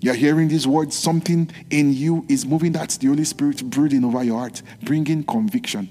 You're 0.00 0.14
hearing 0.14 0.48
these 0.48 0.66
words, 0.66 0.96
something 0.96 1.50
in 1.68 1.92
you 1.92 2.24
is 2.28 2.46
moving. 2.46 2.72
That's 2.72 2.96
the 2.96 3.08
Holy 3.08 3.24
Spirit 3.24 3.62
brooding 3.68 4.04
over 4.04 4.24
your 4.24 4.38
heart, 4.38 4.62
bringing 4.82 5.22
conviction. 5.24 5.90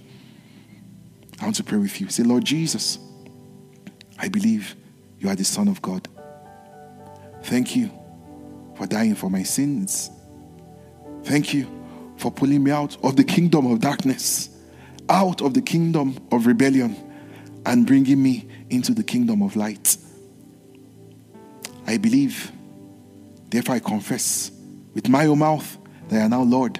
I 1.39 1.43
want 1.43 1.55
to 1.57 1.63
pray 1.63 1.77
with 1.77 2.01
you. 2.01 2.09
Say, 2.09 2.23
Lord 2.23 2.43
Jesus, 2.43 2.97
I 4.17 4.27
believe 4.27 4.75
you 5.19 5.29
are 5.29 5.35
the 5.35 5.45
Son 5.45 5.67
of 5.67 5.81
God. 5.81 6.07
Thank 7.43 7.75
you 7.75 7.91
for 8.75 8.87
dying 8.87 9.15
for 9.15 9.29
my 9.29 9.43
sins. 9.43 10.09
Thank 11.23 11.53
you 11.53 11.67
for 12.17 12.31
pulling 12.31 12.63
me 12.63 12.71
out 12.71 12.97
of 13.03 13.15
the 13.15 13.23
kingdom 13.23 13.71
of 13.71 13.79
darkness 13.79 14.49
out 15.09 15.41
of 15.41 15.53
the 15.53 15.61
kingdom 15.61 16.17
of 16.31 16.45
rebellion 16.45 16.95
and 17.65 17.85
bringing 17.85 18.21
me 18.21 18.47
into 18.69 18.93
the 18.93 19.03
kingdom 19.03 19.41
of 19.41 19.55
light. 19.55 19.97
I 21.87 21.97
believe, 21.97 22.51
therefore, 23.49 23.75
I 23.75 23.79
confess 23.79 24.51
with 24.93 25.09
my 25.09 25.25
own 25.25 25.39
mouth 25.39 25.77
that 26.09 26.21
I 26.21 26.25
am 26.25 26.29
now 26.29 26.43
Lord 26.43 26.79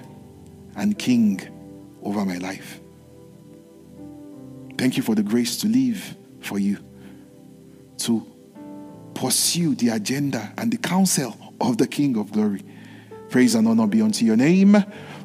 and 0.76 0.98
King 0.98 1.40
over 2.02 2.24
my 2.24 2.38
life. 2.38 2.80
Thank 4.78 4.96
you 4.96 5.02
for 5.02 5.14
the 5.14 5.22
grace 5.22 5.56
to 5.58 5.68
live 5.68 6.16
for 6.40 6.58
you, 6.58 6.78
to 7.98 8.26
pursue 9.14 9.74
the 9.74 9.90
agenda 9.90 10.52
and 10.56 10.72
the 10.72 10.78
counsel 10.78 11.36
of 11.60 11.76
the 11.76 11.86
King 11.86 12.16
of 12.16 12.32
glory. 12.32 12.62
Praise 13.28 13.54
and 13.54 13.68
honor 13.68 13.86
be 13.86 14.00
unto 14.00 14.24
your 14.24 14.36
name. 14.36 14.76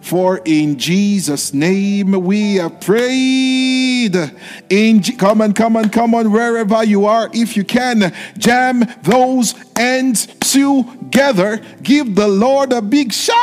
For 0.06 0.40
in 0.46 0.78
Jesus' 0.78 1.52
name 1.52 2.12
we 2.12 2.58
have 2.58 2.80
prayed. 2.80 4.16
In 4.70 5.02
G- 5.02 5.16
come 5.16 5.42
on, 5.42 5.54
come 5.54 5.76
on, 5.76 5.90
come 5.90 6.14
on, 6.14 6.32
wherever 6.32 6.84
you 6.84 7.08
are, 7.08 7.28
if 7.34 7.58
you 7.58 7.64
can, 7.64 8.14
jam 8.38 8.84
those 9.02 9.56
ends 9.76 10.28
together. 10.42 11.60
Give 11.82 12.14
the 12.14 12.28
Lord 12.28 12.72
a 12.72 12.84
big 12.84 13.12
shout. 13.12 13.36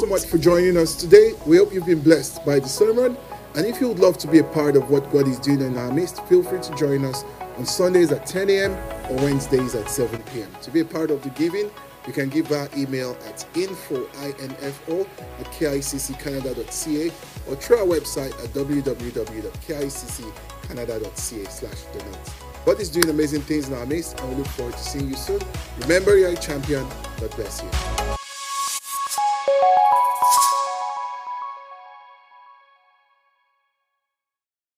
so 0.00 0.06
much 0.06 0.24
for 0.24 0.38
joining 0.38 0.78
us 0.78 0.94
today. 0.94 1.32
We 1.44 1.58
hope 1.58 1.74
you've 1.74 1.84
been 1.84 2.00
blessed 2.00 2.46
by 2.46 2.60
the 2.60 2.68
sermon. 2.68 3.14
And 3.54 3.66
if 3.66 3.78
you 3.78 3.88
would 3.88 3.98
love 3.98 4.16
to 4.18 4.26
be 4.26 4.38
a 4.38 4.44
part 4.44 4.74
of 4.74 4.88
what 4.88 5.12
God 5.12 5.28
is 5.28 5.38
doing 5.38 5.60
in 5.60 5.76
our 5.76 5.92
midst, 5.92 6.24
feel 6.28 6.42
free 6.42 6.60
to 6.62 6.74
join 6.76 7.04
us 7.04 7.24
on 7.58 7.66
Sundays 7.66 8.10
at 8.10 8.24
10 8.24 8.48
a.m. 8.48 8.72
or 9.10 9.16
Wednesdays 9.16 9.74
at 9.74 9.90
7 9.90 10.22
p.m. 10.32 10.48
To 10.62 10.70
be 10.70 10.80
a 10.80 10.84
part 10.86 11.10
of 11.10 11.22
the 11.22 11.28
giving, 11.30 11.70
you 12.06 12.12
can 12.12 12.28
give 12.28 12.52
our 12.52 12.68
email 12.76 13.16
at 13.26 13.44
info, 13.54 14.06
I-N-F-O, 14.20 15.00
at 15.02 15.46
kicccanada.ca 15.46 17.10
or 17.48 17.56
through 17.56 17.78
our 17.78 17.86
website 17.86 18.30
at 18.42 18.50
www.kicccanada.ca 18.54 21.44
slash 21.50 21.82
donate. 21.92 22.18
God 22.64 22.80
is 22.80 22.88
doing 22.90 23.08
amazing 23.08 23.42
things 23.42 23.68
in 23.68 23.74
our 23.74 23.86
midst 23.86 24.18
and 24.20 24.30
we 24.30 24.36
look 24.36 24.46
forward 24.48 24.74
to 24.74 24.80
seeing 24.80 25.08
you 25.08 25.16
soon. 25.16 25.40
Remember, 25.80 26.16
you're 26.16 26.30
a 26.30 26.36
champion. 26.36 26.86
God 27.18 27.30
bless 27.36 27.62
you. 27.62 27.68